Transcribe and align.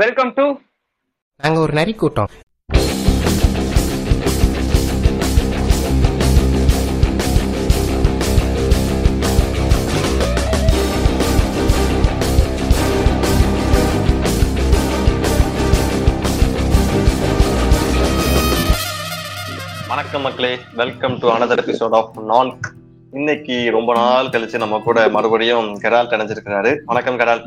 Welcome 0.00 0.32
to 0.34 0.44
நாங்க 1.36 1.60
ஒரு 1.60 1.72
நரி 1.72 1.92
கூட்டம். 1.94 2.28
வணக்கம் 19.88 20.22
மக்களே. 20.22 20.58
Welcome 20.74 21.18
to 21.18 21.30
another 21.30 21.58
episode 21.64 21.90
of 21.90 22.20
நான்க் 22.20 22.68
இன்னைக்கு 23.12 23.70
ரொம்ப 23.70 23.94
நாள் 23.94 24.26
கழிச்சு 24.26 24.56
நம்ம 24.56 24.78
கூட 24.78 25.08
மறுபடியும் 25.08 25.80
கெரால் 25.80 26.12
இணைஞ்சிருக்கிறாரு. 26.14 26.78
வணக்கம் 26.84 27.18
கெரால் 27.18 27.44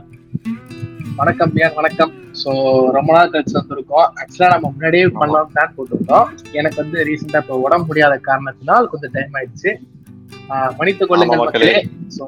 வணக்கம் 1.20 1.52
பியார் 1.56 1.76
வணக்கம்? 1.80 2.12
ஸோ 2.40 2.50
ரொம்ப 2.96 3.10
நாள் 3.16 3.30
கழிச்சு 3.34 3.56
வந்திருக்கோம். 3.58 4.08
ஆக்சுவலா 4.22 4.48
நம்ம 4.54 4.70
முன்னாடியே 4.74 5.04
பண்ணலாம் 5.20 5.50
பிளான் 5.52 5.74
போட்டிருந்தோம். 5.76 6.28
எனக்கு 6.60 6.78
வந்து 6.82 6.98
ரீசெண்டா 7.10 7.40
இப்போ 7.44 7.58
உடம்பு 7.66 7.88
முடியாத 7.90 8.16
காரணத்தினால் 8.28 8.90
கொஞ்சம் 8.94 9.14
டைம் 9.16 9.36
ஆயிடுச்சு. 9.40 9.72
கொள்ளுங்கள் 11.12 11.38
ஆமா, 11.38 11.44
மக்களே. 11.44 11.70
ஸோ 12.16 12.24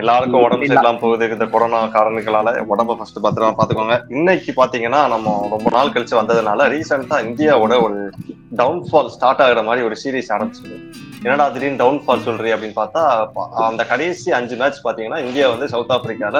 எல்லாருக்கும் 0.00 0.42
உடம்பு. 0.46 0.66
சரியில்லாம 0.66 1.00
போகுது. 1.04 1.28
இந்த 1.36 1.46
கொரோனா 1.54 1.80
காரணங்களால 1.96 2.50
உடம்ப 2.74 2.96
ஃபர்ஸ்ட் 2.98 3.22
பத்திரமா 3.26 3.52
பாத்துக்கோங்க 3.60 3.96
இன்னைக்கு 4.16 4.52
பாத்தீங்கன்னா 4.60 5.00
நம்ம 5.14 5.34
ரொம்ப 5.54 5.70
நாள் 5.76 5.94
கழிச்சு 5.94 6.16
வந்ததுனால 6.20 6.68
ரீசெண்டா 6.74 7.18
இந்தியாவோட 7.28 7.76
ஒரு 7.86 7.98
டவுன்ஃபால் 8.60 9.10
ஸ்டார்ட் 9.16 9.42
ஆகுற 9.46 9.62
மாதிரி 9.68 9.86
ஒரு 9.88 9.98
சீரிஸ் 10.02 10.32
ஆரம்பிச்சது 10.36 10.76
என்னடா 11.24 11.46
திடீர்னு 11.54 11.82
டவுன்ஃபால் 11.84 12.26
சொல்றீ 12.28 12.52
அப்படின்னு 12.56 12.78
பார்த்தா 12.82 13.02
அந்த 13.70 13.84
கடைசி 13.92 14.30
அஞ்சு 14.38 14.56
மேட்ச் 14.62 14.84
பாத்தீங்கன்னா 14.86 15.20
இந்தியா 15.26 15.48
வந்து 15.54 15.72
சவுத் 15.74 15.94
ஆப்பிரிக்கால 15.96 16.38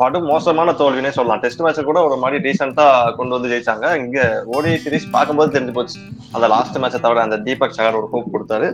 படு 0.00 0.18
மோசமான 0.28 0.72
தோல்வினே 0.80 1.10
சொல்லலாம். 1.16 1.40
டெஸ்ட் 1.40 1.62
மேட்ச் 1.64 1.80
கூட 1.88 1.98
ஒரு 2.08 2.16
மாதிரி 2.22 2.38
ரீசெண்டா 2.46 2.86
கொண்டு 3.18 3.34
வந்து 3.36 3.50
ஜெயிச்சாங்க. 3.52 3.86
இங்க 4.02 4.20
ஓடி 4.56 4.70
சீரிஸ் 4.84 5.10
பார்க்கும்போது 5.16 5.54
தெரிஞ்சு 5.56 5.74
போச்சு. 5.78 5.98
அந்த 6.32 6.46
லாஸ்ட் 6.54 6.78
மேட்சை 6.82 7.00
தவிர 7.06 7.22
அந்த 7.26 7.38
தீபக் 7.46 7.76
சகர் 7.78 7.98
ஒரு 8.00 8.08
ஹோப் 8.12 8.32
கொடுத்தாரு. 8.34 8.68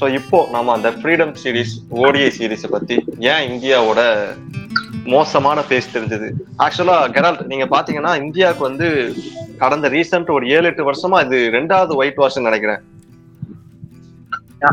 சோ 0.00 0.06
இப்போ 0.20 0.40
நம்ம 0.56 0.72
அந்த 0.78 0.90
ஃப்ரீடம் 0.90 1.34
சீரிஸ் 1.42 1.74
ஓடிஐ 2.04 2.30
சீரிஸ் 2.38 2.66
பத்தி 2.76 2.98
ஏன் 3.32 3.44
இந்தியாவோட 3.50 4.02
மோசமான 5.14 5.58
பேஸ் 5.68 5.92
தெரிஞ்சது? 5.92 6.30
ஆக்சுவலா 6.64 6.96
கெரால்ட் 7.16 7.44
நீங்க 7.52 7.66
பாத்தீங்கன்னா 7.76 8.12
இந்தியாவுக்கு 8.24 8.62
வந்து 8.68 8.88
கடந்த 9.62 9.88
ரீசெண்ட் 9.88 10.30
ஒரு 10.36 10.44
ஏழு 10.56 10.66
எட்டு 10.70 10.82
வருஷமா 10.90 11.18
இது 11.26 11.38
ரெண்டாவது 11.58 11.94
ஒயிட் 12.00 12.20
வாஷ் 12.22 12.38
நினைக்கிறேன். 12.48 12.82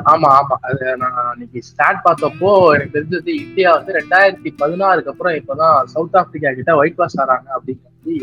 ஆமா 0.07 0.30
ஆமா. 0.38 0.55
அது 0.61 0.85
நான் 0.97 1.19
இன்னைக்கு 1.33 1.59
ஸ்டார்ட் 1.61 2.02
பார்த்தப்போ 2.05 2.49
எனக்கு 2.73 2.95
தெரிஞ்சது 2.95 3.31
இந்தியா 3.43 3.69
வந்து 3.71 3.91
ரெண்டாயிரத்தி 3.94 4.49
பதினாறுக்கு 4.59 5.11
அப்புறம் 5.13 5.35
இப்பதான் 5.35 5.77
சவுத் 5.88 6.17
ஆப்பிரிக்கா 6.17 6.52
கிட்ட 6.52 6.73
ஒயிட் 6.75 6.97
வாஷ் 6.97 7.19
ஆறாங்க 7.19 7.47
அப்படின்னு 7.57 7.83
சொல்லி 7.85 8.17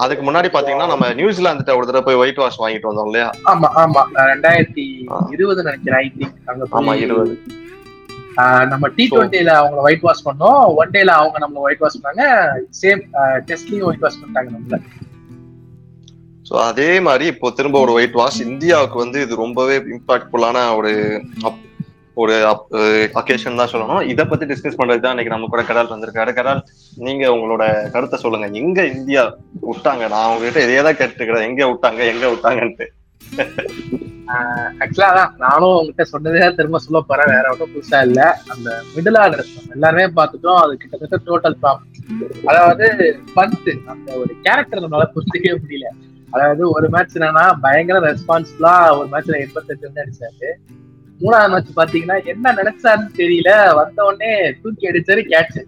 அதுக்கு 0.00 0.22
முன்னாடி 0.24 0.48
பாத்தீங்கன்னா 0.48 0.88
நம்ம 0.88 1.06
நியூசிலாந்துட்ட 1.12 1.76
ஒரு 1.76 1.86
தடவை 1.86 2.02
போய் 2.02 2.20
ஒயிட் 2.22 2.36
வாஷ் 2.36 2.60
வாங்கிட்டு 2.60 2.90
வந்தோம் 2.90 3.06
இல்லையா? 3.06 3.28
ஆமா 3.52 3.68
ஆமா. 3.82 4.02
ரெண்டாயிரத்தி. 4.32 4.84
இருபது 5.30 5.62
நினைக்கிறேன் 5.62 6.00
ஐ 6.00 6.08
திங்க் 6.16 6.36
அங்க 6.44 6.66
ஆமா 6.80 6.94
இருபது. 7.04 7.34
நம்ம 8.72 8.88
டி 8.88 9.04
டுவெண்ட்டில 9.12 9.52
அவங்க 9.54 9.78
ஒயிட் 9.80 10.00
வாஷ் 10.00 10.26
பண்ணோம். 10.26 10.74
ஒன் 10.76 10.90
டேல 10.90 11.12
அவங்க 11.20 11.38
நம்ம 11.38 11.60
ஒயிட் 11.60 11.78
வாஷ் 11.78 12.02
பண்ணாங்க. 12.02 12.24
சேம் 12.82 13.00
டெஸ்ட்லயும் 13.48 13.82
ஒயிட் 13.82 14.00
வாஷ் 14.00 14.20
பண்ணிட்டாங்க 14.20 14.50
நம்மள. 14.56 14.78
ஸோ 16.50 16.54
அதே 16.62 17.00
மாதிரி 17.00 17.26
இப்போ 17.26 17.50
திரும்ப 17.50 17.80
ஒரு 17.80 17.92
ஒயிட் 17.92 18.12
வாஷ் 18.12 18.40
இந்தியாவுக்கு 18.40 18.98
வந்து 18.98 19.22
இது 19.22 19.34
ரொம்பவே 19.36 19.78
இம்பாக்ட்ஃபுல்லான 19.78 20.76
ஒரு 20.76 21.22
அப்- 21.42 21.66
ஒரு 22.14 22.34
அக்கேஷன் 23.14 23.56
தான் 23.56 23.70
சொல்லணும். 23.72 24.02
இதை 24.02 24.24
பத்தி 24.24 24.46
டிஸ்கஸ் 24.46 24.78
பண்றது 24.78 25.00
தான் 25.00 25.18
இன்னைக்கு 25.18 25.24
நம்ம 25.24 25.46
கூட 25.46 25.62
கடால் 25.62 25.92
வந்திருக்காரு. 25.92 26.32
கடால் 26.32 26.62
நீங்க 26.96 27.28
உங்களோட 27.28 27.90
கருத்தை 27.90 28.18
சொல்லுங்க. 28.18 28.46
எங்க 28.52 28.86
இந்தியா 28.86 29.36
விட்டாங்க? 29.62 30.08
நான் 30.08 30.28
உங்ககிட்ட 30.28 30.62
இதே 30.62 30.82
தான் 30.82 30.94
கேட்டுக்கிறேன் 30.94 31.42
எங்க 31.42 31.66
விட்டாங்க? 31.66 32.14
எங்க 32.14 32.28
விட்டாங்கன்ட்டு. 32.28 32.86
ஆக்சுவலா 34.80 35.14
தான். 35.14 35.34
நானும் 35.38 35.76
உங்ககிட்ட 35.76 36.04
சொன்னதே 36.12 36.54
திரும்ப 36.54 36.78
சொல்ல 36.78 37.00
போறேன். 37.00 37.26
வேற 37.26 37.50
ஒன்றும் 37.50 37.70
புதுசா 37.74 38.02
இல்ல. 38.02 38.40
அந்த 38.48 38.82
மிடில் 38.96 39.18
ஆர்டர் 39.18 39.46
எல்லாருமே 39.70 40.04
பார்த்துட்டோம். 40.04 40.56
அது 40.56 40.76
கிட்டத்தட்ட 40.76 41.18
டோட்டல் 41.26 41.56
ப்ளாப் 41.62 41.82
அதாவது 42.44 42.86
பந்து 43.34 43.78
அந்த 43.86 44.16
ஒரு 44.16 44.34
கேரக்டர் 44.42 44.80
நம்மளால 44.80 45.10
புரிஞ்சுக்கவே 45.14 45.56
முடியல. 45.62 45.88
அதாவது 46.32 46.62
ஒரு 46.70 46.86
மேட்ச் 46.88 47.16
என்னன்னா 47.18 47.44
பயங்கர 47.62 47.98
ரெஸ்பான்சிபிளா 48.06 48.74
ஒரு 48.98 49.08
மேட்ச்ல 49.12 49.40
எண்பத்தெட்டு 49.44 49.86
ரன் 49.88 50.02
அடிச்சாரு. 50.02 50.50
மூணாவது 51.20 51.52
மேட்ச் 51.52 51.78
பாத்தீங்கன்னா 51.78 52.16
என்ன 52.32 52.52
நினைச்சாருன்னு 52.52 53.18
தெரியல. 53.20 53.50
வந்த 53.78 53.98
உடனே 54.08 54.30
தூக்கி 54.62 54.90
அடிச்சாரு 54.90 55.22
கேட்ச் 55.32 55.58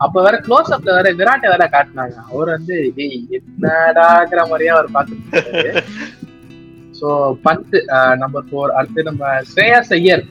அப்ப 0.00 0.22
வேற 0.22 0.36
க்ளோஸ் 0.46 0.70
அப்ல 0.74 0.94
வேற 0.96 1.08
விராட்டை 1.18 1.48
வேற 1.50 1.64
காட்டினாங்க. 1.68 2.16
அவர் 2.30 2.48
வந்து 2.48 2.76
"டேய், 2.96 3.18
என்னடாங்கிற 3.36 4.40
மாதிரியா 4.50 4.72
அவர் 4.76 4.88
பார்த்துட்டு 4.94 5.82
ஸோ 6.98 7.08
பத்து 7.44 7.76
நம்பர் 8.16 8.46
ஃபோர் 8.48 8.74
அடுத்து 8.78 9.06
நம்ம 9.08 9.22
ஸ்ரேயா 9.50 9.78
ஐயர். 9.96 10.24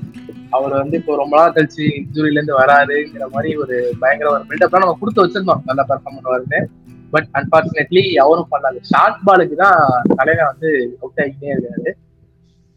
அவர் 0.50 0.74
வந்து 0.80 0.96
இப்போ 1.00 1.14
ரொம்ப 1.16 1.34
நாள் 1.40 1.56
கழிச்சு 1.56 1.84
இன்ஜுரியில 2.00 2.38
இருந்து 2.40 2.60
வராருங்கிற 2.60 3.26
மாதிரி 3.34 3.52
ஒரு 3.64 3.76
பயங்கர 4.02 4.30
ஒரு 4.32 4.44
பில்டப் 4.50 4.78
நம்ம 4.78 4.98
கொடுத்து 5.02 5.24
வச்சிருந்தோம். 5.24 5.64
நல்லா 5.66 5.86
பர்ஃபார்ம் 5.90 6.18
பண்ணுவாருன்னு 6.18 6.62
பட் 7.14 7.28
அன்பார்ச்சுனேட்லி 7.40 8.04
அவரும் 8.24 8.52
பண்ணாது. 8.54 8.80
ஷார்ட் 8.92 9.22
பாலுக்கு 9.28 9.56
தான் 9.64 9.80
தலைவன் 10.20 10.50
வந்து 10.52 10.70
அவுட் 11.02 11.22
ஆகிட்டே 11.24 11.52
இருக்காரு. 11.56 11.94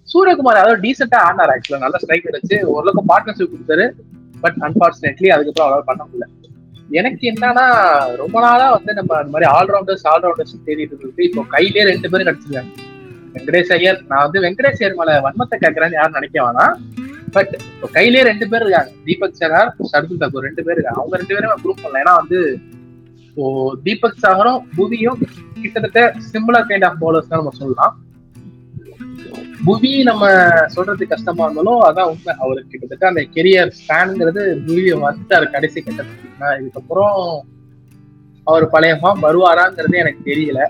சூரியகுமார் 0.08 0.60
அதாவது 0.62 0.82
டீசெண்டா 0.86 1.20
ஆனார் 1.28 1.52
ஆக்சுவலா 1.52 1.82
நல்ல 1.84 1.98
ஸ்ட்ரைக் 2.02 2.32
வச்சு 2.36 2.56
ஓரளவுக்கு 2.72 3.10
பார்ட்னர்ஷிப் 3.12 3.52
கொடுத்தாரு. 3.52 3.86
பட் 4.44 4.58
அன்பார்ச்சுனேட்லி 4.66 5.28
அதுக்கப்புறம் 5.34 5.68
அவ்வளவு 5.68 5.88
பண்ண 5.90 6.02
முடியல. 6.08 6.26
எனக்கு 7.00 7.24
என்னன்னா 7.30 7.66
ரொம்ப 8.22 8.36
நாளா 8.44 8.66
வந்து 8.74 8.92
நம்ம 8.98 9.12
அந்த 9.20 9.30
மாதிரி 9.34 9.46
ஆல்ரவுண்டர்ஸ் 9.58 10.04
ஆல்ரவுண்டர்ஸ் 10.10 10.52
தேடிட்டு 10.66 10.98
இருக்கு 11.04 11.28
இப்போ 11.28 11.42
கையிலே 11.54 11.84
ரெண்டு 11.92 12.10
பேரும் 12.10 12.28
கிடைச்சிருக்காங்க 12.28 12.72
வெங்கடேஷ் 13.36 13.72
ஐயர் 13.76 13.98
நான் 14.10 14.24
வந்து 14.26 14.42
வெங்கடேஷ் 14.44 14.80
ஐயர் 14.80 14.98
மேல 14.98 15.14
வன்மத்தை 15.24 15.56
கேட்கறேன்னு 15.62 15.98
யாரும் 15.98 16.18
நினைக்க 16.18 16.36
வேணாம். 16.46 16.74
பட் 17.36 17.52
இப்போ 17.72 17.88
கையிலேயே 17.96 18.24
ரெண்டு 18.28 18.46
பேர் 18.50 18.64
இருக்காங்க. 18.64 18.92
தீபக் 19.06 19.38
சரார் 19.40 19.70
சர்துல் 19.92 20.20
தாக்கூர் 20.20 20.46
ரெண்டு 20.48 20.64
பேர் 20.66 20.76
இருக்காங்க. 20.76 21.00
அவங்க 21.02 21.16
ரெண்டு 21.22 21.34
பேரும் 21.36 21.62
குரூப் 21.64 21.82
பண்ணல 21.84 22.02
ஏன்னா 22.04 22.14
வந்து 22.20 22.38
இப்போ 23.36 23.46
தீபக் 23.84 24.20
சாகரும் 24.22 24.58
புவியும் 24.74 25.20
கிட்டத்தட்ட 25.62 26.00
சிம்பிளர் 26.32 26.66
கைண்ட் 26.68 26.84
ஆஃப் 26.88 26.98
பவுலர்ஸ் 27.00 27.30
தான் 27.30 27.40
நம்ம 27.40 27.52
சொல்லலாம். 27.60 27.94
புவி 29.66 29.90
நம்ம 30.08 30.24
சொல்றது 30.74 31.04
கஷ்டமா 31.12 31.44
இருந்தாலும் 31.46 31.80
அதான் 31.86 32.10
உண்மை. 32.12 32.32
அவருக்கு 32.44 32.70
கிட்டத்தட்ட 32.72 33.08
அந்த 33.10 33.22
கெரியர் 33.36 33.72
ஸ்பேனுங்கிறது 33.78 34.42
புவியை 34.66 34.94
வந்துட்டாரு 35.04 35.46
கடைசி 35.54 35.78
கட்டத்துக்கு. 35.80 36.28
இதுக்கப்புறம் 36.60 37.18
அவர் 38.50 38.66
பழைய 38.74 38.94
ஃபார்ம் 39.00 39.24
வருவாராங்கிறது 39.26 39.98
எனக்கு 40.02 40.22
தெரியல. 40.30 40.60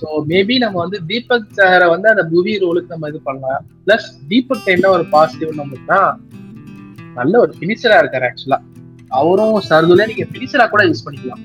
ஸோ 0.00 0.06
மேபி 0.32 0.58
நம்ம 0.64 0.78
வந்து 0.84 1.00
தீபக் 1.12 1.48
சாரை 1.60 1.88
வந்து 1.94 2.08
அந்த 2.12 2.26
புவி 2.34 2.54
ரோலுக்கு 2.64 2.94
நம்ம 2.94 3.10
இது 3.12 3.22
பண்ணலாம். 3.30 3.64
பிளஸ் 3.86 4.10
தீபக் 4.32 4.70
என்ன 4.76 4.90
ஒரு 4.96 5.06
பாசிட்டிவ் 5.16 5.58
நம்மளுக்குனா 5.62 6.02
நல்ல 7.20 7.34
ஒரு 7.46 7.54
ஃபினிஷரா 7.58 7.98
இருக்காரு 8.02 8.28
ஆக்சுவலா 8.30 8.60
அவரும் 9.20 9.58
சர்துல 9.70 10.06
நீங்க 10.12 10.26
ஃபினிஷரா 10.34 10.66
கூட 10.74 10.84
யூஸ் 10.90 11.04
பண்ணிக்கலாம். 11.08 11.42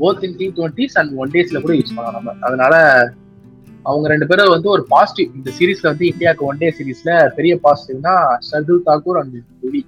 Both 0.00 0.24
in 0.24 0.36
T 0.36 0.52
twenties 0.56 0.94
and 0.94 1.16
one 1.16 1.30
டேஸ்ல 1.30 1.60
கூட 1.60 1.74
யூஸ் 1.74 1.94
பண்ணலாம் 1.96 2.22
நம்ம. 2.22 2.46
அதனால 2.46 2.76
அவங்க 3.82 4.08
ரெண்டு 4.08 4.26
பேரும் 4.26 4.48
வந்து 4.48 4.68
ஒரு 4.68 4.84
பாசிட்டிவ் 4.88 5.36
இந்த 5.36 5.50
சீரீஸ்ல 5.58 5.86
வந்து 5.86 6.06
இந்தியாவுக்கு 6.06 6.44
ஒன் 6.44 6.58
டே 6.58 6.74
சீரீஸ்ல 6.78 7.28
பெரிய 7.28 7.60
பாசிட்டிவ்னா 7.62 8.14
ஷர்துல் 8.50 8.80
தாக்கூர் 8.86 9.18
அண்ட் 9.18 9.34
புவி 9.60 9.86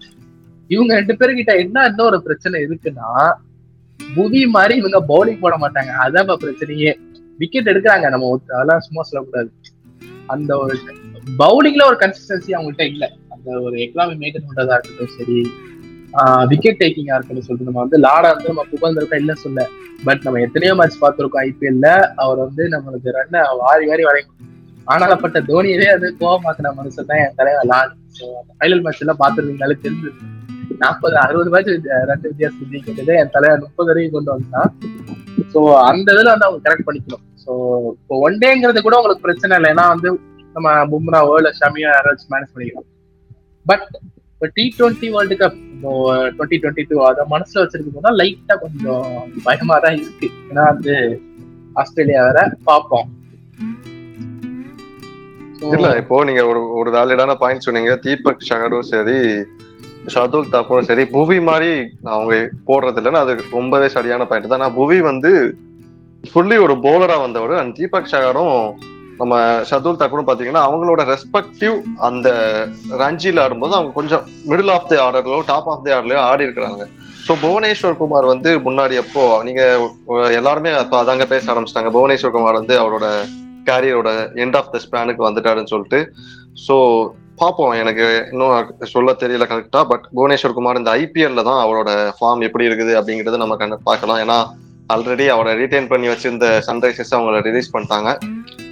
இவங்க 0.68 0.94
ரெண்டு 0.94 1.14
பேருக்கிட்ட 1.14 1.58
என்ன 1.58 1.84
என்ன 1.84 2.04
ஒரு 2.04 2.22
பிரச்சனை 2.22 2.64
இருக்குன்னா 2.64 3.32
புவி 4.14 4.46
மாதிரி 4.46 4.76
இவங்க 4.76 4.98
பவுலிங் 5.08 5.38
போட 5.38 5.56
மாட்டாங்க. 5.56 5.92
அதான் 6.04 6.20
இப்ப 6.20 6.38
பிரச்சனையே. 6.40 6.94
விக்கெட் 7.38 7.68
எடுக்கிறாங்க. 7.68 8.08
நம்ம 8.08 8.40
அதெல்லாம் 8.48 8.80
சும்மா 8.80 9.02
சொல்லக்கூடாது. 9.02 9.52
அந்த 10.26 10.58
ஒரு 10.58 10.78
பவுலிங்ல 11.38 11.86
ஒரு 11.86 11.96
கன்சிஸ்டன்சி 12.00 12.48
அவங்கள்ட்ட 12.48 12.82
இல்லை. 12.82 13.18
அந்த 13.28 13.60
ஒரு 13.60 13.76
எக்கனாமி 13.76 14.14
மெயின்டைன் 14.20 14.48
பண்றதா 14.48 14.78
இருக்கட்டும் 14.78 15.16
சரி 15.18 15.50
விக்கெட் 16.50 16.80
டேக்கிங்கா 16.82 17.16
இருக்கட்டும் 17.16 17.46
சொல்லிட்டு 17.46 17.68
நம்ம 17.68 17.80
வந்து 17.84 17.98
லாடா 18.06 18.28
வந்து 18.34 18.50
நம்ம 18.52 18.64
புகழ்ந்திருக்கோம் 18.72 19.20
இல்ல 19.22 19.34
சொல்ல? 19.44 19.60
பட் 20.06 20.22
நம்ம 20.26 20.40
எத்தனையோ 20.46 20.74
மேட்ச் 20.80 21.00
பார்த்திருக்கோம் 21.02 21.42
ஐபிஎல்ல 21.48 21.88
அவர் 22.22 22.38
வந்து 22.46 22.62
நம்மளுக்கு 22.74 23.14
ரன்னை 23.18 23.42
வாரி 23.62 23.86
வாரி 23.90 24.04
வரைக்கும் 24.08 24.36
ஆனாலப்பட்ட 24.92 25.38
தோனியவே 25.50 25.88
அது 25.96 26.06
கோவமாக்கின 26.20 26.72
மனுஷன் 26.78 27.08
தான் 27.10 27.20
என் 27.24 27.36
தலைவர் 27.40 27.68
லான் 27.72 27.92
ஃபைனல் 28.60 28.82
மேட்ச் 28.84 29.02
எல்லாம் 29.04 29.20
பார்த்துருந்தீங்களே 29.22 29.76
தெரிஞ்சு 29.84 30.10
நாற்பது 30.82 31.16
அறுபது 31.24 31.50
மேட்ச் 31.54 31.70
ரெண்டு 32.10 32.26
வித்தியாசம் 32.30 32.70
ஜெயிக்கிறது 32.72 33.14
என் 33.22 33.34
தலைவர் 33.36 33.64
முப்பது 33.66 33.90
வரைக்கும் 33.90 34.16
கொண்டு 34.16 34.32
வந்தான் 34.34 34.70
ஸோ 35.52 35.60
அந்த 35.90 36.06
இதுல 36.14 36.32
வந்து 36.34 36.46
அவங்க 36.48 36.62
கரெக்ட் 36.66 36.86
பண்ணிக்கணும். 36.88 37.24
ஸோ 37.42 37.50
இப்போ 38.00 38.14
ஒன் 38.26 38.40
டேங்கிறது 38.42 38.80
கூட 38.86 38.96
உங்களுக்கு 39.00 39.26
பிரச்சனை 39.26 39.56
இல்லை. 39.58 39.70
ஏன்னா 39.74 39.84
வந்து 39.94 40.08
நம்ம 40.56 40.68
பும்ராவோ 40.92 41.34
இல்லை 41.40 41.52
ஷமியோ 41.60 41.88
யாராச்சும் 41.94 42.32
மேனேஜ் 42.34 42.52
பண்ணிக்கலாம். 42.54 42.88
பட் 43.66 43.86
இப்போ 44.40 44.48
T 44.56 44.64
twenty 44.76 45.08
world 45.14 45.36
cup 45.40 45.56
twenty 46.36 46.58
twenty 46.60 46.84
two 46.90 46.98
அதை 47.08 47.22
மனசுல 47.32 47.62
வச்சிருக்கும் 47.62 47.96
போது 47.96 48.12
லைட்டா 48.20 48.54
கொஞ்சம் 48.62 49.08
பயமா 49.46 49.76
தான் 49.84 49.96
இருக்கு. 50.02 50.28
ஏன்னா 50.50 50.62
வந்து 50.70 50.94
ஆஸ்திரேலியா 51.80 52.20
வேற 52.28 52.38
பார்ப்போம் 52.68 53.08
இல்ல 55.76 55.88
இப்போ 56.02 56.22
நீங்க 56.28 56.42
ஒரு 56.52 56.60
ஒரு 56.80 56.90
வேலிடான 56.96 57.34
பாயிண்ட் 57.42 57.66
சொன்னீங்க. 57.66 57.94
தீபக் 58.06 58.46
ஷகரும் 58.50 58.88
சரி 58.92 59.18
ஷதுல் 60.14 60.50
தாக்கூரும் 60.54 60.88
சரி 60.90 61.04
புவி 61.16 61.38
மாதிரி 61.50 61.70
அவங்க 62.14 62.38
போடுறது 62.70 63.00
இல்லைன்னா 63.02 63.24
அது 63.26 63.34
ரொம்பவே 63.58 63.90
சரியான 63.96 64.26
பாயிண்ட் 64.30 64.52
தான். 64.54 64.64
நான் 64.64 64.78
புவி 64.80 65.00
வந்து 65.10 65.32
ஃபுல்லி 66.24 66.58
ஒரு 66.66 66.76
பவுலரா 66.86 67.18
வந்தவர் 67.26 67.54
அண்ட் 67.62 67.76
தீபக் 67.80 68.12
ஷகரும் 68.14 68.56
நம்ம 69.20 69.36
ஷதுல் 69.68 70.00
தக்கூரும் 70.00 70.28
பாத்தீங்கன்னா 70.28 70.62
அவங்களோட 70.68 71.02
ரெஸ்பெக்டிவ் 71.12 71.76
அந்த 72.08 72.28
ரஞ்சியில் 73.02 73.42
ஆடும்போது 73.44 73.76
அவங்க 73.78 73.92
கொஞ்சம் 73.98 74.24
மிடில் 74.50 74.72
ஆஃப் 74.76 74.88
தி 74.90 74.98
ஆர்டர்லயோ 75.06 75.40
டாப் 75.52 75.70
ஆஃப் 75.74 75.84
தி 75.86 75.92
ஆர்டர்லயோ 75.96 76.22
ஆடி 76.30 76.46
இருக்கிறாங்க. 76.48 76.84
ஸோ 77.26 77.32
புவனேஸ்வர் 77.44 77.98
குமார் 78.02 78.32
வந்து 78.34 78.50
முன்னாடி 78.66 78.94
அப்போ 79.04 79.24
நீங்க 79.46 79.62
எல்லாருமே 80.40 80.70
அப்போ 80.82 80.96
அதாங்க 81.02 81.26
பேச 81.32 81.44
ஆரம்பிச்சிட்டாங்க. 81.52 81.90
புவனேஸ்வர் 81.96 82.36
குமார் 82.36 82.60
வந்து 82.60 82.76
அவரோட 82.82 83.08
கேரியரோட 83.68 84.10
எண்ட் 84.44 84.56
ஆஃப் 84.60 84.70
த 84.74 84.78
ஸ்பேனுக்கு 84.84 85.26
வந்துட்டாருன்னு 85.28 85.72
சொல்லிட்டு. 85.74 86.00
ஸோ 86.66 86.76
பார்ப்போம் 87.42 87.74
எனக்கு 87.82 88.06
இன்னும் 88.32 88.72
சொல்ல 88.94 89.10
தெரியல 89.20 89.44
கரெக்டா 89.50 89.80
பட் 89.90 90.06
புவனேஸ்வர் 90.16 90.56
குமார் 90.56 90.80
இந்த 90.80 90.90
ஐபிஎல்ல 91.02 91.42
தான் 91.50 91.60
அவரோட 91.66 91.90
ஃபார்ம் 92.16 92.42
எப்படி 92.48 92.66
இருக்குது 92.68 92.92
அப்படிங்கறது 92.98 93.42
நம்ம 93.42 93.56
கண்டு 93.62 93.78
பார்க்கலாம். 93.90 94.20
ஏன்னா 94.24 94.38
ஆல்ரெடி 94.92 95.26
அவரை 95.34 95.52
ரீடைன் 95.60 95.90
பண்ணி 95.92 96.06
வச்சிருந்த 96.10 96.46
சன்ரைசர்ஸ் 96.68 97.14
அவங்கள 97.16 97.40
ரிலீஸ் 97.48 97.72
பண்ணிட்டாங்க. 97.74 98.10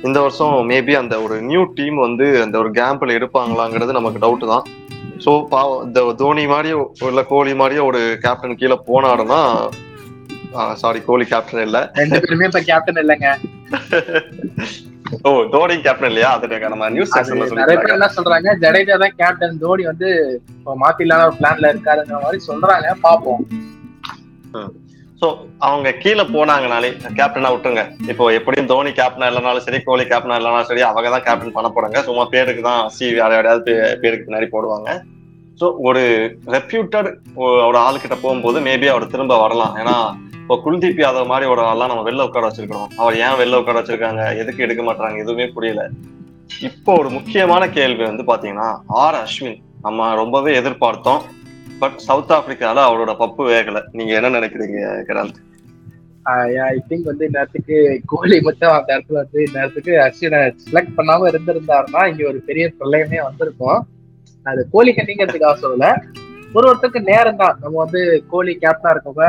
இந்த 0.06 0.18
வருஷம் 0.24 0.54
மேபி 0.70 0.94
அந்த 1.02 1.14
ஒரு 1.24 1.36
நியூ 1.50 1.62
டீம் 1.78 1.98
வந்து 2.06 2.26
அந்த 2.44 2.56
ஒரு 2.62 2.70
கேம்பிள் 2.80 3.16
எடுப்பாங்களாங்கிறது 3.18 3.98
நமக்கு 3.98 4.22
டவுட் 4.24 4.46
தான். 4.54 4.64
ஸோ 5.24 5.30
பாவம் 5.52 5.82
இந்த 5.86 6.00
தோனி 6.22 6.44
மாதிரியோ 6.54 6.80
இல்ல 7.12 7.22
கோலி 7.32 7.54
மாதிரியோ 7.62 7.84
ஒரு 7.90 8.00
கேப்டன் 8.24 8.58
கீழே 8.60 8.78
போனாருன்னா 8.90 9.40
சாரி 10.82 11.00
கோலி 11.08 11.24
கேப்டன் 11.32 11.64
இல்ல. 11.68 11.78
ரெண்டு 12.00 12.20
பேருமே 12.24 12.46
இப்ப 12.50 12.60
கேப்டன் 12.68 13.00
இல்லைங்க. 13.02 13.30
ஓ 15.26 15.30
தோனி 15.54 15.74
கேப்டன் 15.86 16.10
இல்லையா? 16.10 16.30
அது 16.36 16.70
நம்ம 16.74 16.88
நியூஸ் 16.94 17.14
நிறைய 17.60 17.76
பேர் 17.82 17.96
என்ன 17.96 18.08
சொல்றாங்க 18.16 18.54
ஜடேஜா 18.64 18.96
தான் 19.04 19.16
கேப்டன் 19.20 19.60
தோனி 19.64 19.84
வந்து 19.92 20.08
மாத்திலான 20.84 21.26
ஒரு 21.28 21.36
பிளான்ல 21.40 21.72
இருக்காருங்கிற 21.72 22.20
மாதிரி 22.26 22.40
சொல்றாங்க 22.50 22.94
பாப்போம் 23.06 23.42
சோ 25.20 25.36
அவங்க 25.58 25.92
கீழே 25.92 26.22
போனாங்கனாலே 26.22 26.96
கேப்டனா 27.16 27.52
விட்டுருங்க. 27.52 28.08
இப்போ 28.08 28.28
எப்படியும் 28.28 28.66
தோனி 28.66 28.90
கேப்டனா 28.90 29.26
இல்லைனாலும் 29.30 29.56
சரி 29.56 29.80
கோலி 29.80 30.04
கேப்டனா 30.04 30.36
இல்லைனாலும் 30.38 30.62
சரி 30.62 30.80
அவங்க 30.80 31.18
தான் 31.18 31.22
கேப்டன் 31.22 31.52
பண்ண 31.52 31.72
போறாங்க. 31.74 32.02
சும்மா 32.02 32.24
பேருக்கு 32.24 32.62
தான் 32.62 32.88
சி 32.88 33.04
யார் 33.04 33.32
யாரையாவது 33.32 33.62
பே- 33.64 34.00
பேருக்கு 34.00 34.32
பின்னாடி 34.32 34.46
போடுவாங்க. 34.52 35.02
ஸோ 35.60 35.72
ஒரு 35.78 36.00
ரெப்யூட்டட் 36.46 37.14
ஒரு 37.34 37.78
ஆளுக்கிட்ட 37.78 38.20
போகும்போது 38.22 38.60
மேபி 38.60 38.86
அவர் 38.86 39.06
திரும்ப 39.06 39.40
வரலாம். 39.40 39.76
ஏன்னா 39.76 40.26
இப்போ 40.32 40.60
குல்தீப் 40.64 41.00
யாதவ் 41.00 41.26
மாதிரி 41.26 41.50
ஒரு 41.50 41.62
ஆள்லாம் 41.62 41.86
நம்ம 41.86 42.10
வெளில 42.10 42.22
உட்கார 42.22 42.48
வச்சிருக்கிறோம். 42.48 42.86
அவர் 42.96 43.16
ஏன் 43.16 43.36
வெளில 43.38 43.56
உட்கார 43.56 43.80
வச்சிருக்காங்க? 43.80 44.36
எதுக்கு 44.36 44.62
எடுக்க 44.62 44.82
மாட்டாங்க 44.82 45.16
எதுவுமே 45.16 45.46
புரியல. 45.46 45.88
இப்போ 46.60 46.98
ஒரு 46.98 47.10
முக்கியமான 47.10 47.68
கேள்வி 47.68 48.04
வந்து 48.04 48.22
பாத்தீங்கன்னா 48.22 48.78
ஆர் 48.86 49.14
அஸ்வின். 49.14 49.62
நம்ம 49.82 50.14
ரொம்பவே 50.14 50.58
எதிர்பார்த்தோம். 50.58 51.20
பட் 51.78 51.98
சவுத் 51.98 52.30
ஆப்பிரிக்கால 52.30 52.82
அவரோட 52.88 53.12
பப்பு 53.22 53.42
வேகல. 53.52 53.80
நீங்க 53.92 54.12
என்ன 54.14 54.28
நினைக்கிறீங்க 54.38 54.78
கிராந்த் 55.10 55.38
ஐ 56.70 56.78
திங்க் 56.88 57.08
வந்து 57.10 57.26
இந்த 57.26 57.46
கோலி 58.06 58.40
மட்டும் 58.40 58.70
அந்த 58.70 58.88
இடத்துல 58.96 59.12
வந்து 59.12 59.46
நேரத்துக்கு 59.54 59.92
இடத்துக்கு 59.92 59.92
அஸ்வினை 60.06 60.40
செலக்ட் 60.64 60.96
பண்ணாம 60.96 61.28
இருந்திருந்தாருன்னா 61.30 62.10
இங்க 62.10 62.26
ஒரு 62.28 62.40
பெரிய 62.48 62.72
பிரளயமே 62.80 63.22
வந்திருக்கும். 63.22 63.86
அது 64.42 64.68
கோலி 64.70 64.92
கண்டிங்கிறதுக்காக 64.92 65.54
சொல்லல. 65.62 65.86
ஒரு 66.52 66.66
ஒருத்தருக்கு 66.70 67.00
நேரம் 67.02 67.36
தான். 67.36 67.58
நம்ம 67.60 67.78
வந்து 67.78 68.24
கோலி 68.28 68.58
கேப்டனா 68.62 68.92
இருக்கவங்க 68.94 69.28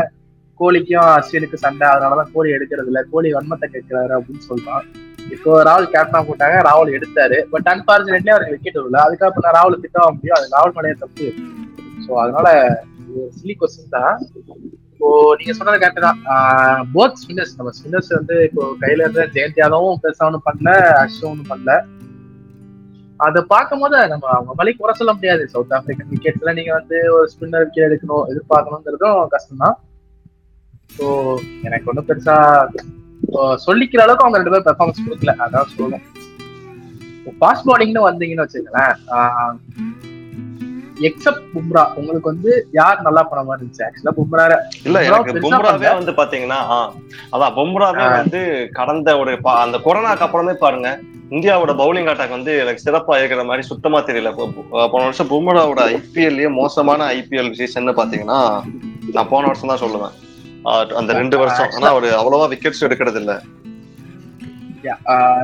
கோலிக்கும் 0.60 1.06
அஸ்வினுக்கு 1.06 1.54
சண்டை 1.54 1.88
அதனாலதான் 1.90 2.32
கோலி 2.34 2.52
எடுக்கிறது 2.52 2.86
இல்ல. 2.86 3.02
கோலி 3.12 3.34
வன்மத்தை 3.34 3.68
கேட்கிறாரு 3.76 4.14
அப்படின்னு 4.18 4.48
சொல்றான். 4.50 4.86
இப்போ 5.32 5.64
ராகுல் 5.64 5.94
கேப்டனா 5.96 6.22
போட்டாங்க 6.30 6.58
ராகுல் 6.70 6.96
எடுத்தாரு. 6.98 7.40
பட் 7.54 7.70
அன்பார்ச்சுனேட்லி 7.74 8.30
அவருக்கு 8.30 8.56
விக்கெட் 8.56 8.82
விடல 8.84 8.96
அதுக்கப்புறம் 8.96 9.52
நான் 9.52 9.58
ராகுல் 9.60 9.84
திட்டவா 9.86 10.10
முடியும். 10.14 10.38
அது 10.40 10.50
ராகுல் 10.56 10.78
மேலே 10.82 10.96
தப்பு. 11.00 11.34
ஸோ 12.10 12.16
அதனால 12.22 12.48
ஒரு 13.16 13.24
சிலி 13.40 13.54
கொஸ்டின் 13.58 13.92
தான். 13.96 14.14
இப்போ 14.92 15.10
நீங்க 15.40 15.54
சொன்னது 15.58 15.80
கரெக்ட் 15.82 16.06
தான். 16.06 16.20
போத் 16.94 17.20
ஸ்பின்னர்ஸ் 17.22 17.54
நம்ம 17.58 17.72
ஸ்பின்னர்ஸ் 17.78 18.10
வந்து 18.18 18.36
இப்போ 18.48 18.64
கையில 18.82 19.04
இருந்த 19.06 19.24
ஜெயந்த் 19.36 19.60
யாதவும் 19.62 20.00
பெருசா 20.04 20.24
ஒன்றும் 20.30 20.46
பண்ணல 20.48 20.72
அஷ்வும் 21.02 21.32
ஒன்றும் 21.32 21.52
பண்ணல. 21.52 21.74
அதை 23.28 23.40
பார்க்கும்போது 23.54 24.00
நம்ம 24.14 24.26
அவங்க 24.36 24.52
மலை 24.60 24.74
குறை 24.74 24.94
சொல்ல 25.00 25.14
முடியாது. 25.18 25.44
சவுத் 25.54 25.76
ஆப்பிரிக்கன் 25.78 26.12
விக்கெட்ஸ்ல 26.14 26.54
நீங்க 26.60 26.74
வந்து 26.80 26.98
ஒரு 27.16 27.28
ஸ்பின்னர் 27.34 27.66
விக்கெட் 27.68 27.88
எடுக்கணும் 27.90 28.28
எதிர்பார்க்கணுங்கிறதும் 28.34 29.22
கஷ்டம் 29.36 29.64
தான் 29.66 29.78
ஸோ 30.98 31.08
எனக்கு 31.68 31.90
ஒன்றும் 31.92 32.10
பெருசா 32.12 32.38
சொல்லிக்கிற 33.68 34.04
அளவுக்கு 34.06 34.26
அவங்க 34.26 34.40
ரெண்டு 34.40 34.54
பேரும் 34.54 34.70
பெர்ஃபார்மன்ஸ் 34.70 35.06
கொடுக்கல. 35.08 35.36
அதான் 35.46 35.74
சொல்லுவேன் 35.76 36.06
ஃபாஸ்ட் 37.40 37.68
பவுலிங்னு 37.70 38.08
வந்தீங்கன்னு 38.10 38.46
வச்சுக்கோங்களேன் 38.46 38.96
எக்ஸப்ட் 41.08 41.46
பும்ரா 41.54 41.84
உங்களுக்கு 42.00 42.32
வந்து 42.32 42.52
யார் 42.80 43.04
நல்லா 43.08 43.22
பண்ண 43.30 43.42
மாதிரி 43.48 43.62
இருந்துச்சு? 43.62 43.84
ஆக்சுவலா 43.88 44.14
பும்ரா 44.20 44.46
இல்ல 44.88 45.00
எனக்கு 45.10 45.34
பும்ராவே. 45.46 45.90
வந்து 46.00 46.14
பாத்தீங்கன்னா 46.20 46.60
அதான் 47.34 47.56
பும்ராவே. 47.60 48.06
வந்து 48.18 48.42
கடந்த 48.80 49.18
ஒரு 49.22 49.34
அந்த 49.66 49.80
கொரோனாக்கு 49.88 50.26
அப்புறமே 50.28 50.56
பாருங்க 50.64 50.90
இந்தியாவோட 51.36 51.72
பவுலிங் 51.82 52.10
அட்டாக் 52.12 52.36
வந்து 52.38 52.52
எனக்கு 52.64 52.84
சிறப்பா 52.86 53.18
இருக்கிற 53.20 53.44
மாதிரி 53.50 53.64
சுத்தமா 53.72 54.00
தெரியல. 54.08 54.30
போன 54.94 55.04
வருஷம் 55.08 55.32
பும்ராவோட 55.34 55.82
ஐபிஎல்லயே 55.96 56.50
மோசமான 56.62 57.08
ஐபிஎல் 57.18 57.54
சீசன் 57.60 57.98
பாத்தீங்கன்னா 58.02 58.40
நான் 59.16 59.32
போன 59.34 59.46
வருஷம் 59.50 59.72
தான் 59.74 59.84
சொல்லுவேன். 59.86 60.16
அந்த 61.00 61.12
ரெண்டு 61.20 61.36
வருஷம். 61.42 61.70
ஆனா 61.78 61.88
அவர் 61.94 62.08
அவ்வளவா 62.22 62.48
விக்கெட்ஸ் 62.54 62.86
எடுக்கிறது 62.88 63.20
இல்ல 63.22 63.34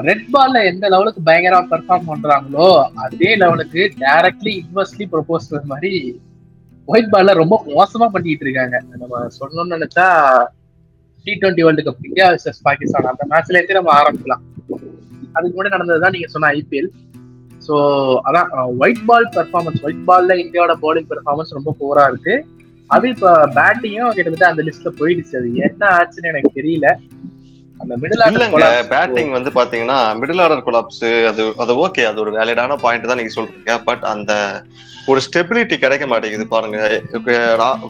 ரெட் 0.08 0.28
பால்ல 0.34 0.58
uh, 0.60 0.70
எந்த 0.72 0.86
லெவலுக்கு 0.94 1.22
பயங்கரமா 1.28 1.62
பெர்ஃபார்ம் 1.72 2.10
பண்றாங்களோ 2.12 2.68
அதே 3.06 3.32
லெவலுக்கு 3.42 3.82
டைரக்ட்லி 4.04 4.54
இன்வெஸ்ட்லி 4.62 5.06
ப்ரொபோஸ் 5.14 5.48
மாதிரி 5.72 5.92
ஒயிட் 6.88 7.12
பால்ல 7.14 7.34
ரொம்ப 7.42 7.56
மோசமா 7.78 8.08
பண்ணிட்டு 8.16 8.46
இருக்காங்க. 8.46 8.76
நம்ம 9.02 9.22
சொல்லணும்னு 9.40 9.76
நினைச்சா 9.76 10.08
T 11.26 11.34
twenty 11.42 11.66
world 11.66 11.86
cup 11.86 12.06
India 12.10 12.28
vs 12.36 12.60
Pakistan 12.68 13.12
அந்த 13.14 13.26
மேட்ச்ல 13.32 13.58
இருந்து 13.60 13.78
நம்ம 13.80 13.94
ஆரம்பிக்கலாம். 14.02 14.44
அதுக்கு 15.36 15.56
முன்னாடி 15.56 15.76
நடந்ததுதான் 15.78 16.16
நீங்க 16.16 16.30
சொன்ன 16.34 16.52
ஐபிஎல் 16.60 16.90
ஸோ 17.68 17.76
அதான் 18.28 18.50
ஒயிட் 18.84 19.06
பால் 19.10 19.30
பெர்ஃபார்மன்ஸ் 19.38 19.80
ஒயிட் 19.86 20.04
பால்ல 20.10 20.36
இந்தியாவோட 20.44 20.76
பவுலிங் 20.84 21.10
பெர்ஃபார்மன்ஸ் 21.12 21.56
ரொம்ப 21.58 21.74
போரா 21.82 22.04
இருக்கு. 22.12 22.36
அது 22.90 23.06
இப்ப 23.14 23.30
பேட்டிங்கும் 23.58 24.16
கிட்டத்தட்ட 24.16 24.48
அந்த 24.52 24.64
லிஸ்ட்ல 24.68 24.90
போயிடுச்சு. 25.00 25.34
அது 25.40 25.50
என்ன 25.68 25.84
ஆச்சுன்னு 25.98 26.32
எனக்கு 26.34 26.52
தெரியல. 26.60 26.90
பேட்டிங் 28.88 29.32
வந்து 29.32 29.50
பாத்தீங்கன்னா 29.50 29.92
மிடில் 29.92 30.42
ஆர்டர் 30.42 30.64
கொலாப்ஸ் 30.66 31.28
அது 31.28 31.54
அது 31.58 31.88
ஓகே 31.88 32.06
அது 32.06 32.20
ஒரு 32.20 32.32
வேலிடான 32.32 32.76
பாயிண்ட் 32.76 33.08
தான் 33.08 33.18
நீங்க 33.18 33.42
சொல்றீங்க. 33.42 33.82
பட் 33.86 34.04
அந்த 34.04 34.64
ஒரு 35.08 35.22
ஸ்டெபிலிட்டி 35.32 35.78
கிடைக்க 35.78 36.08
மாட்டேங்குது 36.08 36.48
பாருங்க. 36.48 37.02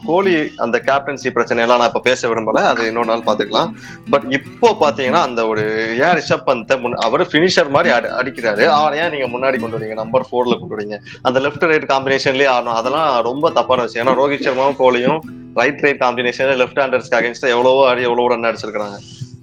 கோலி 0.05 0.51
அந்த 0.57 0.81
கேப்டன்சி 0.85 1.29
பிரச்சனை 1.29 1.63
எல்லாம் 1.63 1.77
நான் 1.77 1.87
இப்ப 1.87 1.99
பேச 1.99 2.27
விரும்பல 2.27 2.57
அது 2.57 2.87
இன்னொரு 2.87 3.05
நாள் 3.05 3.35
பாத்துக்கலாம் 3.35 3.71
பட் 4.09 4.23
இப்போ 4.29 4.75
பாத்தீங்கன்னா 4.79 5.11
அந்த 5.11 5.47
ஒரு 5.47 5.89
ஏன் 5.91 6.21
ரிஷப் 6.21 6.47
பந்த் 6.47 6.91
அவர் 6.91 7.21
பினிஷர் 7.21 7.69
மாதிரி 7.69 7.95
அடி- 7.95 8.11
அடிக்கிறாரு. 8.11 8.65
அவரை 8.65 8.99
ஏன் 8.99 9.09
நீங்க 9.09 9.27
முன்னாடி 9.27 9.59
கொண்டு 9.59 9.79
வரீங்க? 9.79 9.93
நம்பர் 9.93 10.21
ஃபோர்ல 10.21 10.59
கொண்டு 10.59 10.77
வரீங்க. 10.77 10.99
அந்த 11.21 11.39
லெஃப்ட் 11.39 11.65
ரைட் 11.65 11.83
காம்பினேஷன்லயே 11.83 12.49
ஆடணும். 12.49 12.73
அதெல்லாம் 12.73 13.23
ரொம்ப 13.23 13.49
தப்பான 13.49 13.81
விஷயம். 13.81 14.07
ஏன்னா 14.07 14.21
ரோஹித் 14.21 14.45
சர்மாவும் 14.45 14.75
கோலியும் 14.79 15.19
ரைட் 15.53 15.79
ரைட் 15.79 16.01
காம்பினேஷன் 16.01 16.55
லெஃப்ட் 16.55 16.79
ஹேண்டர்ஸ்க்கு 16.79 17.15
அகேன்ஸ்ட் 17.15 17.49
எவ்வளவோ 17.49 17.87
ஆடி 17.87 18.01
எவ்வளவு 18.01 18.27
ரன் 18.27 18.43
அடிச்சிருக்காங்க 18.43 18.97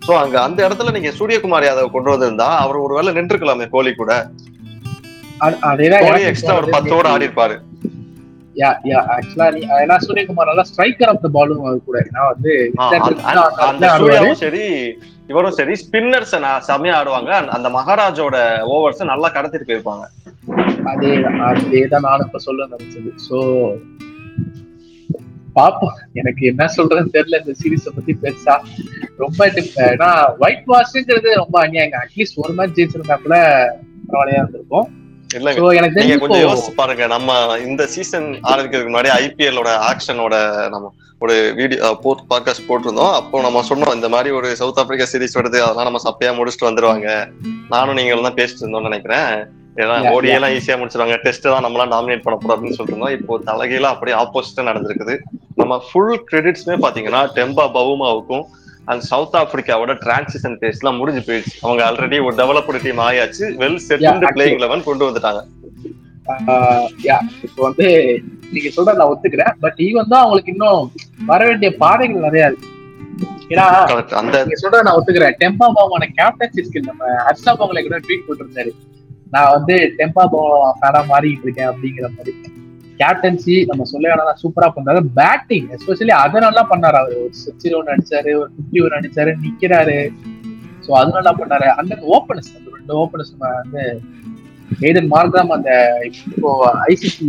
சோ 0.07 0.13
அங்க 0.13 0.43
அந்த 0.43 0.69
இடத்துல 0.69 0.93
நீங்க 0.93 1.09
சூரியகுமார் 1.11 1.65
யாதவ் 1.65 1.91
கொண்டு 1.91 2.11
வந்திருந்தா 2.11 2.49
அவர் 2.57 2.77
ஒருவேளை 2.77 3.69
கோலி 3.71 3.95
கூட. 3.95 4.27
அதேதான் 5.41 5.77
கோலி 5.77 6.07
எனக்கு 6.07 6.25
எக்ஸ்ட்ரா 6.25 6.57
ஒரு 6.57 6.67
தோணுது. 6.67 6.71
பத்து 6.71 6.93
ஓவர் 6.93 7.07
ஆடி 7.07 7.27
இருப்பாரு 7.27 7.57
யா 8.57 8.71
யா 8.85 8.99
ஆக்சுவலா 9.15 9.53
நீ 9.53 9.61
ஏன்னா 9.61 9.97
சூரியகுமார் 9.99 10.45
நல்லா 10.45 10.65
ஸ்ட்ரைக்கர் 10.77 11.07
ஆஃப் 11.07 11.23
த 11.23 11.29
பாலும் 11.29 11.83
கூட. 11.85 12.01
ஏன்னா 12.01 12.27
வந்து. 12.29 12.73
சூர்யாவும் 13.99 14.35
சரி 14.35 14.97
இவரும் 15.27 15.51
சரி 15.51 15.73
ஸ்பின்னர்ஸ் 15.73 16.35
செமையா 16.69 16.95
ஆடுவாங்க. 16.99 17.31
அந்த- 17.31 17.53
அந்த 17.53 17.69
மகாராஜோட 17.69 18.37
ஓவர்ஸ் 18.67 19.05
நல்லா 19.05 19.31
கடத்திட்டு 19.31 19.69
போயிருப்பாங்க. 19.69 20.05
அதே 20.85 21.09
அதேதான் 21.17 22.01
நானும் 22.01 22.27
இப்ப 22.27 22.39
சொல்ல 22.39 22.67
நினைச்சது. 22.67 23.11
சோ 23.31 23.39
பாப்போம் 25.55 25.97
எனக்கு 26.13 26.47
என்ன 26.47 26.65
சொல்றதுன்னு 26.77 27.13
தெரியல 27.13 27.47
இந்த 27.47 27.53
சீரீஸ 27.63 27.89
பத்தி 27.95 28.17
பெருசா. 28.23 28.55
ரொம்ப 29.25 29.47
ஏன்னா 29.91 30.11
ஒயிட் 30.45 30.67
வாஷ்ங்கிறது 30.73 31.31
ரொம்ப 31.43 31.57
அநியாயங்க. 31.67 31.99
அட்லீஸ்ட் 32.05 32.41
ஒரு 32.45 32.55
மேட்ச் 32.59 32.77
ஜெயிச்சிருந்தா 32.79 33.19
கூட 33.27 33.37
பரவாயில்லையா 34.09 34.43
இருந்திருக்கும். 34.43 34.89
நீங்க 35.99 36.17
கொஞ்சம் 36.23 36.43
யோசிச்சு 36.47 36.73
பாருங்க. 36.81 37.05
நம்ம 37.15 37.37
இந்த 37.69 37.83
சீசன் 37.95 38.27
ஆரம்பிக்கிறதுக்கு 38.51 38.93
முன்னாடி 38.93 39.11
ஐபிஎல்லோட 39.23 39.71
ஆக்ஷனோட 39.91 40.35
நம்ம 40.75 40.91
ஒரு 41.25 41.35
வீடியோ 41.59 41.89
போட் 42.05 42.23
பாட்காஸ்ட் 42.31 42.69
போட்டிருந்தோம். 42.69 43.15
அப்போ 43.19 43.43
நம்ம 43.47 43.63
சொன்னோம் 43.69 43.97
இந்த 43.99 44.09
மாதிரி 44.15 44.31
ஒரு 44.39 44.49
சவுத் 44.61 44.81
ஆப்பிரிக்கா 44.83 45.07
சீரிஸ் 45.11 45.37
வருது 45.39 45.59
அதெல்லாம் 45.65 45.89
நம்ம 45.89 46.01
சப்பையா 46.07 46.31
முடிச்சுட்டு 46.39 46.69
வந்துருவாங்க. 46.69 47.09
நானும் 47.75 47.99
நீங்களும் 47.99 48.29
தான் 48.29 48.39
பேசிட்டு 48.41 48.63
இருந்தோம்னு 48.65 48.91
நினைக்கிறேன். 48.91 49.31
ஏன்னா 49.83 49.95
Yeah, 50.05 50.15
ஓடி 50.15 50.31
எல்லாம் 50.37 50.55
ஈஸியா 50.55 50.75
முடிச்சிருவாங்க. 50.81 51.17
டெஸ்ட் 51.27 51.47
தான் 51.53 51.65
நம்மளாம் 51.67 51.93
டாமினேட் 51.95 52.25
பண்ண 52.25 52.37
போறோம் 52.41 52.55
அப்படின்னு 52.57 52.77
சொல்லிட்டு 52.79 52.95
இருந்தோம். 52.95 53.15
இப்போ 53.19 53.39
தலைகீழ 53.47 53.85
அப்படியே 53.93 54.17
ஆப்போசிட்டா 54.23 54.63
நடந்திருக்குது. 54.71 55.15
நம்ம 55.61 55.79
ஃபுல் 55.87 56.19
கிரெடிட்ஸ்மே 56.31 56.77
பாத்தீங்கன்னா 56.85 57.23
டெம்பா 57.39 57.65
பவுமாவுக்கும் 57.79 58.45
அண்ட் 58.85 59.01
சவுத் 59.01 59.35
ஆப்பிரிக்காவோட 59.35 59.93
டிரான்சிஷன் 60.05 60.57
பேஸ் 60.61 60.81
எல்லாம் 60.81 60.97
முடிஞ்சு 60.97 61.23
போயிடுச்சு. 61.27 61.55
அவங்க 61.61 61.83
ஆல்ரெடி 61.91 62.25
ஒரு 62.25 62.35
டெவலப்டு 62.41 62.83
டீம் 62.83 62.99
ஆயாச்சு. 62.99 63.47
Well 63.63 63.77
set 63.89 64.01
Yeah, 64.01 64.13
actually. 64.13 64.35
Playing 64.37 64.59
eleven 64.59 64.83
கொண்டு 64.83 65.11
வந்துட்டாங்க. 65.11 65.43
யா 67.09 67.17
இப்போ 67.43 67.63
வந்து 67.63 67.87
நீங்க 68.53 68.69
சொல்ற 68.77 68.95
நான் 68.97 69.11
ஒத்துக்கிறேன். 69.13 69.55
பட் 69.61 69.79
ஈவன் 69.79 70.11
தான் 70.13 70.21
அவங்களுக்கு 70.21 70.53
இன்னும் 70.53 70.93
வர 71.27 71.47
வேண்டிய 71.47 71.77
பாதைகள் 71.77 72.27
நிறைய 72.27 72.47
இருக்கு. 72.47 72.69
ஏன்னா. 73.49 73.67
அந்த 74.21 74.45
நீங்க 74.45 74.59
சொல்ற 74.63 74.83
நான் 74.83 74.97
ஒத்துக்கிறேன். 74.99 75.37
டெம்பா 75.45 75.69
பாவான 75.79 76.09
கேப்டன்சி 76.19 76.65
ஸ்கில் 76.67 76.91
நம்ம 76.91 77.05
ஹர்ஷா 77.29 77.55
பவங்களை 77.61 77.83
கூட 77.83 77.99
ட்வீட் 77.99 78.27
போட்டிருந்தாரு. 78.29 78.73
நான் 79.31 79.51
வந்து 79.51 79.95
டெம்பா 79.99 80.25
பாவா 80.35 80.73
ஃபேனா 80.81 81.03
மாறிட்டு 81.13 81.47
இருக்கேன் 81.49 81.71
அப்படிங்கிற 81.73 82.09
மாதிரி. 82.17 82.35
கேப்டன்சி 82.99 83.67
நம்ம 83.67 83.85
சொல்ல 83.85 84.15
வேணாம் 84.15 84.43
சூப்பரா 84.43 84.69
பண்றாரு 84.69 85.01
பேட்டிங் 85.15 85.69
எஸ்பெஷலி 85.69 86.13
அதை 86.17 86.41
நல்லா 86.41 86.67
பண்ணாரு 86.71 86.93
அவர். 86.93 87.15
ஒரு 87.17 87.31
செஞ்சுரி 87.43 87.75
ஒன்று 87.77 87.93
அடிச்சாரு 87.93 88.35
ஒரு 88.35 88.51
ஃபிஃப்டி 88.53 88.83
ஒன்று 88.83 88.99
அடிச்சாரு 88.99 89.35
நிக்கிறாரு. 89.43 89.99
ஸோ 90.87 90.91
அது 90.93 91.13
நல்லா 91.13 91.35
பண்ணாரு. 91.35 91.67
அந்த 91.73 91.95
ஓப்பனர்ஸ் 92.09 92.57
அந்த 92.57 92.71
ரெண்டு 92.77 92.97
ஓப்பனர்ஸ் 92.99 93.33
நம்ம 93.33 93.55
வந்து 93.55 93.83
ஏதன் 94.81 95.11
மார்க்ராம் 95.11 95.49
அந்த 95.49 95.71
இப்போ 96.37 96.51
ICC 96.87 97.29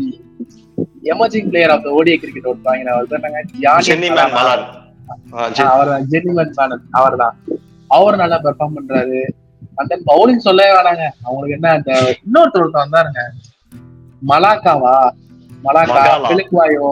emerging 1.04 1.50
player 1.50 1.70
of 1.70 1.84
the 1.84 1.90
ODI 1.90 2.18
cricket 2.18 2.46
our 2.46 3.08
man 4.16 4.34
Malan 4.34 4.64
ஆ, 5.34 5.50
ஜெ- 5.50 5.68
அவர் 5.68 6.04
ஜென்னிமன் 6.04 6.54
பேனல் 6.58 6.82
அவர் 6.92 7.16
தான் 7.16 7.36
அவர் 7.88 8.16
நல்லா 8.16 8.42
பெர்ஃபார்ம் 8.44 8.76
பண்றாரு. 8.76 9.20
அந்த 9.76 10.00
பவுலிங் 10.06 10.38
சொல்லவே 10.38 10.76
வேணாங்க. 10.76 11.10
அவங்களுக்கு 11.24 11.56
என்ன 11.56 11.70
அந்த 11.70 11.92
இன்னொருத்தர் 12.24 12.64
ஒருத்தர் 12.64 12.86
வந்தாருங்க. 12.86 13.22
மலாக்காவா? 14.28 14.96
மலாக்கா. 15.64 16.04
பெலுக்வாயோ 16.32 16.90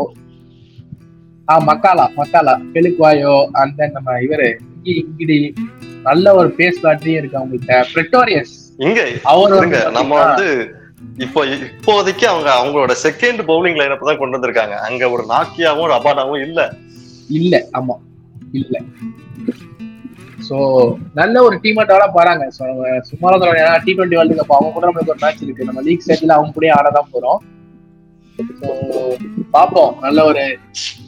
ஆ 1.47 1.55
மக்காலா 1.59 2.05
மக்காலா 2.17 2.53
பெலுக்வாயோ 2.73 3.35
அண்ட் 3.53 3.75
தென் 3.75 3.91
நம்ம 3.91 4.17
இவரு 4.19 4.49
இங்கி 4.75 4.93
இங்கிடி 5.01 5.37
நல்ல 6.01 6.33
ஒரு 6.35 6.49
பேஸ் 6.59 6.83
பேட்டரியும் 6.83 7.19
இருக்கு 7.19 7.39
அவங்ககிட்ட 7.39 7.73
பிரிட்டோரியஸ் 7.93 8.53
இங்க 8.79 9.01
அவர் 9.23 9.55
இருங்க 9.55 9.79
நம்ம 9.91 10.19
வந்து 10.19 10.47
இப்போ 11.17 11.41
இப்போதைக்கு 11.55 12.25
அவங்க 12.27 12.49
அவங்களோட 12.51 12.93
செகண்ட் 13.03 13.41
பவுலிங் 13.47 13.77
லைனப் 13.79 14.07
தான் 14.07 14.19
கொண்டு 14.19 14.37
வந்திருக்காங்க. 14.37 14.75
அங்க 14.87 15.09
ஒரு 15.09 15.23
நாக்கியாவும் 15.31 15.85
ஒரு 15.87 15.93
அபாடாவும் 15.93 16.43
இல்ல. 16.47 16.59
இல்ல 17.29 17.55
ஆமா 17.71 17.95
இல்ல. 18.53 18.75
சோ 20.47 20.57
நல்ல 21.13 21.43
ஒரு 21.43 21.55
டீமா 21.63 21.83
டெவலப் 21.83 22.19
வராங்க 22.19 22.45
சும்மா 23.09 23.29
ஏன்னா 23.55 23.73
டி 23.85 23.91
டுவெண்ட்டி 23.93 24.17
வேர்ல்டு 24.19 24.39
கப் 24.39 24.55
அவங்க 24.55 24.71
கூட 24.71 24.85
நம்மளுக்கு 24.87 25.13
ஒரு 25.15 25.23
மேட்ச் 25.23 25.43
இருக்கு. 25.43 25.67
நம்ம 25.69 25.81
லீக் 25.81 26.05
ஸ்டேஜ்ல 26.05 26.37
அவங்க 26.37 26.53
கூட 26.53 26.69
ஆடதான் 26.77 27.11
போறோம். 27.13 27.39
பார்ப்போம் 29.55 29.93
நல்ல 30.05 30.19
ஒரு 30.29 30.43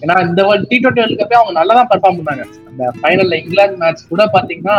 ஏன்னா 0.04 0.16
இந்த 0.28 0.42
டி 0.70 0.78
டுவெண்ட்டி 0.78 1.02
வேர்ல்டு 1.02 1.20
கப்பே 1.20 1.38
அவங்க 1.40 1.54
நல்லா 1.60 1.74
தான் 1.80 1.90
பர்ஃபார்ம் 1.92 2.18
பண்ணாங்க. 2.20 2.46
அந்த 2.70 2.84
ஃபைனல்ல 3.00 3.40
இங்கிலாந்து 3.42 3.82
மேட்ச் 3.84 4.10
கூட 4.14 4.24
பாத்தீங்கன்னா 4.36 4.78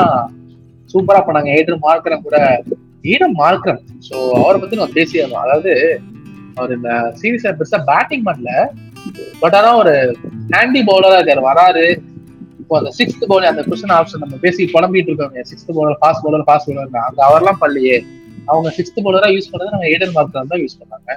சூப்பரா 0.93 1.21
பண்ணாங்க 1.27 1.51
ஏட்ரு 1.59 1.77
மார்க்கரம் 1.87 2.25
கூட 2.27 2.39
ஈடம் 3.13 3.37
மார்க்கரம் 3.43 3.83
ஸோ 4.09 4.17
அவரை 4.43 4.59
பத்தி 4.61 4.79
நம்ம 4.81 4.97
பேசிடணும். 4.99 5.43
அதாவது 5.45 5.73
அவர் 6.59 6.75
இந்த 6.79 6.91
சீரீஸ்ல 7.21 7.53
பெருசா 7.61 7.79
பேட்டிங் 7.91 8.27
பண்ணல. 8.29 8.51
பட் 9.43 9.57
ஆனா 9.59 9.71
ஒரு 9.83 9.95
ஹேண்டி 10.55 10.81
பவுலரா 10.91 11.17
இருக்காரு. 11.21 11.43
வராரு. 11.51 11.87
இப்போ 12.63 12.75
அந்த 12.81 12.91
சிக்ஸ்த் 12.99 13.25
பவுலர் 13.31 13.53
அந்த 13.53 13.63
கொஸ்டின் 13.71 13.95
ஆப்ஷன் 13.97 14.23
நம்ம 14.25 14.37
பேசி 14.45 14.69
புலம்பிட்டு 14.75 15.11
இருக்கோம் 15.11 15.49
sixth 15.51 15.73
bowler 15.79 15.99
fast 16.03 16.23
bowler 16.27 16.45
fast 16.47 16.69
bowler 16.69 17.03
அங்க 17.09 17.21
அவர்லாம் 17.29 17.61
பள்ளியே 17.65 17.97
அவங்க 18.51 18.69
சிக்ஸ்த் 18.79 19.03
பவுலரா 19.07 19.29
யூஸ் 19.35 19.51
பண்ணுறது 19.51 19.75
நம்ம 19.75 19.91
ஏடன் 19.95 20.15
மார்க்கர் 20.17 20.53
தான் 20.53 20.63
யூஸ் 20.63 20.79
பண்ணாங்க. 20.81 21.11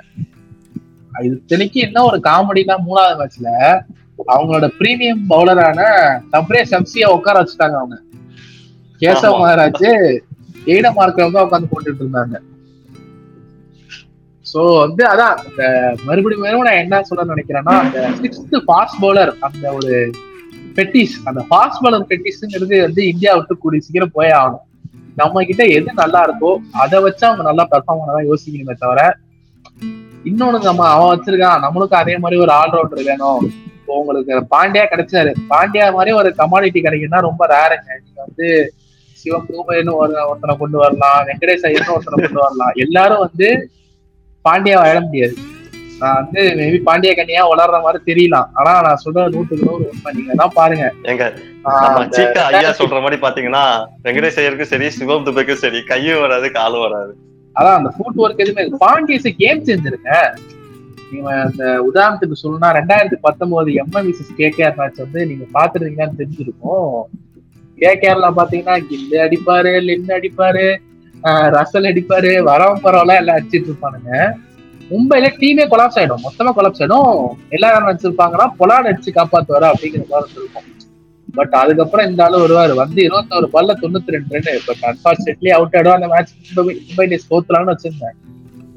இது 1.25 1.35
தினைக்கு 1.45 1.79
என்ன 1.79 2.03
ஒரு 2.03 2.17
காமெடினா 2.27 2.75
மூணாவது 2.87 3.15
மேட்ச்ல 3.19 3.49
அவங்களோட 4.33 4.67
பிரீமியம் 4.79 5.23
பவுலரான 5.29 5.79
தப்ரே 6.33 6.61
சம்சியா 6.71 7.07
உட்கார 7.17 7.35
வச்சுட்டாங்க 7.41 7.77
அவங்க. 7.81 7.97
கேசவ. 9.01 9.33
மகாராஜ் 9.41 9.87
ஏட 10.75 10.87
மார்க்கர் 10.93 11.35
தான் 11.35 11.45
உட்காந்து 11.47 11.71
போட்டுட்டு 11.73 12.01
இருந்தாங்க. 12.03 12.35
சோ 14.45 14.61
வந்து 14.79 15.03
அதான் 15.07 15.37
இந்த 15.47 15.63
மறுபடியும் 16.05 16.43
மறுபடியும் 16.43 16.67
நான் 16.69 16.81
என்ன 16.83 17.03
சொல்ல 17.03 17.23
நினைக்கிறேன்னா 17.33 17.75
அந்த 17.83 17.99
சிக்ஸ்த் 18.21 18.55
ஃபாஸ்ட் 18.67 18.99
பவுலர் 19.01 19.31
அந்த 19.39 19.73
ஒரு 19.73 19.93
பெட்டிஸ் 20.77 21.15
அந்த 21.29 21.41
ஃபாஸ்ட் 21.49 21.81
பவுலர் 21.83 22.09
பெட்டிஸ்ங்கிறது 22.11 22.75
வந்து 22.81 23.01
இந்தியா 23.07 23.31
விட்டு 23.35 23.57
கூடிய 23.57 23.81
சீக்கிரம் 23.85 24.15
போயே 24.17 24.31
ஆகணும். 24.31 24.63
நம்ம 25.15 25.43
கிட்ட 25.43 25.63
எது 25.77 25.93
நல்லா 25.93 26.19
இருக்கோ 26.27 26.51
அதை 26.83 26.97
வச்சு 26.99 27.23
அவங்க 27.27 27.43
நல்லா 27.43 27.63
பெர்ஃபார்ம் 27.71 28.01
பண்ணதான் 28.01 28.29
யோசிக்கணுமே 28.31 28.75
தவிர 28.83 29.01
இன்னொன்னு 30.29 30.59
நம்ம 30.69 30.85
அவன் 30.95 31.11
வச்சிருக்கான். 31.13 31.63
நம்மளுக்கு 31.65 31.95
அதே 32.01 32.15
மாதிரி 32.23 32.37
ஒரு 32.45 32.53
ஆல்ரவுண்டர் 32.59 33.07
வேணும். 33.09 33.41
இப்போ 33.77 33.99
உங்களுக்கு 34.01 34.33
பாண்டியா 34.53 34.85
கிடைச்சாரு. 34.93 35.31
பாண்டியா 35.51 35.85
மாதிரி 35.97 36.13
ஒரு 36.19 36.29
கமாடிட்டி 36.39 36.79
கிடைக்குன்னா 36.85 37.19
ரொம்ப 37.27 37.45
ரேருங்க 37.53 37.89
நீங்க 38.03 38.19
வந்து 38.27 38.47
சிவம் 39.19 39.45
தூபைன்னு 39.49 39.93
ஒரு 40.01 40.15
ஒருத்தனை 40.29 40.53
கொண்டு 40.61 40.77
வரலாம். 40.83 41.19
வெங்கடேஷ் 41.27 41.67
ஐயர்னு 41.69 41.93
ஒருத்தனை 41.97 42.17
கொண்டு 42.23 42.43
வரலாம். 42.45 42.73
எல்லாரும் 42.85 43.23
வந்து 43.25 43.47
பாண்டியாவை 44.45 44.87
ஆட 44.89 44.99
முடியாது. 45.05 45.35
நான் 46.01 46.17
வந்து 46.19 46.41
மேபி 46.57 46.79
பாண்டிய 46.87 47.11
கண்ணியா 47.19 47.43
வளர்ற 47.51 47.77
மாதிரி 47.85 47.99
தெரியலாம். 48.09 48.49
ஆனா 48.57 48.73
நான் 48.87 49.01
சொல்ற 49.03 49.23
நூற்றுக்கு 49.35 49.67
நூறு 49.69 49.85
உண்மை. 49.91 50.11
நீங்க 50.17 50.33
தான் 50.41 50.53
பாருங்க. 50.57 50.87
எங்க 51.11 51.23
ஐயா 52.49 52.71
சொல்ற 52.81 52.97
மாதிரி 53.05 53.17
பாத்தீங்கன்னா 53.23 53.63
வெங்கடேஷ் 54.03 54.39
ஐயருக்கும் 54.41 54.71
சரி 54.73 54.89
சிவம் 54.97 55.25
துபைக்கும் 55.29 55.63
சரி 55.63 55.81
கையும் 55.93 56.21
வராது 56.25 56.49
காலும் 56.59 56.85
வராது. 56.87 57.13
அதான் 57.57 57.77
அந்த 57.77 57.93
ஃபுட் 57.97 58.21
ஒர்க் 58.23 58.43
எதுவுமே 58.43 58.77
பாண்டியஸ் 58.85 59.35
கேம் 59.37 59.63
செஞ்சிருங்க. 59.63 60.37
நீங்க 61.11 61.29
அந்த 61.41 61.63
உதாரணத்துக்கு 61.93 62.35
சொல்லணும்னா 62.43 62.69
ரெண்டாயிரத்தி 62.79 63.17
பத்தொன்பது 63.21 63.71
எம்எம்இசிஸ் 63.71 64.33
கேகேஆர் 64.37 64.75
மேட்ச் 64.75 64.97
வந்து 64.97 65.25
நீங்க 65.25 65.45
பாத்துருக்கீங்கன்னு 65.53 66.19
தெரிஞ்சிருக்கும். 66.21 67.01
கேகேஆர்ல 67.79 68.27
பாத்தீங்கன்னா 68.39 68.75
கில்லு 68.89 69.17
அடிப்பாரு 69.25 69.71
லின் 69.81 70.07
அடிப்பாரு 70.07 70.65
ஆஹ் 71.23 71.49
ரசல் 71.57 71.89
அடிப்பாரு 71.91 72.31
வரவன் 72.49 72.83
பரவாயில்ல 72.83 73.15
எல்லாம் 73.15 73.37
அடிச்சிட்டு 73.37 73.71
இருப்பானுங்க. 73.71 74.33
மும்பைல 74.89 75.29
டீமே 75.39 75.63
கொலாப்ஸ் 75.71 75.99
ஆயிடும். 75.99 76.25
மொத்தமா 76.27 76.51
கொலாப்ஸ் 76.55 76.81
ஆயிடும். 76.83 77.29
எல்லாரும் 77.49 77.87
நினைச்சிருப்பாங்கன்னா 77.87 78.47
பொலாட் 78.59 78.89
அடிச்சு 78.91 79.11
காப்பாத்துவாரு 79.15 79.67
அப்படிங்கிற 79.71 80.03
மாதிரி 80.09 80.31
இருக்கும். 80.35 80.63
பட் 81.35 81.55
அதுக்கப்புறம் 81.61 82.07
இந்த 82.09 82.21
ஆளு 82.25 82.37
வருவாரு. 82.43 82.73
வந்து 82.81 82.99
இருபத்தோரு 83.07 83.47
பால்ல 83.55 83.73
தொண்ணூத்தி 83.81 84.13
ரெண்டு 84.15 84.33
ரன் 84.35 84.65
பட் 84.67 84.83
அன்பார்ச்சுனேட்லி 84.89 85.51
அவுட் 85.57 85.75
ஆயிடும். 85.77 85.97
அந்த 85.97 86.07
மேட்ச் 86.13 86.33
மும்பை 86.57 86.75
மும்பை 86.87 87.07
தோத்துலாம்னு 87.31 87.73
வச்சிருந்தேன் 87.73 88.17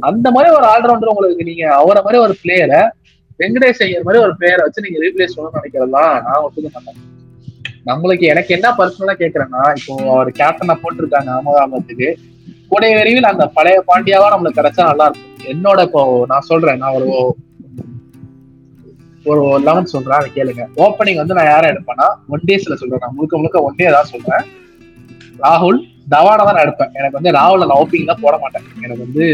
அந்த 0.08 0.26
மாதிரி 0.34 0.50
ஒரு 0.58 0.66
ஆல்ரவுண்டர் 0.72 1.12
உங்களுக்கு 1.12 1.46
நீங்க 1.50 1.64
அவரை 1.80 2.00
மாதிரி 2.04 2.20
ஒரு 2.26 2.34
பிளேயரை 2.42 2.80
வெங்கடேஷ் 3.40 3.82
ஐயர் 3.84 4.06
மாதிரி 4.06 4.22
ஒரு 4.26 4.32
பிளேயரை 4.38 4.62
வச்சு 4.66 4.84
நீங்க 4.86 4.98
ரீப்ளேஸ் 5.04 5.34
பண்ணணும்னு 5.36 5.60
நினைக்கிறதெல்லாம் 5.60 6.12
நான் 6.26 6.42
ஒத்துக்க 6.46 6.70
மாட்டேன். 6.74 7.06
நம்மளுக்கு 7.90 8.24
எனக்கு 8.32 8.50
என்ன 8.56 8.68
பர்சனலா 8.78 9.14
கேக்குறேன்னா 9.22 9.62
இப்போ 9.78 9.92
அவர் 10.14 10.30
கேப்டனா 10.40 10.74
போட்டிருக்காங்க 10.82 11.30
அகமதாபாத்துக்கு 11.36 12.08
கூடிய 12.72 12.90
விரைவில் 12.96 13.30
அந்த 13.30 13.44
பழைய 13.56 13.78
பாண்டியாவா 13.88 14.26
நம்மளுக்கு 14.32 14.60
கிடைச்சா 14.60 14.82
நல்லா 14.90 15.06
இருக்கும். 15.08 15.46
என்னோட 15.52 15.78
இப்போ 15.88 16.02
நான் 16.32 16.48
சொல்றேன் 16.50 16.80
நான் 16.82 16.96
ஒரு 16.98 17.08
ஒரு 19.30 19.42
லெவன் 19.66 19.90
சொல்றேன் 19.92 20.18
அதை 20.20 20.28
கேளுங்க. 20.36 20.64
ஓப்பனிங் 20.84 21.20
வந்து 21.20 21.36
நான் 21.38 21.50
யாரை 21.52 21.66
எடுப்பேன்னா 21.72 22.06
ஒன் 22.34 22.46
டேஸ்ல 22.48 22.76
சொல்றேன் 22.80 23.02
நான். 23.04 23.16
முழுக்க 23.16 23.40
முழுக்க 23.40 23.66
ஒன் 23.66 23.78
டே 23.80 23.88
தான் 23.96 24.10
சொல்றேன். 24.12 24.44
ராகுல் 25.44 25.78
தவானை 26.14 26.44
தான் 26.48 26.62
எடுப்பேன். 26.64 26.92
எனக்கு 26.98 27.18
வந்து 27.18 27.34
ராகுல 27.38 27.66
நான் 27.68 27.80
ஓப்பனிங் 27.82 28.10
தான் 28.12 28.24
போட 28.24 28.36
மாட்டேன். 28.44 28.66
எனக்கு 28.84 29.04
வந்து 29.06 29.26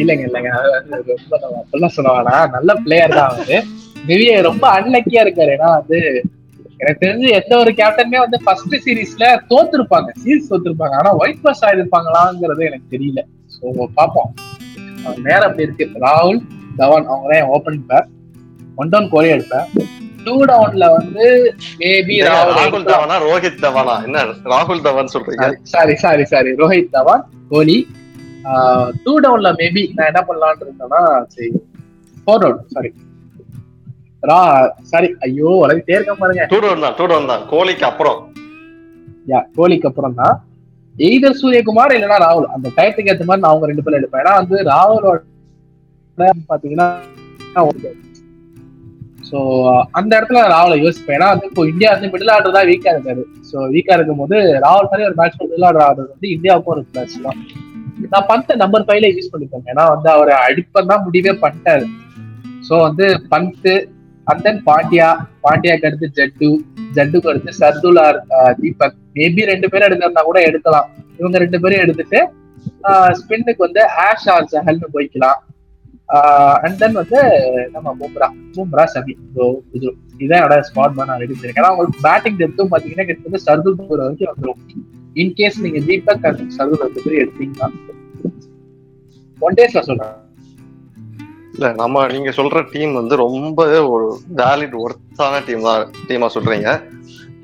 இல்லைங்க 0.00 0.24
இல்லைங்க. 0.28 0.50
வந்து 0.74 0.96
ரொம்ப 1.12 1.34
அப்படிலாம் 1.60 1.94
சொல்ல 1.96 2.10
வேணாம். 2.16 2.50
நல்ல 2.56 2.70
பிளேயர் 2.84 3.16
தான் 3.18 3.30
அவரு. 3.30 3.58
மேபி 4.08 4.26
ரொம்ப 4.48 4.64
அன்லக்கியா 4.76 5.22
இருக்காரு. 5.24 5.50
ஏன்னா 5.56 5.70
வந்து 5.78 5.98
எனக்கு 6.82 7.02
தெரிஞ்சு 7.04 7.28
எந்த 7.38 7.52
ஒரு 7.62 7.70
கேப்டனுமே 7.80 8.20
வந்து 8.24 8.38
ஃபர்ஸ்ட் 8.44 8.76
சீரீஸ்ல 8.84 9.24
தோத்துருப்பாங்க. 9.50 10.10
சீரீஸ் 10.22 10.50
தோத்துருப்பாங்க. 10.52 10.94
ஆனா 11.00 11.10
ஒயிட் 11.22 11.42
பஸ் 11.46 11.64
ஆயிருப்பாங்களாங்கிறது 11.68 12.62
எனக்கு 12.70 12.86
தெரியல. 12.94 13.22
ஸோ 13.56 13.86
பார்ப்போம். 13.98 14.30
நேரம் 15.26 15.48
அப்படி 15.48 15.66
இருக்கு. 15.66 15.86
ராகுல் 16.04 16.40
தவான் 16.80 17.08
அவங்க 17.10 17.28
தான் 17.32 17.50
ஓப்பனிங் 17.54 17.86
பேர் 17.90 18.06
ஒன் 18.78 18.92
டவுன் 18.92 19.10
கோலி 19.14 19.30
எடுப்பேன் 19.34 19.66
டூ 20.26 20.34
டவுன்ல 20.50 20.84
வந்து 20.96 21.26
மேபி 21.80 22.16
ராகுல். 22.26 22.84
தவானா 22.88 23.16
ரோஹித் 23.26 23.60
தவானா? 23.62 23.94
என்ன 24.06 24.24
ராகுல் 24.52 24.84
தவான் 24.86 25.12
சொல்றீங்க? 25.14 25.46
Sorry 25.72 25.94
sorry 26.04 26.24
sorry 26.32 26.50
Rohit 26.60 26.92
Dhawan 26.96 27.22
Kohli. 27.52 27.78
Two 29.04 29.12
டவுன்ல 29.24 29.48
மேபி 29.60 29.82
நான் 29.96 30.10
என்ன 30.10 30.20
பண்ணலாம்னு 30.28 30.64
இருந்தேன்னா 30.66 31.00
சரி 31.34 31.48
ஃபோர் 32.16 32.42
டவுன் 32.44 32.60
சாரி 32.74 32.90
ரா 34.22 34.38
சாரி 34.90 35.08
ஐயோ 35.26 35.50
உலகத்தே 35.62 35.94
இருக்க 35.96 36.14
பாருங்க. 36.14 36.42
டூ 36.52 36.58
டவுன் 36.64 36.84
தான் 36.86 36.96
டூ 36.98 37.04
டவுன் 37.12 37.30
தான். 37.30 37.42
கோலிக்கு 37.52 37.86
அப்புறம். 37.90 38.18
யா 39.30 39.40
கோலிக்கு 39.56 39.88
அப்புறம் 39.90 40.16
தான் 40.20 40.34
எய்தர் 40.94 41.38
சூரியகுமார் 41.40 41.94
இல்லைன்னா 41.96 42.18
ராகுல். 42.26 42.46
அந்த 42.54 42.68
டயத்துக்கு 42.76 43.10
ஏற்ற 43.12 43.24
மாதிரி 43.28 43.42
நான் 43.42 43.52
அவங்க 43.52 43.68
ரெண்டு 43.70 43.84
பேரும் 43.84 44.00
எடுப்பேன். 44.00 44.22
ஏன்னா 44.22 44.34
வந்து 44.40 44.56
ராகுலோட 44.72 45.18
பாத்தீங்கன்னா 46.52 46.88
ஸோ 49.28 49.38
அந்த 49.98 50.10
இடத்துல 50.18 50.40
நான் 50.42 50.54
ராகுலை 50.54 50.76
யோசிப்பேன். 50.84 51.16
ஏன்னா 51.16 51.28
வந்து 51.32 51.48
இப்போ 51.50 51.62
இந்தியா 51.72 51.90
வந்து 51.94 52.10
மிடில் 52.12 52.32
ஆர்டர் 52.34 52.56
தான் 52.56 52.68
வீக்கா 52.70 52.92
இருக்காரு. 52.94 53.22
ஸோ 53.50 53.56
வீக்கா 53.74 53.96
இருக்கும் 53.96 54.20
போது 54.22 54.36
ராகுல் 54.64 54.88
மாதிரி 54.90 55.06
ஒரு 55.08 55.16
மேட்ச் 55.20 55.38
மிடில் 55.42 55.66
ஆர்டர் 55.68 55.84
ஆடுறது 55.86 56.10
வந்து 56.14 56.28
இந்தியாவுக்கும் 56.36 56.74
ஒரு 56.74 56.82
பிளஸ் 56.92 57.16
தான். 57.26 57.40
நான் 58.12 58.28
பந்தை 58.32 58.54
நம்பர் 58.62 58.86
ஃபைவ்ல 58.88 59.08
யூஸ் 59.14 59.32
பண்ணிப்பேன் 59.32 59.70
ஏன்னா 59.72 59.84
வந்து 59.94 60.08
அவரை 60.16 60.34
அடிப்பன் 60.48 60.90
தான் 60.92 61.04
முடிவே 61.06 61.32
பண்ணிட்டாரு. 61.44 61.86
ஸோ 62.68 62.74
வந்து 62.86 63.06
பந்த் 63.32 63.70
அண்ட் 64.30 64.42
தென் 64.46 64.60
பாண்டியா 64.70 65.08
பாண்டியாக்கு 65.44 65.86
அடுத்து 65.88 66.08
ஜட்டு 66.18 66.48
ஜட்டுக்கு 66.96 67.30
அடுத்து 67.32 67.52
சர்துலார் 67.60 68.18
தீபக். 68.62 68.96
மேபி 69.18 69.44
ரெண்டு 69.52 69.70
பேரும் 69.72 69.88
எடுக்கிறதா 69.88 70.22
கூட 70.30 70.40
எடுக்கலாம். 70.48 70.88
இவங்க 71.20 71.38
ரெண்டு 71.44 71.60
பேரும் 71.62 71.82
எடுத்துட்டு 71.84 72.20
ஸ்பின்னுக்கு 73.20 73.62
வந்து 73.66 73.82
ஆஷ் 74.08 74.28
ஆர் 74.34 74.50
சஹல்னு 74.54 74.88
போய்க்கலாம். 74.96 75.40
அண்ட் 76.64 76.78
தென் 76.82 76.96
வந்து 77.00 77.18
நம்ம 77.74 77.88
பும்ரா 77.98 78.28
பும்ரா 78.54 78.84
சமி 78.94 79.14
ஸோ 79.34 79.44
இது 79.76 79.86
இதான் 80.22 80.38
என்னோட 80.38 80.56
ஸ்பாட் 80.68 80.96
நான் 81.10 81.20
ரெடி 81.22 81.34
பண்ணிருக்கேன். 81.34 81.62
ஏன்னா 81.62 81.72
உங்களுக்கு 81.74 82.00
பேட்டிங் 82.06 82.38
டெப்த்தும் 82.40 82.72
பாத்தீங்கன்னா 82.72 83.06
கிட்டத்தட்ட 83.10 83.40
சர்துல் 83.48 83.78
போகிற 83.80 84.00
வரைக்கும் 84.06 84.32
வந்துடும் 84.32 84.62
இன்கேஸ் 85.22 85.62
நீங்க 85.66 85.80
தீபக் 85.90 86.26
அண்ட் 86.30 86.42
சர்துல் 86.56 86.82
ரெண்டு 86.86 87.04
பேரும் 87.04 87.22
எடுத்தீங்கன்னா 87.24 87.68
ஒன் 89.46 89.56
டேஸ்ல 89.60 89.82
சொல்றேன். 89.90 90.16
இல்ல 91.52 91.72
நம்ம 91.72 92.06
நீங்க 92.06 92.30
சொல்ற 92.30 92.70
டீம் 92.72 92.92
வந்து 92.92 93.16
ரொம்ப 93.16 93.80
ஒரு 93.88 94.06
வேலிட் 94.36 94.76
ஒர்த்தான 94.80 95.46
டீம் 95.46 95.62
தான் 95.62 95.90
டீமா 96.08 96.26
சொல்றீங்க. 96.34 96.68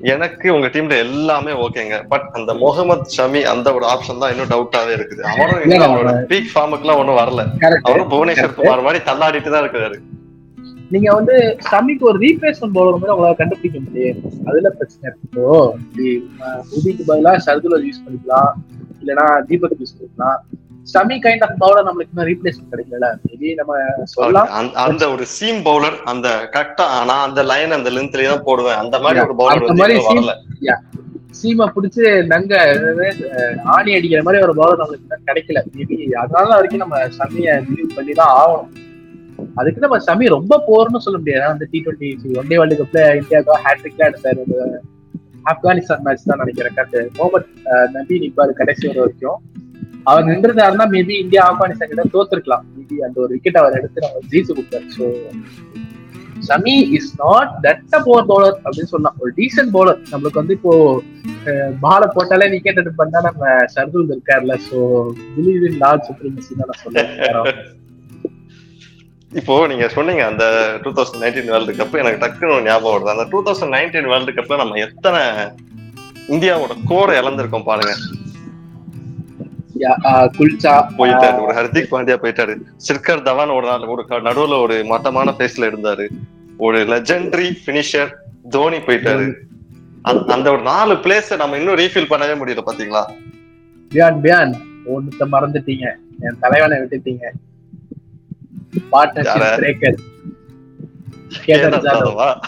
எனக்கு 0.01 0.53
உங்க 0.53 0.67
டீம்ல 0.67 0.97
எல்லாமே 0.97 1.51
ஓகேங்க 1.51 2.07
பட் 2.07 2.29
அந்த 2.31 2.53
முகமது 2.53 3.01
ஷமி 3.17 3.41
அந்த 3.43 3.73
ஒரு 3.73 3.85
ஆப்ஷன் 3.85 4.17
தான் 4.17 4.31
இன்னும் 4.31 4.47
டவுட்டாவே 4.47 4.93
இருக்குது. 4.97 5.21
அவரும் 5.23 5.81
அவரோட 5.81 6.11
பீக் 6.27 6.51
ஃபார்முக்குலாம் 6.55 6.97
ஒன்றும் 6.97 7.17
வரல. 7.17 7.43
கரெக்ட் 7.59 7.81
அவரும் 7.81 8.09
புவனேஸ்வர் 8.09 8.53
குமார் 8.53 8.81
மாதிரி 8.81 9.03
தள்ளாடிட்டு 9.03 9.49
தான் 9.49 9.63
இருக்காரு. 9.63 9.97
நீங்க 10.89 11.13
வந்து 11.13 11.57
சமிக்கு 11.71 12.01
ஒரு 12.01 12.19
ரீப்ளேஸ்மெண்ட் 12.19 12.75
பவுலர் 12.75 12.97
மாதிரி 12.97 13.13
உங்களால 13.13 13.35
கண்டுபிடிக்க 13.35 13.79
முடியாது 13.79 14.19
அதுல 14.45 14.69
பிரச்சனை 14.69 15.01
இருக்கு. 15.01 15.23
இப்போ 15.23 15.75
இப்படி, 15.79 16.29
அஹ், 16.39 16.61
புதிக்கு 16.69 17.03
பதிலா 17.07 17.33
ஷர்துல 17.45 17.79
யூஸ் 17.83 18.03
பண்ணிக்கலாம். 18.05 18.51
இல்லைன்னா 19.01 19.45
தீபக் 19.45 19.75
யூஸ் 19.79 19.97
பண்ணிக்கலாம். 19.97 20.39
சமி 20.93 21.17
கைண்ட் 21.17 21.43
ஆஃப் 21.43 21.63
பவுலர் 21.63 21.91
நம்மளுக்கு 21.91 22.07
இன்னும் 22.15 22.43
ரீப்ளேஸ்மெண்ட் 22.43 22.73
கிடைக்கல 22.73 23.15
மேபி 23.29 23.53
நம்ம 23.53 23.75
சொல்லலாம். 24.03 24.47
அந்த- 24.49 24.79
அந்த 24.79 25.09
ஒரு 25.11 25.25
சீம் 25.25 25.55
பவுலர் 25.55 25.97
அந்த 26.03 26.49
கரெக்டா 26.53 27.05
நான் 27.05 27.29
அந்த 27.29 27.43
லைன் 27.43 27.71
அந்த 27.71 27.89
லென்த்லயே 27.89 28.27
தான் 28.27 28.43
போடுவேன். 28.43 28.75
அந்த 28.75 28.99
மாதிரி 28.99 29.19
ஒரு 29.19 29.33
பவுலர் 29.33 29.67
அந்த 29.67 29.83
வந்து 29.83 30.21
வரல. 30.21 30.73
சீமை 31.31 31.69
பிடிச்சு 31.75 32.25
நங்க 32.25 32.79
ஆணி 33.63 33.93
அடிக்கிற 33.93 34.23
மாதிரி 34.23 34.43
ஒரு 34.43 34.53
பவுலர் 34.53 34.85
நம்மளுக்கு 34.85 35.29
கிடைக்கல. 35.31 35.61
மேபி 35.77 36.11
அதனால 36.13 36.47
வரைக்கும் 36.49 36.79
நம்ம 36.79 36.97
சமியை 36.97 37.63
பிலீவ் 37.63 37.95
பண்ணி 37.95 38.11
தான் 38.11 38.49
ஆகணும். 38.49 38.75
அதுக்கு 39.55 39.87
நம்ம 39.87 39.97
சமி 39.97 40.27
ரொம்ப 40.27 40.63
போர்னு 40.67 40.97
சொல்ல 40.97 41.19
முடியாது. 41.19 41.47
வந்து 41.47 41.67
T 41.71 41.83
twenty 41.85 42.37
one 42.37 42.47
day 42.47 42.57
world 42.57 42.83
கப்ல 42.83 43.15
இந்தியாவுக்கு 43.15 43.69
ஹேட்ரிக்லாம் 43.69 44.01
எடுத்தாரு. 44.01 44.41
ஆப்கானிஸ்தான் 45.45 45.99
மேட்ச் 45.99 46.25
தான் 46.25 46.37
நினைக்கிறேன். 46.37 46.73
கரெக்ட். 46.75 47.17
முகமது 47.17 47.45
அஹ், 47.65 47.89
நபி 47.89 48.19
நிப்பாரு 48.19 48.49
கடைசி 48.49 48.87
வர 48.87 48.99
வரைக்கும். 48.99 49.41
அவர் 50.09 50.27
நின்றுதாருன்னா 50.29 50.85
மேபி 50.95 51.15
இந்தியா 51.23 51.41
ஆப்கானிஸ்தான் 51.49 51.91
கிட்ட 51.91 52.03
தோத்துருக்கலாம். 52.15 52.65
மேபி 52.75 52.97
அந்த 53.07 53.17
ஒரு 53.23 53.31
விக்கெட் 53.35 53.61
அவர் 53.61 53.77
எடுத்து 53.79 54.03
நம்ம 54.05 54.21
ஜெயிச்சு 54.33 54.57
கொடுத்தாரு. 54.57 54.87
So 54.97 55.05
Shami 56.47 56.75
is 56.97 57.11
not 57.21 57.51
that 57.65 57.95
poor 58.07 58.27
bowler 58.31 58.57
அப்படின்னு 58.65 58.91
சொல்லலாம் 58.91 59.17
ஒரு 59.21 59.31
டீசென்ட் 59.39 59.71
பவுலர் 59.75 59.99
நம்மளுக்கு 60.11 60.41
வந்து 60.41 60.55
இப்போ 60.57 60.73
பால 61.85 62.01
போட்டாலே 62.15 62.47
விக்கெட் 62.53 62.79
எடுத்து 62.81 62.99
பண்ணா 63.01 63.21
நம்ம 63.27 63.55
ஷர்துல் 63.73 64.13
இருக்கார்ல. 64.15 64.55
So 64.67 64.77
believe 65.35 65.65
in 65.69 65.79
large 65.83 66.07
supremacy 66.09 66.59
தான் 66.59 66.69
நான் 66.71 66.81
சொல்லுவேன் 66.83 67.59
இப்போ 69.31 69.55
நீங்க 69.71 69.85
சொன்னீங்க 69.95 70.23
அந்த 70.31 70.45
two 70.83 70.91
thousand 70.97 71.21
nineteen 71.23 71.51
world 71.53 71.73
cup 71.79 71.97
எனக்கு 72.03 72.21
டக்குன்னு 72.21 72.65
ஞாபகம் 72.67 72.93
வருது. 72.95 73.13
அந்த 73.15 73.25
டூ 73.33 73.39
தௌசண்ட் 73.47 73.75
நைன்டீன் 73.77 74.09
வேர்ல்டு 74.11 74.37
கப்ல 74.37 74.61
நம்ம 74.61 74.79
எத்தனை 74.87 75.21
இந்தியாவோட 76.35 76.75
கோரை 76.91 77.15
இழந்திருக்கோம் 77.21 77.67
பாருங்க. 77.71 77.93
குல்ச்சா 79.77 80.85
போயிட்டாரு. 80.97 81.45
ஒரு 81.45 81.53
ஹர்திக் 81.53 81.87
பாண்டியா 81.91 82.17
போயிட்டாரு. 82.21 82.57
சிர்கர் 82.77 83.21
தவான் 83.21 83.55
ஒரு 83.55 83.67
நாள் 83.67 83.79
ஒரு 83.79 84.05
நடுவுல 84.09 84.61
ஒரு 84.61 84.85
மட்டமான 84.85 85.33
பேஸ்ல 85.37 85.57
இருந்தாரு. 85.57 86.07
ஒரு 86.57 86.79
லெஜெண்டரி 86.79 87.51
பினிஷர் 87.65 88.13
தோனி 88.49 88.77
போயிட்டாரு. 88.77 89.33
அந்த- 90.01 90.51
ஒரு 90.51 90.61
நாலு 90.61 90.93
பிளேஸ் 90.93 91.35
நம்ம 91.35 91.57
இன்னும் 91.57 91.75
ரீஃபில் 91.75 92.11
பண்ணவே 92.11 92.37
முடியல 92.45 92.61
பாத்தீங்களா? 92.65 93.05
பியான் 93.89 94.19
பியான் 94.21 94.53
ஒண்ணுத்த 94.85 95.25
மறந்துட்டீங்க. 95.31 95.95
என் 96.19 96.37
தலைவனை 96.39 96.77
விட்டுட்டீங்க. 96.77 97.25
பார்ட்னர்ஷிப்? 98.91 99.53
பிரேக்கர் 99.57 99.95
கேதார் 101.45 101.79
ஜாதவ் 101.79 102.39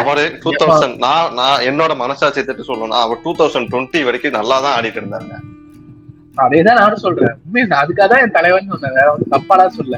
அவரு 0.00 0.24
டூ 0.42 0.50
தௌசண்ட் 0.60 0.96
நான் 1.06 1.32
நான் 1.40 1.62
என்னோட 1.68 1.92
மனசாட்சி 2.02 2.40
திட்டு 2.48 2.68
சொல்லணும் 2.70 3.00
அவர் 3.04 3.22
டூ 3.24 3.32
தௌசண்ட் 3.40 3.70
டுவெண்ட்டி 3.72 4.00
வரைக்கும் 4.08 4.38
நல்லா 4.40 4.56
தான் 4.66 4.76
ஆடிட்டு 4.78 5.00
இருந்தாங்க 5.02 5.32
அதேதான் 6.42 6.78
நானும் 6.80 7.02
சொல்றேன். 7.04 7.32
உண்மையை 7.46 7.64
அதுக்காக 7.82 8.06
தான் 8.10 8.22
என் 8.24 8.34
தலைவன் 8.36 8.68
சொன்னேன். 8.72 9.24
தப்பாலாம் 9.32 9.74
சொல்ல 9.78 9.94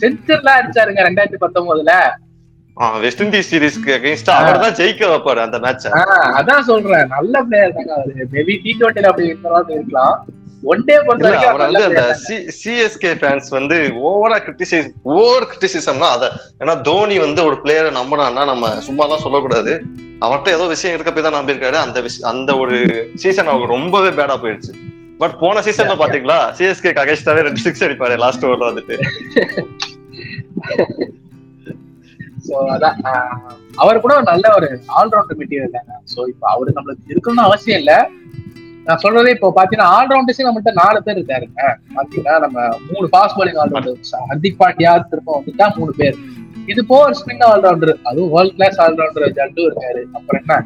செஞ்சுரிலாம் 0.00 0.58
அடிச்சாருங்க 0.60 1.02
ரெண்டாயிரத்தி 1.08 1.38
பத்தொன்பதுல. 1.44 1.92
வெஸ்ட் 3.04 3.22
இண்டீஸ் 3.24 3.50
சீரிஸ்க்கு 3.50 3.92
அகைன்ஸ்ட் 3.98 4.30
அவர் 4.38 4.62
தான் 4.64 4.74
ஜெயிக்க 4.80 5.10
வைப்பாரு 5.12 5.40
அந்த 5.44 5.58
மேட்ச 5.64 5.92
அதான் 6.40 6.66
சொல்றேன். 6.70 7.06
நல்ல 7.16 7.42
பிளேயர் 7.46 7.76
தாங்க 7.76 7.92
அவரு. 7.98 8.26
மேபி 8.34 8.56
டி 8.64 8.72
டுவெண்ட்டில 8.80 9.10
அப்படி 9.12 9.30
இருக்கலாம். 9.30 10.16
ஒன் 10.72 10.84
டே 10.88 10.94
பொறுத்த 11.06 11.24
இல்ல 11.24 11.30
வரைக்கும் 11.30 11.50
அவர் 11.52 11.64
அவர் 11.64 11.74
வந்து 11.74 11.84
அந்த. 11.88 12.02
சிஎஸ்கே 12.60 13.12
ஃபேன்ஸ் 13.20 13.48
வந்து 13.56 13.76
ஓவரா 14.08 14.38
கிரிட்டிசைஸ் 14.46 14.88
ஓவர் 15.16 15.46
கிரிட்டிசிசம்னா 15.50 16.08
அத. 16.16 16.24
ஏன்னா 16.62 16.74
தோனி 16.88 17.16
வந்து 17.26 17.40
ஒரு 17.48 17.56
பிளேயரை 17.64 17.90
நம்பினான்னா 18.00 18.44
நம்ம 18.52 18.72
சும்மா 18.88 19.06
தான் 19.12 19.24
சொல்லக்கூடாது. 19.26 19.74
அவர்கிட்ட 20.26 20.56
ஏதோ 20.56 20.66
விஷயம் 20.74 20.94
இருக்க 20.96 21.10
போய் 21.12 21.26
தான் 21.26 21.38
நம்பியிருக்காரு. 21.38 21.78
அந்த 21.86 21.98
விஷயம் 22.06 22.30
அந்த 22.32 22.50
ஒரு 22.62 22.76
சீசன் 23.24 23.50
அவங்க 23.52 23.68
ரொம்பவே 23.76 24.12
பேடா 24.18 24.36
போயிடுச்சு. 24.44 24.74
பட் 25.20 25.36
போன 25.42 25.60
சீசன்ல 25.66 25.94
பாத்தீங்களா? 26.00 26.38
சிஎஸ்கே 26.56 26.90
அகைன்ஸ்டாவே 27.02 27.44
ரெண்டு 27.48 27.64
சிக்ஸ் 27.66 27.84
அடிப்பாரு. 27.86 28.16
லாஸ்ட் 28.24 28.46
ஓவர்ல 28.48 28.70
வந்துட்டு. 28.70 28.96
அதான் 32.74 32.98
அவர் 33.82 34.04
கூட 34.04 34.14
நல்ல 34.28 34.46
ஒரு 34.58 34.68
ஆல்ரவுண்டர் 34.98 35.38
மெட்டீரியல் 35.40 35.72
தாங்க 35.76 35.94
சோ 36.12 36.20
இப்போ 36.32 36.46
அவரு 36.54 36.76
நம்மளுக்கு 36.76 37.12
இருக்கணும்னு 37.12 37.46
அவசியம் 37.48 37.80
இல்ல. 37.82 37.94
நான் 38.88 39.00
சொல்றதே 39.02 39.30
இப்போ 39.34 39.48
பாத்தீங்கன்னா 39.56 39.90
ஆல்ரவுண்டர்ஸே 39.98 40.44
நம்மள்ட்ட 40.46 40.72
நாலு 40.80 40.98
பேர் 41.06 41.18
இருக்காருங்க. 41.18 41.60
பாத்தீங்கன்னா 41.96 42.34
நம்ம 42.44 42.66
மூணு 42.90 43.06
fast 43.12 43.36
bowling 43.38 43.58
allrounder 43.62 43.96
Hardik 44.30 44.58
Pandya 44.62 44.92
திரும்ப 45.12 45.30
வந்துட்டா 45.38 45.66
மூணு 45.78 45.92
பேர். 46.00 46.16
இது 46.72 46.80
போ 46.90 46.96
ஒரு 47.06 47.16
ஸ்பின் 47.20 47.44
ஆல்ரவுண்டர் 47.50 47.92
அதுவும் 48.08 48.30
world 48.34 48.56
class 48.58 48.78
all rounder 48.84 49.34
Jaddu 49.38 49.60
இருக்காரு. 49.68 50.02
அப்புறம் 50.16 50.40
என்ன? 50.42 50.56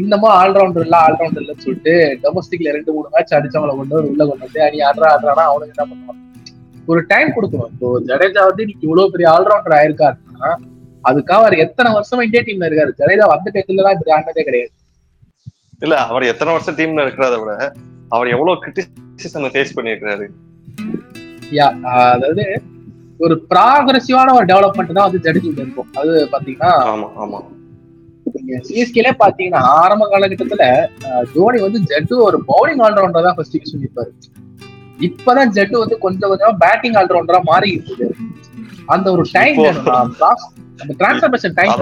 இன்னமும் 0.00 0.34
ஆல்ரவுண்டர் 0.40 0.84
இல்ல 0.86 0.96
ஆல்ரவுண்டர் 1.06 1.42
இல்லன்னு 1.44 1.64
சொல்லிட்டு 1.66 1.94
டொமஸ்டிக்ல 2.24 2.74
ரெண்டு 2.78 2.90
மூணு 2.96 3.08
மேட்ச் 3.14 3.36
அடிச்சவங்களை 3.38 3.74
கொண்டு 3.80 3.96
வந்து 3.98 4.10
உள்ள 4.12 4.22
கொண்டு 4.30 4.46
வந்து 4.46 4.62
அடி 4.66 4.78
ஆடுறா 4.88 5.08
ஆடுறானா 5.14 5.44
அவனுக்கு 5.52 5.74
என்ன 5.74 5.86
பண்ணுவான்? 5.90 6.20
ஒரு 6.90 7.00
டைம் 7.10 7.34
கொடுக்கணும். 7.36 7.72
இப்போ 7.74 7.88
ஜடேஜா 8.10 8.42
வந்து 8.50 8.64
இன்னைக்கு 8.66 8.86
இவ்வளவு 8.88 9.12
பெரிய 9.14 9.28
ஆல்ரவுண்டர் 9.36 9.78
ஆயிருக்காருன்னா 9.80 10.50
அதுக்காக 11.10 11.40
அவர் 11.42 11.62
எத்தனை 11.64 11.90
வருஷமா 11.98 12.24
இந்தியா 12.28 12.42
டீம்ல 12.46 12.68
இருக்காரு? 12.70 12.92
ஜடேஜா 13.00 13.26
வந்த 13.34 13.50
டைத்துல 13.56 13.84
தான் 13.86 13.96
இப்படி 13.96 14.14
ஆனதே 14.16 14.44
கிடையாது. 14.48 14.72
இல்ல 15.82 15.94
அவர் 16.08 16.30
எத்தனை 16.32 16.50
வருஷம் 16.54 16.76
டீம்ல 16.78 17.04
இருக்கிறத 17.04 17.38
விட 17.42 17.52
அவர் 18.12 18.32
எவ்வளவு 18.34 18.60
கிரிட்டிசிசம் 18.62 19.52
ஃபேஸ் 19.54 19.76
பண்ணிருக்காரு 19.78 20.26
யா 21.58 21.66
அதாவது 22.12 22.44
ஒரு 23.20 23.34
ப்ராகிரசிவான 23.50 24.34
ஒரு 24.36 24.46
டெவலப்மெண்ட் 24.50 24.96
தான் 24.96 25.06
வந்து 25.06 25.24
ஜடேஜா 25.24 25.50
இருக்கும். 25.64 25.88
அது 26.00 26.12
பாத்தீங்கன்னா 26.32 26.70
ஆமா 26.92 27.08
ஆமா. 27.22 27.40
நீங்க 28.36 28.58
சிஎஸ்கேல 28.68 29.10
பாத்தீங்கன்னா 29.22 29.60
ஆரம்ப 29.80 30.04
காலகட்டத்துல 30.12 30.64
தோனி 31.34 31.58
வந்து 31.64 31.80
ஜட்டு 31.90 32.14
ஒரு 32.26 32.38
பவுலிங் 32.50 32.82
ஆல்ரவுண்டர் 32.86 33.26
தான் 33.26 33.36
ஃபர்ஸ்ட் 33.36 33.56
யூஸ் 33.58 33.72
பண்ணிருப்பாரு 33.74 34.12
இப்பதான் 35.00 35.52
ஜட்டு 35.56 35.76
வந்து 35.82 35.96
கொஞ்சம் 36.04 36.30
கொஞ்சமா 36.32 36.52
பேட்டிங் 36.64 36.96
ஆல்ரவுண்டரா 37.00 37.40
மாறி 37.50 37.68
இருக்குது. 37.74 38.06
அந்த 38.88 39.06
ஒரு 39.14 39.24
டைம் 39.36 39.58
அந்த 40.80 40.92
டிரான்ஸ்பர்மேஷன் 41.00 41.56
டைம். 41.58 41.74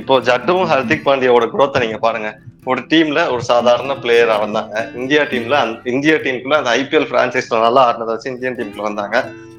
இப்போ 0.00 0.14
ஜட்டுவும் 0.28 0.68
ஹர்திக் 0.70 1.06
பாண்டியாவோட 1.06 1.44
growth-அ 1.52 1.80
நீங்க 1.84 1.98
பாருங்க. 2.04 2.28
ஒரு 2.70 2.80
டீம்ல 2.90 3.20
ஒரு 3.34 3.42
சாதாரண 3.50 3.92
பிளேயரா 4.02 4.36
வந்தாங்க. 4.44 4.74
இந்தியா 5.00 5.22
டீம்ல 5.30 5.56
இந்தியா 5.92 6.16
டீமுக்குள்ள 6.24 6.56
அந்த 6.60 6.70
ஐபிஎல் 6.80 7.08
பிரான்சைஸ்ல 7.12 7.60
நல்லா 7.64 7.82
ஆடினதை 7.88 8.10
வச்சு 8.14 8.28
இந்தியன் 8.32 8.56
டீமுக்குள்ள 8.58 8.86
வந்தாங்க. 8.88 9.16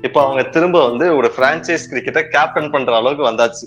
இப்போ 0.08 0.20
அவங்க 0.26 0.42
திரும்ப 0.56 0.78
வந்து 0.90 1.06
ஒரு 1.20 1.30
பிரான்சைஸ் 1.38 1.88
கிரிக்கெட்டை 1.92 2.24
கேப்டன் 2.36 2.72
பண்ற 2.76 2.98
அளவுக்கு 3.00 3.26
வந்தாச்சு. 3.30 3.66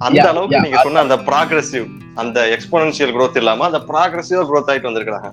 அந்த 0.00 0.24
அளவுக்கு. 0.30 0.64
நீங்க 0.66 0.80
சொன்ன 0.86 1.02
அந்த 1.06 1.18
ப்ராக்ரஸிவ் 1.28 1.86
அந்த 2.22 2.38
எக்ஸ்போனன்ஷியல் 2.56 3.14
growth 3.18 3.38
இல்லாம 3.42 3.64
அந்த 3.70 3.82
ப்ராக்ரஸிவா 3.90 4.42
growth 4.50 4.70
ஆயிட்டு 4.72 4.90
வந்திருக்காங்க. 4.90 5.30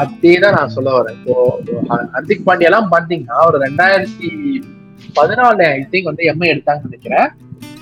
அதேதான் 0.00 0.56
நான் 0.58 0.74
சொல்ல 0.78 0.90
வரேன். 0.96 1.16
இப்போ 1.18 1.34
ஹர்திக் 2.16 2.46
பாண்டியா 2.48 2.70
எல்லாம் 2.70 2.90
பாத்தீங்கன்னா 2.96 3.38
ஒரு 3.50 3.60
ரெண்டாயிரத்தி 3.66 4.30
பதினாலு 5.18 5.64
ஐ 5.76 5.80
திங்க் 5.92 6.10
வந்து 6.10 6.26
எம்ஐ 6.32 6.48
எடுத்தாங்கன்னு 6.54 6.90
நினைக்கிறேன். 6.90 7.28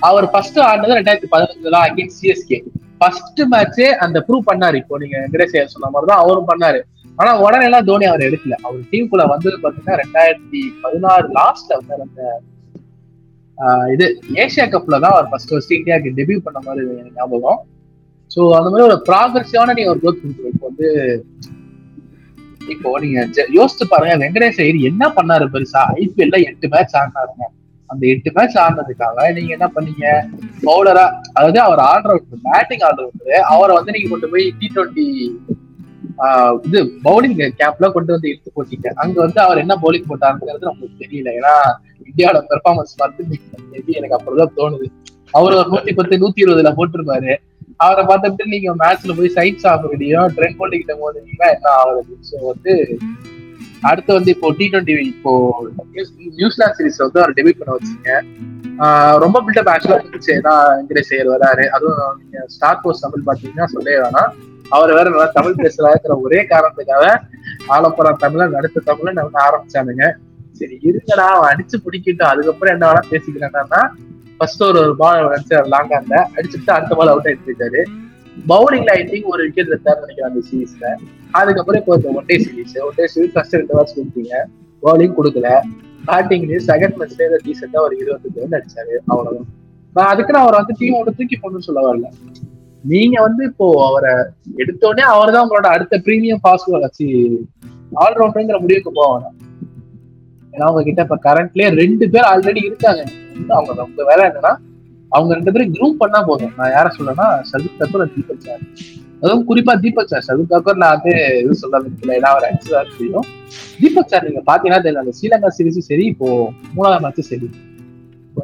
அவர் 0.02 0.26
ஃபர்ஸ்ட் 0.32 0.58
ஆடினது 0.64 0.98
ரெண்டாயிரத்தி 0.98 1.30
பதினஞ்சுல 1.32 1.78
அகேன்ஸ்ட் 1.86 2.20
சிஎஸ்கே 2.20 2.58
ஃபர்ஸ்ட் 3.00 3.40
மேட்சே 3.52 3.88
அந்த 4.04 4.18
ப்ரூவ் 4.26 4.48
பண்ணாரு. 4.48 4.76
இப்போ 4.82 4.94
நீங்க 5.02 5.16
வெங்கடேஷ் 5.22 5.54
ஐயர் 5.56 5.74
சொன்ன 5.74 5.90
மாதிரி 5.92 6.08
தான் 6.10 6.22
அவரும் 6.22 6.48
பண்ணாரு. 6.50 6.80
ஆனா 7.18 7.30
உடனே 7.44 7.66
எல்லாம் 7.68 7.86
தோனி 7.88 8.06
அவர் 8.10 8.26
எடுக்கல. 8.26 8.56
அவர் 8.64 8.80
டீமுக்குள்ள 8.90 9.24
வந்தது 9.32 9.56
பாத்தீங்கன்னா 9.62 9.96
ரெண்டாயிரத்தி 10.02 10.60
பதினாறு 10.84 11.26
லாஸ்ட்ல 11.38 11.78
வந்து 11.80 11.96
அந்த 11.98 12.22
ஆஹ், 13.58 13.86
இது 13.92 14.06
ஏசியா 14.42 14.64
கப்ல 14.72 14.98
தான் 15.04 15.14
அவர் 15.14 15.28
ஃபர்ஸ்ட் 15.30 15.52
ஃபர்ஸ்ட் 15.52 15.72
இந்தியாவுக்கு 15.76 16.10
டெபியூ 16.18 16.38
பண்ண 16.44 16.58
மாதிரி 16.66 16.82
எனக்கு 16.94 17.18
ஞாபகம். 17.18 17.58
ஸோ 18.30 18.40
அந்த 18.58 18.68
மாதிரி 18.70 18.84
ஒரு 18.88 18.96
ப்ராக்ரஸிவான 19.08 19.74
நீங்க 19.78 19.90
ஒரு 19.94 20.02
growth 20.02 20.20
கொடுத்துரு 20.20 20.50
இப்போ 20.52 20.66
வந்து 20.68 20.88
இப்போ 22.68 22.88
நீங்க 23.04 23.18
யோசிச்சு 23.56 23.84
பாருங்க. 23.92 24.14
வெங்கடேஷ் 24.22 24.60
ஐயர் 24.64 24.78
என்ன 24.90 25.04
பண்ணாரு 25.16 25.46
பெருசா? 25.54 25.82
ஐபிஎல்ல 25.98 26.38
எட்டு 26.48 26.66
மேட்ச் 26.74 26.96
ஆடினாருங்க. 27.00 27.44
அந்த 27.90 28.02
எட்டு 28.12 28.30
மேட்ச் 28.36 28.56
ஆடினதுக்காக 28.64 29.26
நீங்க 29.36 29.50
என்ன 29.56 29.66
பண்ணீங்க? 29.76 30.06
பவுலரா 30.66 31.04
அதாவது 31.36 31.60
அவர் 31.66 31.80
ஆல்ரவுண்டர் 31.90 32.44
பேட்டிங் 32.48 32.84
ஆல்ரவுண்டர் 32.88 33.48
அவரை 33.52 33.72
வந்து 33.78 33.94
நீங்க 33.96 34.10
கொண்டு 34.14 34.30
போய் 34.34 34.46
டி 34.60 34.68
டுவெண்ட்டி 34.74 35.06
இது 36.66 36.78
பவுலிங் 37.04 37.36
கேப்ல 37.60 37.86
கொண்டு 37.96 38.10
வந்து 38.14 38.30
எடுத்து 38.30 38.50
போட்டீங்க. 38.56 38.88
அங்க 39.02 39.16
வந்து 39.24 39.40
அவர் 39.44 39.60
என்ன 39.62 39.74
பவுலிங் 39.82 40.08
போட்டாருங்கிறது 40.10 40.68
நமக்கு 40.68 41.02
தெரியல. 41.02 41.28
ஏன்னா 41.40 41.54
இந்தியாவோட 42.08 42.40
பெர்ஃபார்மன்ஸ் 42.52 42.98
பார்த்து 43.00 43.28
மேபி 43.72 43.98
எனக்கு 43.98 44.36
தான் 44.40 44.56
தோணுது. 44.58 44.86
அவர் 45.38 45.56
ஒரு 45.60 45.68
நூத்தி 45.72 45.92
பத்து 45.98 46.20
நூத்தி 46.22 46.44
இருபதுல 46.44 46.70
போட்டிருப்பாரு. 46.78 47.32
அவரை 47.84 48.02
பார்த்துட்டு 48.10 48.44
நீங்க 48.54 48.70
மேட்ச்ல 48.82 49.14
போய் 49.18 49.34
சைட் 49.36 49.64
சாப்பிடுறீங்க 49.64 50.24
ட்ரெண்ட் 50.36 50.58
போட்டு 50.60 50.80
கிட்ட 50.80 50.94
மோதுனீங்கன்னா 51.02 51.50
என்ன 51.56 51.68
ஆகுறது? 51.80 52.14
ஸோ 52.30 52.36
வந்து 52.50 52.72
அடுத்து 53.80 54.14
வந்து 54.14 54.30
இப்போ 54.30 54.54
டி 54.56 54.68
டுவெண்ட்டி 54.72 54.98
இப்போ 54.98 55.56
நியூஸ்- 55.94 56.34
நியூசிலாந்து 56.34 56.84
சீரிஸ் 56.84 56.98
வந்து 56.98 57.20
அவர் 57.20 57.34
டெபியூட் 57.34 57.60
பண்ண 57.64 57.76
வச்சுங்க. 57.76 58.26
ரொம்ப 59.18 59.42
பில்டப் 59.42 59.68
ஆக்சுவலா 59.68 59.98
இருந்துச்சு. 59.98 60.26
ஏன்னா 60.26 60.78
வெங்கடேஷ் 60.78 61.10
ஐயர் 61.10 61.28
வராரு. 61.28 61.66
அதுவும் 61.66 62.20
நீங்க 62.20 62.44
ஸ்டார் 62.46 62.80
போஸ்ட் 62.80 63.06
தமிழ் 63.10 63.36
பாத்தீங்கன்னா 63.36 63.64
சொல்லவே 63.64 64.06
வேணாம். 64.06 64.28
அவர் 64.68 64.92
வேற 64.92 65.02
நல்லா 65.02 65.30
தமிழ் 65.32 65.54
பேசுறாங்கிற 65.56 66.20
ஒரே 66.20 66.42
காரணத்துக்காக 66.42 67.18
ஆலப்புறம் 67.68 68.16
தமிழன் 68.16 68.54
அடுத்த 68.54 68.80
தமிழன் 68.84 69.14
வந்து 69.14 69.38
ஆரம்பிச்சானுங்க. 69.38 70.12
சரி 70.52 70.78
இருங்கடா. 70.82 71.20
அவன் 71.20 71.56
அடிச்சு 71.56 71.86
பிடிக்கிட்டோம். 71.86 72.22
அதுக்கப்புறம் 72.22 72.80
என்ன 72.80 72.92
வேணா 72.92 73.02
பேசிக்கிறேன்னா 73.10 73.88
ஃபர்ஸ்ட் 74.36 74.62
ஒரு 74.62 74.78
ஒரு 74.78 74.96
பால் 74.96 75.28
அடிச்சார் 75.28 75.66
லாங் 75.66 75.88
ஹேண்ட்ல 75.88 76.24
அடிச்சுட்டு 76.36 76.70
அடுத்த 76.70 76.94
பால் 76.94 77.08
அவுட் 77.08 77.24
ஆயிட்டு 77.24 77.48
இருக்காரு 77.48 77.84
பவுலிங்ல 78.52 78.90
ஐ 79.00 79.02
திங்க் 79.10 79.28
ஒரு 79.34 79.42
விக்கெட் 79.46 79.70
எடுத்தாரு 79.72 80.02
நினைக்கிறேன் 80.04 80.30
அந்த 80.30 80.40
சீரீஸ்ல 80.48 80.86
அதுக்கப்புறம் 81.38 81.80
இப்போ 81.82 81.94
இந்த 81.98 82.08
one 82.18 82.28
day 82.30 82.36
series 82.44 82.74
one 82.86 82.96
day 82.98 83.06
series 83.14 83.32
first 83.34 83.56
ரெண்டு 83.60 83.76
வாட்ச் 83.76 83.94
கொடுத்தீங்க. 83.98 84.34
பவுலிங் 84.82 85.16
கொடுக்கல. 85.18 85.48
பேட்டிங்லயும் 86.08 86.66
செகண்ட் 86.70 86.96
மேட்ச்ல 86.98 87.26
ஏதோ 87.28 87.38
டீசெண்டா 87.46 87.80
ஒரு 87.86 87.94
இருபத்தஞ்சு 88.02 88.42
ரன் 88.44 88.56
அடிச்சாரு 88.58 88.94
அவ்வளவுதான். 89.10 89.48
நான் 89.96 90.10
அதுக்கு 90.12 90.34
நான் 90.34 90.44
அவரை 90.46 90.58
வந்து 90.60 90.76
டீம் 90.80 90.96
விட்டு 90.98 91.16
தூக்கி 91.18 91.36
போடணும்னு 91.42 91.68
சொல்ல 91.68 91.80
வரல. 91.88 92.08
நீங்க 92.92 93.16
வந்து 93.26 93.42
இப்போ 93.50 93.66
அவரை 93.88 94.12
எடுத்தோடனே 94.62 95.04
அவர் 95.14 95.32
தான் 95.34 95.44
உங்களோட 95.46 95.68
அடுத்த 95.76 95.94
பிரீமியம் 96.06 96.42
ஃபாஸ்ட் 96.44 96.74
வச்சு 96.86 97.06
ஆல்ரவுண்டர்ங்கிற 98.04 98.58
முடிவுக்கு 98.64 98.92
போவாங்க 99.00 99.26
ஏன்னா 100.52 100.66
அவங்க 100.68 100.82
கிட்ட 100.88 101.00
இப்ப 101.06 101.18
கரண்ட்லயே 101.26 101.68
ரெண்டு 101.82 102.04
பேர் 102.12 102.28
ஆல்ரெடி 102.32 102.62
இருக்காங்க. 102.68 103.02
அவங்க 103.56 103.80
உங்க 103.88 104.04
வேலை 104.10 104.22
என்னன்னா 104.28 104.52
அவங்க 105.08 105.34
ரெண்டு 105.34 105.52
பேரும் 105.52 105.74
குரூப் 105.74 105.98
பண்ணா 105.98 106.22
போதும். 106.22 106.52
நான் 106.56 106.70
யார 106.70 106.88
சொல்றேன்னா 106.98 107.40
சதுக் 107.52 107.80
தக்கர் 107.80 108.14
தீபக் 108.14 108.40
சார் 108.40 108.58
அதுவும் 109.20 109.48
குறிப்பா 109.48 109.80
தீபக் 109.80 110.06
சார் 110.06 110.24
சதுக் 110.28 110.52
தக்கர் 110.52 110.74
நான் 110.74 111.00
வந்து 111.02 111.38
இது 111.38 111.54
சொல்ல 111.54 111.80
ஏன்னா 112.06 112.18
அவர் 112.18 112.50
அடிச்சதா 112.52 112.82
தெரியும். 112.98 113.24
தீபக் 113.80 114.08
சார் 114.08 114.24
நீங்க 114.24 114.40
பாத்தீங்கன்னா 114.40 114.82
தெரியல. 114.82 114.94
அந்த 114.94 115.12
ஸ்ரீலங்கா 115.22 115.48
சீரிஸும் 115.58 115.78
சரி 115.78 116.04
இப்போ 116.04 116.52
மூணாவது 116.76 117.02
மேட்சும் 117.02 117.20
சரி. 117.20 117.50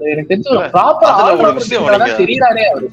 எனக்கு 0.01 0.35
தெரிஞ்ச 0.35 0.51
ஒரு 0.51 0.71
அதுல 1.01 1.37
ஒரு 1.37 1.55
விஷயம் 1.55 1.87
ப்ராப்பர் 1.87 2.19
நீங்க- 2.19 2.19
தெரியுறாரே 2.19 2.63
அவரு. 2.63 2.91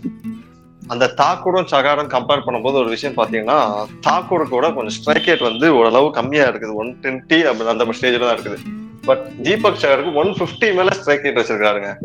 அந்த 0.88 1.14
தாக்கூரும் 1.18 1.66
சகாரும் 1.72 2.08
கம்பேர் 2.08 2.42
பண்ணும்போது 2.46 2.74
ஒரு 2.74 2.90
விஷயம் 2.90 3.18
பாத்தீங்கன்னா 3.18 3.86
தாக்கூர் 4.08 4.50
கூட 4.50 4.72
கொஞ்சம் 4.72 4.88
ஸ்ட்ரைக் 4.88 5.28
ரேட் 5.28 5.44
வந்து 5.44 5.76
ஓரளவு 5.76 6.12
கம்மியா 6.12 6.48
இருக்குது. 6.50 6.74
ஒன் 6.74 6.98
டுவெண்ட்டி 7.02 7.42
அந்த 7.44 7.86
ஸ்டேஜ்ல 7.86 8.20
தான் 8.20 8.38
இருக்குது. 8.38 8.58
பட் 9.06 9.42
தீபக் 9.44 9.78
சகருக்கு 9.82 10.14
ஒன் 10.14 10.28
பிப்டி 10.28 10.76
மேல 10.76 10.90
ஸ்ட்ரைக் 10.92 11.24
ரேட் 11.24 11.40
வச்சிருக்காருங்க. 11.40 11.96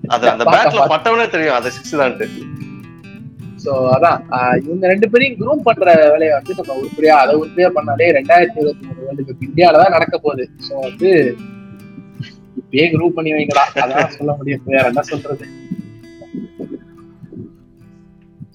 அது 0.06 0.30
அந்த 0.30 0.44
பேட்ல 0.44 0.86
பட்டவனே 0.88 1.28
தெரியும் 1.28 1.54
அது 1.54 1.70
சிக்ஸ் 1.70 1.96
தான்ட்டு. 1.96 2.28
சோ 3.64 3.68
அதான். 3.68 4.20
இவங்க 4.64 4.86
ரெண்டு 4.86 5.10
பேரையும் 5.10 5.38
குரூப் 5.40 5.62
பண்ற 5.62 5.94
வேலையை 5.94 6.30
வந்து 6.30 6.54
நம்ம 6.56 6.80
உருப்படியா 6.80 7.16
அதை 7.18 7.34
உருப்படியா 7.34 7.68
பண்ணாலே 7.68 8.00
ரெண்டாயிரத்தி 8.00 8.56
இருபத்தி 8.56 8.86
மூணு 8.86 9.00
வேர்ல்டு 9.00 9.24
கப் 9.26 9.48
இந்தியால 9.48 9.72
தான் 9.72 9.90
நடக்க 9.90 10.18
போகுது. 10.18 10.50
சோ 10.68 10.80
வந்து 10.80 11.36
இப்பயே 12.60 12.84
குரூப் 12.92 13.08
பண்ணி 13.08 13.32
வைங்களா? 13.32 13.64
அதான் 13.74 14.06
சொல்ல 14.06 14.32
முடியும். 14.32 14.60
வேற 14.64 14.86
என்ன 14.86 15.02
சொல்றது? 15.02 15.46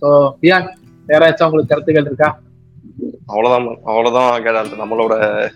சோ 0.02 0.32
பியான் 0.42 0.74
வேற 1.06 1.30
ஏதாச்சும் 1.30 1.44
உங்களுக்கு 1.44 1.68
கருத்துக்கள் 1.68 2.06
இருக்கா? 2.06 2.40
அவ்வளவுதான் 3.26 3.78
அவ்வளவுதான் 3.84 4.44
நம்மளோட 4.66 5.50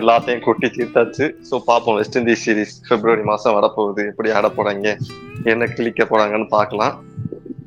எல்லாத்தையும் 0.00 0.40
கொட்டி 0.40 0.66
தீர்த்தாச்சு. 0.66 1.32
சோ 1.50 1.62
பாப்போம் 1.66 1.94
வெஸ்ட் 1.94 2.18
இண்டீஸ் 2.18 2.46
சீரிஸ் 2.46 2.88
பிப்ரவரி 2.88 3.22
மாசம் 3.22 3.54
வரப்போகுது. 3.54 4.06
எப்படி 4.06 4.30
ஆட 4.30 4.48
போறாங்க? 4.48 4.98
என்ன 5.44 5.64
கிளிக்க 5.64 6.04
போறாங்கன்னு 6.04 6.48
பார்க்கலாம். 6.48 7.02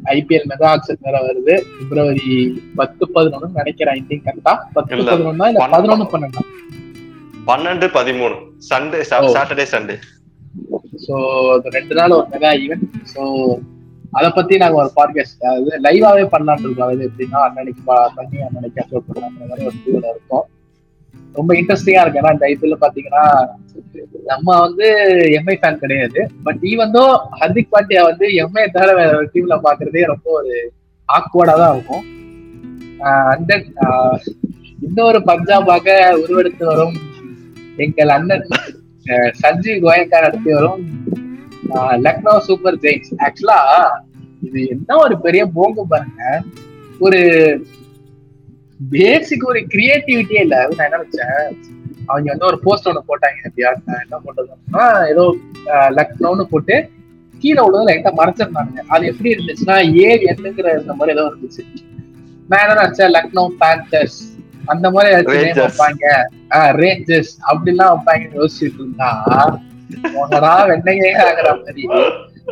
ஐபிஎல் 0.06 0.46
மெகா 0.50 0.64
ஆக்சன் 0.64 0.98
வேற 1.02 1.20
வருது. 1.20 1.64
பிப்ரவரி 1.80 2.62
பத்து 2.76 3.08
பதினொன்னு 3.16 3.52
நினைக்கிறேன் 3.54 4.06
திங்க் 4.08 4.22
கரெக்டா 4.26 4.58
பத்து 4.74 4.96
பதினொன்னா. 4.96 5.54
பதினொன்னு 5.56 6.08
பன்னெண்டா? 6.12 6.40
பன்னெண்டு 7.48 7.88
பதிமூணு. 7.88 8.36
சண்டே. 8.70 9.04
சாட்டர்டே 9.10 9.66
சண்டே 9.72 9.98
ஸோ 11.08 11.58
ரெண்டு 11.60 11.96
நாள் 11.96 12.10
ஒரு 12.10 12.28
மெகா 12.32 12.54
ஈவெண்ட் 12.58 12.94
ஸோ 13.16 13.54
அதை 14.12 14.30
பத்தி 14.30 14.58
நாங்க 14.58 14.76
ஒரு 14.76 14.92
பாட்காஸ்ட் 14.96 15.44
அதாவது 15.44 15.80
லைவாவே 15.82 16.30
பண்ணலாம்னு 16.30 16.60
இருக்கோம். 16.60 16.88
அது 16.88 17.12
எப்படின்னா 17.12 17.36
அன்னன்னைக்கு 17.36 17.82
பா- 17.88 18.10
பண்ணி 18.16 18.38
அன்னன்னைக்கு 18.38 18.80
அப்லோட் 18.80 19.04
பண்ணலாம்ன்ற 19.14 19.48
மாதிரி 19.50 19.66
ஒரு 19.66 19.76
முடிவுல 19.76 20.10
இருக்கோம். 20.10 20.48
ரொம்ப 21.38 21.52
இன்ட்ரெஸ்டிங்கா 21.60 22.02
இருக்கு. 22.04 22.22
ஏன்னா 22.22 22.34
இந்த 22.36 22.46
ஐபிஎல் 22.52 22.84
பாத்தீங்கன்னா 22.84 23.26
நம்ம 24.32 24.58
வந்து 24.66 24.88
எம்ஐ 25.38 25.56
ஃபேன் 25.62 25.82
கிடையாது. 25.84 26.20
But 26.46 26.62
even though 26.72 27.04
Hardik 27.40 27.74
Pandya 27.74 28.02
வந்து 28.10 28.26
எம்ஐ 28.44 28.64
தவிர 28.76 28.90
வேற 29.00 29.12
ஒரு 29.20 29.30
டீம்ல 29.34 29.58
பாக்குறதே 29.68 30.04
ரொம்ப 30.14 30.28
ஒரு 30.40 30.54
ஆக்வர்டா 31.10 31.56
தான் 31.62 31.74
இருக்கும். 31.76 32.06
அந்த 33.34 33.52
இன்னொரு 34.88 35.20
பஞ்சாபாக 35.32 35.88
உருவெடுத்து 36.22 36.66
வரும் 36.72 36.96
எங்கள் 37.86 38.14
அண்ணன் 38.18 38.48
சஞ்சீவ் 39.42 39.84
கோயங்கா 39.86 40.18
நடத்தி 40.26 40.50
வரும். 40.58 40.82
Lucknow 42.06 42.34
Super 42.48 42.80
Giants. 42.86 43.12
ஆக்சுவலா 43.26 43.60
இது 44.48 44.60
என்ன 44.74 44.98
ஒரு 45.06 45.16
பெரிய 45.26 45.44
போங்க 45.58 45.86
பாருங்க. 45.94 46.22
ஒரு 47.06 47.20
பேசிக் 48.82 49.44
ஒரு 49.44 49.60
கிரியேட்டிவிட்டியே 49.74 50.42
இல்ல. 50.42 50.56
நான் 50.70 50.88
என்ன 50.88 50.98
நினைச்சேன் 50.98 51.36
அவங்க 52.08 52.28
வந்து 52.32 52.46
ஒரு 52.46 52.60
போஸ்ட் 52.64 52.88
ஒண்ணு 52.88 53.10
போட்டாங்க 53.10 53.48
எப்படியா 53.48 53.70
என்ன 54.04 54.20
போட்டதுன்னா 54.26 54.86
ஏதோ 55.12 55.24
லக்னோன்னு 55.98 56.46
போட்டு 56.50 56.76
கீழே 57.34 57.62
உள்ளது 57.62 57.88
லைட்டா 57.90 58.12
மறைச்சிருந்தாங்க 58.20 58.82
அது 58.88 59.04
எப்படி 59.06 59.30
இருந்துச்சுன்னா 59.34 59.76
ஏர் 60.06 60.24
என்னங்கிற 60.32 60.68
இந்த 60.82 60.94
மாதிரி 60.94 61.16
ஏதோ 61.18 61.24
இருந்துச்சு. 61.32 61.64
நான் 62.50 62.64
என்ன 62.64 62.76
நினைச்சேன் 62.82 63.14
லக்னோ 63.16 63.44
பேந்தர்ஸ் 63.62 64.20
அந்த 64.66 64.88
மாதிரி 64.92 65.10
ஏதாச்சும். 65.12 65.62
வைப்பாங்க. 65.62 66.04
ரேஞ்சர்ஸ் 66.82 67.34
அப்படிலாம் 67.50 67.94
வைப்பாங்கன்னு 67.94 68.40
யோசிச்சுட்டு 68.42 68.82
இருந்தா 68.82 69.10
உனடா 70.20 70.54
வெண்ணையே 70.70 71.10
ஆகிற 71.26 71.48
மாதிரி. 71.56 71.84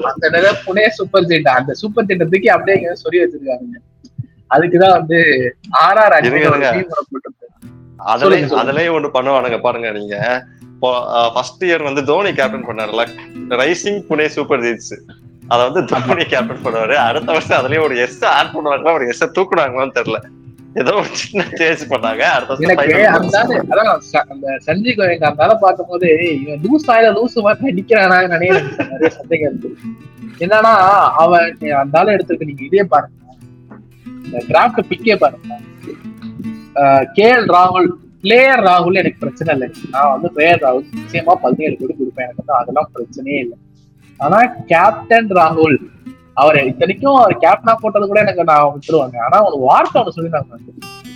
அந்த 0.09 0.25
புனே 0.65 0.85
சூப்பர் 0.97 1.27
ஜெயிண்ட் 1.29 1.51
அந்த 1.57 1.73
சூப்பர் 1.73 2.07
ஜெயிண்ட் 2.07 2.31
தூக்கி 2.33 2.49
அப்படியே 2.55 2.95
சொல்லி 3.03 3.19
வச்சிருக்காங்க 3.23 3.77
அதுக்குதான் 4.55 4.95
வந்து 4.99 5.17
ஆர்ஆர் 5.85 6.15
இருங்க, 6.29 6.47
இருங்க. 6.51 6.69
போட்டு 7.11 7.29
அதுலயே 8.11 8.23
சொல்லுங்க, 8.23 8.47
சொல்லுங்க. 8.49 8.63
அதுலயே 8.63 8.89
ஒண்ணு 8.97 9.09
பண்ணுவானுங்க 9.15 9.57
பாருங்க 9.65 9.89
நீங்க. 9.99 10.15
ஃபர்ஸ்ட் 11.35 11.63
இயர் 11.67 11.87
வந்து 11.87 12.01
தோனி 12.09 12.31
கேப்டன் 12.39 12.67
பண்ணாருல. 12.67 13.03
ரைசிங் 13.61 13.99
புனே 14.09 14.27
சூப்பர் 14.35 14.63
ஜீட்ஸ் 14.65 14.93
அத 15.51 15.59
வந்து 15.67 15.81
தோனி 15.91 16.25
கேப்டன் 16.33 16.63
பண்ணுவாரு. 16.65 16.95
அடுத்த 17.07 17.29
வருஷம் 17.35 17.59
அதுலயே 17.59 17.81
ஒரு 17.87 17.95
எஸ் 18.05 18.19
ஆட் 18.37 18.53
பண்ணுவாங்களா 18.55 18.93
ஒரு 18.99 19.07
எஸ் 19.13 19.23
தூக்குனாங்களான்னு 19.37 19.97
தெரியல. 19.99 20.19
ஏதோ 20.81 20.91
ஒரு 21.01 21.09
சின்ன 21.21 21.43
சேஞ்ச் 21.59 21.83
பண்ணாங்க. 21.91 22.23
அந்த 24.33 24.47
சஞ்சய் 24.67 24.97
கோயங்க 24.99 25.25
அந்த 25.31 25.55
பார்க்கும்போது 25.63 26.09
இவன் 26.41 26.61
லூஸ் 26.65 26.89
ஆயில 26.95 27.07
லூஸ் 27.17 27.37
மாதிரி 27.47 27.75
நிக்கிறானா 27.79 28.19
நினைக்கிறேன். 28.35 29.57
என்னன்னா 30.43 30.73
அவன் 31.23 31.47
அந்த 31.83 32.03
எடுத்துருக்கு 32.15 32.49
நீங்க 32.51 32.63
இதே 32.69 32.85
பாருங்க. 32.93 33.15
இந்த 34.25 34.39
டிராப்ட் 34.49 34.87
பிக்கே 34.91 35.15
பாருங்க. 35.23 35.57
கே 37.17 37.27
எல் 37.37 37.49
ராகுல் 37.55 37.89
பிளேயர் 38.23 38.63
ராகுல் 38.69 38.99
எனக்கு 39.01 39.21
பிரச்சனை 39.23 39.49
இல்லை. 39.55 39.67
நான் 39.93 40.11
வந்து 40.15 40.29
பிளேயர் 40.35 40.63
ராகுல் 40.65 40.87
நிச்சயமா 40.99 41.33
பதினேழு 41.45 41.75
கோடி 41.81 41.93
கொடுப்பேன். 41.99 42.27
எனக்கு 42.27 42.41
வந்து 42.43 42.59
அதெல்லாம் 42.61 42.91
பிரச்சனையே 42.95 43.39
இல்லை. 43.45 43.57
ஆனா 44.19 44.39
கேப்டன் 44.71 45.31
ராகுல் 45.39 45.77
அவர் 46.41 46.57
இத்தனைக்கும் 46.71 47.19
அவர் 47.21 47.33
கேப்டனா 47.43 47.73
போட்டது 47.83 48.05
கூட 48.09 48.19
எனக்கு 48.25 48.43
நான் 48.51 48.73
விட்டுருவாங்க. 48.73 49.17
ஆனா 49.27 49.37
ஒரு 49.47 49.57
வார்த்தை 49.67 50.01
ஒன்று 50.01 50.29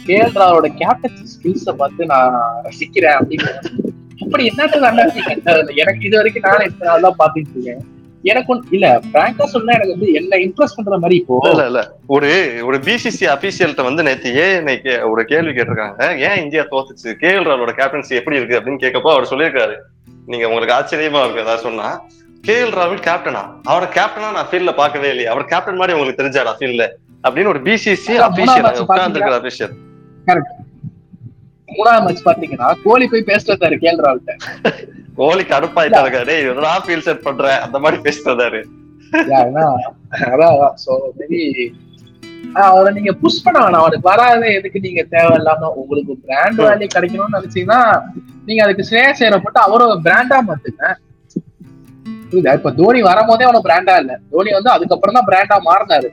கே 0.08 0.16
கேஎல் 0.16 0.38
ராகுலோட 0.42 0.70
கேப்டன் 0.80 1.20
ஸ்கில்ஸ 1.34 1.74
பார்த்து 1.82 2.08
நான் 2.14 2.34
ரசிக்கிறேன் 2.68 3.18
அப்படின்னு. 3.20 3.52
அப்படி 4.24 4.44
என்னத்த 4.50 4.82
அண்டர்ஸ்டாண்டிங் 4.90 5.80
எனக்கு 5.84 6.08
இது 6.08 6.16
வரைக்கும் 6.20 6.46
நானே 6.48 6.66
இத்தனை 6.70 6.90
நாள் 6.90 7.06
தான் 7.08 7.20
பாத்துட்டு 7.22 7.54
இருக்கேன். 7.56 7.84
எனக்கு 8.24 8.60
இல்ல 8.70 8.88
பிராங்கா 9.14 9.46
சொன்னா 9.54 9.72
எனக்கு 9.74 9.96
வந்து 9.96 10.10
என்ன 10.20 10.38
இம்ப்ரெஸ் 10.38 10.76
பண்ற 10.76 10.98
மாதிரி 10.98 11.16
இப்போ 11.20 11.40
இல்ல 11.52 11.66
இல்ல 11.66 11.82
ஒரு 12.08 12.30
ஒரு 12.66 12.78
பிசிசி 12.78 13.26
அபிஷியல்ட்ட 13.36 13.84
வந்து 13.84 14.04
நேத்து 14.04 14.30
ஏன் 14.44 14.70
ஒரு 15.12 15.26
கேள்வி 15.32 15.54
கேட்டிருக்காங்க. 15.58 16.18
ஏன் 16.28 16.42
இந்தியா 16.44 16.64
தோத்துச்சு? 16.72 17.10
கேஎல் 17.24 17.48
ராவோட 17.50 17.74
கேப்டன்சி 17.80 18.20
எப்படி 18.20 18.40
இருக்கு 18.40 18.60
அப்படின்னு 18.60 18.84
கேட்கப்போ 18.86 19.12
அவர் 19.16 19.32
சொல்லியிருக்காரு. 19.32 19.76
நீங்க 20.32 20.48
உங்களுக்கு 20.50 20.76
ஆச்சரியமா 20.80 21.22
இருக்கு 21.24 21.46
ஏதாவது 21.46 21.66
சொன்னா. 21.68 21.88
கேஎல் 22.48 22.76
ராகுல் 22.80 23.06
கேப்டனா 23.10 23.44
அவரை 23.64 23.88
கேப்டனா 23.98 24.30
நான் 24.38 24.50
ஃபீல்ட்ல 24.52 24.74
பார்க்கவே 24.82 25.10
இல்லையே. 25.10 25.30
அவர் 25.34 25.52
கேப்டன் 25.54 25.80
மாதிரி 25.82 25.96
உங்களுக்கு 25.98 26.22
தெரிஞ்சாரா 26.24 26.54
ஃபீல்ட்ல 26.60 26.86
அப்படின்னு 27.28 27.54
ஒரு 27.56 27.62
பிசிசி 27.68 28.16
அபிஷியல் 28.28 28.66
match 28.68 28.82
உட்கார்ந்து 28.86 29.20
இருக்கிற 29.20 29.40
அபிஷியல் 29.42 29.76
மூணாவது 31.76 32.06
மேட்ச் 32.06 32.26
பாத்தீங்கன்னா 32.26 32.70
கோலி 32.84 33.08
போய் 33.08 33.30
பேசுறாரு 33.30 33.78
கேஎல் 33.84 34.04
ராவுல்ட்ட 34.06 34.36
கோலி 35.16 35.44
கடுப்பாயிட்டா 35.44 36.02
இருக்காரு 36.04 36.36
இதெல்லாம் 36.44 36.84
ஃபீல் 36.86 37.06
செட் 37.08 37.26
பண்ற 37.26 37.48
அந்த 37.66 37.80
மாதிரி 37.80 38.00
ஏன்னா, 39.40 39.64
அதான். 40.28 40.56
மேபி 41.18 41.42
அவரை 42.64 42.90
நீங்க 42.94 43.12
புஷ் 43.14 43.44
பண்ண 43.44 43.58
வேணாம். 43.60 43.82
அவருக்கு 43.82 44.10
வராத 44.10 44.48
எதுக்கு 44.58 44.80
நீங்க 44.80 45.02
தேவையில்லாம 45.12 45.70
உங்களுக்கு 45.82 46.14
பிராண்ட் 46.26 46.60
வேல்யூ 46.64 46.88
கிடைக்கணும்னு 46.96 47.38
நினைச்சீங்கன்னா 47.38 47.80
நீங்க 48.46 48.62
அதுக்கு 48.64 48.88
ஸ்ரேயா 48.90 49.12
சேர 49.20 49.38
போட்டு 49.38 49.60
அவரும் 49.60 50.04
பிராண்டா 50.08 50.38
மாத்துங்க. 50.50 50.84
இப்ப 52.54 52.72
தோனி 52.72 53.02
வரும்போதே 53.02 53.46
அவன 53.48 53.62
பிராண்டா 53.68 53.96
இல்ல. 54.02 54.14
தோனி 54.32 54.52
வந்து 54.52 54.70
அதுக்கப்புறம் 54.70 55.18
தான் 55.18 55.28
பிராண்டா 55.30 55.58
மாறினாரு? 55.68 56.10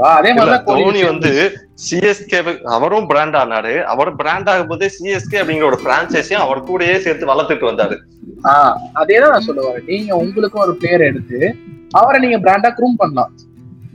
அதே 0.00 0.34
கோலி 0.34 0.82
தோனி 0.82 1.04
வந்து 1.04 1.52
சிஎஸ்கே 1.90 2.62
அவரும் 2.64 3.06
பிராண்ட் 3.06 3.34
ஆனாரு. 3.34 3.82
அவர் 3.82 4.16
பிராண்ட் 4.16 4.48
ஆகும் 4.48 4.66
போதே 4.66 4.90
சிஎஸ்கே 4.98 5.34
அப்படிங்கிற 5.34 5.64
ஒரு 5.64 5.78
பிரான்ச்சைஸையும் 5.84 6.44
அவர் 6.46 6.64
கூடயே 6.64 6.98
சேர்த்து 6.98 7.26
வளர்த்துட்டு 7.26 7.68
வந்தாரு. 7.68 7.96
ஆஹ் 8.42 8.74
அதேதான் 8.94 9.28
நான் 9.28 9.40
சொல்ல 9.40 9.70
வரேன். 9.70 9.84
நீங்க 9.86 10.16
உங்களுக்கும் 10.16 10.62
ஒரு 10.62 10.74
பிளேயர் 10.74 11.00
எடுத்து 11.00 11.54
அவரை 11.90 12.20
நீங்க 12.20 12.38
பிராண்டா 12.38 12.72
க்ரூம் 12.72 12.96
பண்ணலாம். 12.96 13.34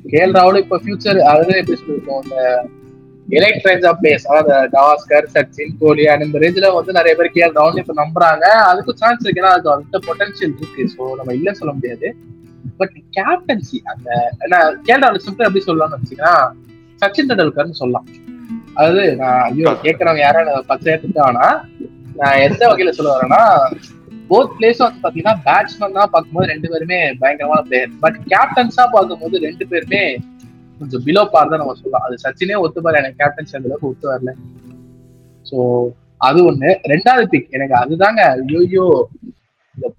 கேஎல் 0.10 0.36
ராகுல் 0.36 0.58
இப்ப 0.58 0.80
ஃபியூச்சர் 0.86 1.20
அதாவது 1.20 1.58
எப்படி 1.58 1.82
சொல்லிருக்கோம் 1.82 2.24
இந்த 2.24 2.66
எலைட் 3.30 3.62
ரேஞ்ச் 3.64 3.88
ஆஃப் 3.88 3.98
பிளேயர்ஸ் 4.02 4.28
அதாவது 4.28 4.70
கவாஸ்கர் 4.78 5.28
சச்சின் 5.34 5.76
கோலி 5.80 6.08
அண்ட் 6.08 6.22
இந்த 6.22 6.40
ரேஞ்சில 6.40 6.74
வந்து 6.74 6.92
நிறைய 6.92 7.16
பேர் 7.16 7.32
கேஎல் 7.34 7.58
ராகுல் 7.58 7.78
இப்ப 7.78 8.06
நம்புறாங்க. 8.06 8.44
அதுக்கும் 8.72 8.96
சான்ஸ் 8.96 9.26
இருக்கு. 9.26 9.42
ஏன்னா 9.42 9.46
அதுக்கு 9.46 9.72
அவர்கிட்ட 9.72 10.00
பொட்டன்ஷியல் 10.08 10.54
இருக்கு. 10.58 10.90
ஸோ 10.98 11.16
நம்ம 11.16 11.34
இல்ல 11.34 11.54
சொல்ல 11.54 11.74
முடியாது. 11.74 12.16
பட் 12.80 12.96
கேப்டன்சி 13.18 13.78
அந்த 13.92 14.10
கேஎல் 14.88 15.04
ராகுல் 15.06 15.26
சிம்பிள் 15.26 15.48
எப்படி 15.48 15.64
சொல்லலாம்னு 15.68 15.98
வச்சுக்கோங்கன்னா 15.98 16.36
சச்சின் 17.02 17.30
டெண்டுல்கர்னு 17.30 17.80
சொல்லலாம். 17.82 18.08
அதாவது 18.78 19.04
நான் 19.22 19.42
ஐயோ 19.48 19.72
கேட்கறவங்க 19.86 20.22
யாரும் 20.26 20.68
பச்சை 20.70 20.88
எடுத்துட்டு 20.94 21.22
ஆனா 21.30 21.46
நான் 22.20 22.44
எந்த 22.48 22.62
வகையில 22.70 22.94
சொல்ல 22.98 23.12
வரேன்னா 23.16 23.42
போத் 24.30 24.54
பிளேஸும் 24.58 24.86
வந்து 24.86 25.04
பாத்தீங்கன்னா 25.04 25.36
பேட்ஸ்மேன் 25.48 25.98
தான் 25.98 26.12
பார்க்கும்போது 26.14 26.52
ரெண்டு 26.54 26.68
பேருமே 26.74 27.00
பயங்கரமான 27.22 27.64
பிளேயர் 27.68 27.92
பட் 28.04 28.18
கேப்டன்ஸா 28.32 28.86
பார்க்கும்போது 28.96 29.42
ரெண்டு 29.48 29.66
பேருமே 29.72 30.04
கொஞ்சம் 30.78 31.04
பிலோ 31.08 31.24
பார் 31.34 31.52
தான் 31.52 31.62
நம்ம 31.62 31.76
சொல்லலாம். 31.80 32.06
அது 32.08 32.16
சச்சினே 32.24 32.56
ஒத்துப்பாரு 32.64 33.00
எனக்கு 33.02 33.20
கேப்டன்ஸ் 33.22 33.56
அந்த 33.58 33.70
அளவுக்கு 33.70 33.90
ஒத்து 33.92 34.08
வரல. 34.12 34.32
ஸோ 35.46 35.58
அது 36.28 36.40
ஒண்ணு. 36.50 36.70
ரெண்டாவது 36.94 37.26
பிக் 37.34 37.54
எனக்கு 37.58 37.76
அதுதாங்க 37.82 38.22
ஐயோ 38.64 38.86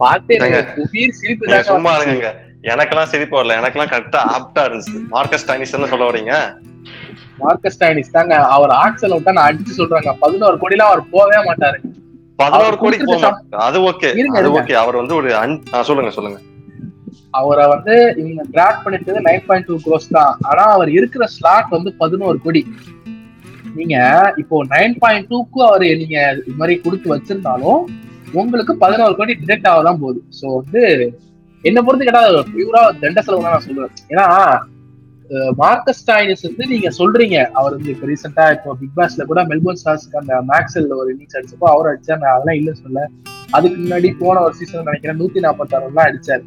பாட்டு 0.00 0.35
எனக்கு 0.38 0.85
உயிர் 0.87 1.16
சிரிப்பு 1.20 1.46
தாங்க 1.46 2.33
எனக்கெல்லாம் 2.72 3.11
சிரிப்பு 3.12 3.37
வரல. 3.38 3.57
எனக்கெல்லாம் 3.61 3.92
கரெக்டா 3.92 4.20
ஆப்டா 4.37 4.62
இருந்துச்சு. 4.68 4.98
மார்க்கஸ் 5.14 5.46
டைனிஸ் 5.48 5.74
சொல்ல 5.74 6.05
வரீங்க 6.11 6.35
மார்க்கஸ் 7.42 7.79
டைனிஸ் 7.83 8.14
தாங்க. 8.16 8.35
அவர் 8.57 8.72
ஆக்சல் 8.85 9.14
விட்டா 9.16 9.35
நான் 9.37 9.48
அடிச்சு 9.50 9.79
சொல்றாங்க. 9.81 10.11
பதினோரு 10.24 10.57
கோடிலாம் 10.62 10.90
அவர் 10.92 11.03
போகவே 11.14 11.38
மாட்டாரு. 11.48 11.79
பதினோரு 12.42 12.77
கோடிக்கு 12.83 13.09
போக 13.11 13.20
மாட்டாரு. 13.24 13.62
அது 13.68 13.79
ஓகே. 13.90 14.11
அது. 14.38 14.50
ஓகே. 14.59 14.74
அவர் 14.83 15.00
வந்து 15.00 15.16
ஒரு 15.20 15.31
சொல்லுங்க 15.90 16.12
சொல்லுங்க. 16.18 16.40
அவரை 17.40 17.64
வந்து 17.74 17.94
இவங்க 18.20 18.42
டிராப் 18.55 18.83
பண்ணிட்டது 18.85 19.20
நைன் 19.27 19.44
பாயிண்ட் 19.46 19.68
டூ 19.68 19.77
க்ரோஸ் 19.85 20.09
தான். 20.16 20.33
ஆனா 20.50 20.64
அவர் 20.77 20.90
இருக்கிற 20.98 21.24
ஸ்லாட் 21.37 21.74
வந்து 21.77 21.90
பதினோரு 22.03 22.38
கோடி. 22.44 22.62
நீங்க 23.79 23.96
இப்போ 24.42 24.57
நைன் 24.72 24.96
பாயிண்ட் 25.03 25.29
டூக்கு 25.31 25.61
அவர் 25.68 25.85
நீங்க 26.03 26.18
இது 26.40 26.59
மாதிரி 26.61 26.74
கொடுத்து 26.85 27.09
வச்சிருந்தாலும் 27.14 27.81
உங்களுக்கு 28.40 28.74
பதினோரு 28.85 29.14
கோடி 29.20 29.33
டிடெக்ட் 29.40 29.68
ஆக 29.72 29.83
தான் 29.88 30.00
போகுது. 30.03 30.20
ஸோ 30.40 30.46
வந்து 30.61 30.83
என்ன 31.64 31.79
பொறுத்து 31.83 32.07
கேட்டா 32.07 32.22
பியூரா 32.53 32.81
தண்ட 33.03 33.18
செலவு 33.22 33.44
தான் 33.44 33.55
நான் 33.55 33.66
சொல்லுவேன். 33.66 33.92
ஏன்னா 34.11 34.27
அஹ், 35.31 35.53
மார்க்கஸ் 35.61 36.00
ஸ்டாயினிஸ் 36.00 36.44
வந்து 36.46 36.64
நீங்க 36.72 36.88
சொல்றீங்க. 36.98 37.37
அவர் 37.53 37.74
வந்து 37.77 37.92
இப்போ 37.92 38.07
ரீசெண்டா 38.07 38.44
இப்போ 38.57 38.74
பிக் 38.81 38.96
பாஸ்ல 38.96 39.24
கூட 39.31 39.42
மெல்போர்ன் 39.50 39.81
ஸ்டார்ஸ்க்கு 39.81 40.20
அந்த 40.20 40.35
மேக்ஸில் 40.50 40.90
ஒரு 40.98 41.09
இன்னிங்ஸ் 41.12 41.37
அடிச்சப்போ 41.38 41.68
அவர் 41.70 41.88
நான் 42.14 42.35
அதெல்லாம் 42.35 42.59
இல்லைன்னு 42.59 42.83
சொல்ல 42.83 43.05
அதுக்கு 43.53 43.79
முன்னாடி 43.81 44.09
போன 44.20 44.42
ஒரு 44.44 44.55
சீசன் 44.59 44.87
நினைக்கிறேன் 44.87 45.20
நூத்தி 45.20 45.44
நாற்பத்தாறு 45.44 45.88
எல்லாம் 45.90 46.09
அடிச்சாரு. 46.09 46.44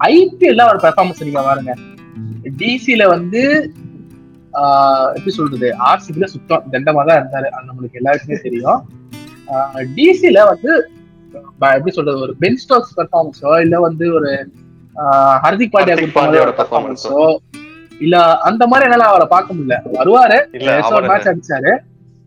ஐபிஎல்ல 0.00 0.64
அவர் 0.66 0.82
பெர்ஃபார்மன்ஸ் 0.84 1.26
நீங்க 1.28 1.42
பாருங்க. 1.42 1.72
டிசில 2.58 3.02
வந்து 3.14 3.42
ஆஹ் 4.52 5.08
எப்படி 5.14 5.32
சொல்றது? 5.36 5.68
ஆர்சிபில 5.86 6.26
சுத்தம் 6.32 6.66
தண்டமா 6.72 7.02
தான் 7.06 7.18
இருந்தாரு. 7.20 7.48
அது 7.54 7.68
நம்மளுக்கு 7.70 8.00
எல்லாருக்குமே 8.00 8.36
தெரியும். 8.42 8.80
டிசில 9.96 10.38
வந்து 10.52 10.72
எப்படி 11.70 11.92
சொல்றது 11.96 12.24
ஒரு 12.26 12.34
பென் 12.42 12.60
ஸ்டோக்ஸ் 12.62 12.94
பெர்ஃபார்மன்ஸோ 12.98 13.52
இல்ல 13.64 13.78
வந்து 13.86 14.06
ஒரு 14.18 14.30
ஹர்திக் 15.44 15.74
பாண்டியா 15.74 15.94
ஹர்திக் 15.94 16.14
கொடுத்த 16.14 16.18
மாதிரி 16.18 16.18
பாண்டியாவோட 16.18 16.48
ஒரு 16.48 16.56
பெர்ஃபார்மன்ஸோ 16.60 17.22
இல்ல 18.04 18.16
அந்த 18.48 18.62
மாதிரி 18.70 18.86
என்னால 18.86 19.08
அவரை 19.12 19.26
பார்க்க 19.32 19.56
முடியல. 19.56 19.76
வருவாரு 19.98 20.38
மேட்ச் 21.10 21.30
அடிச்சாரு. 21.32 21.72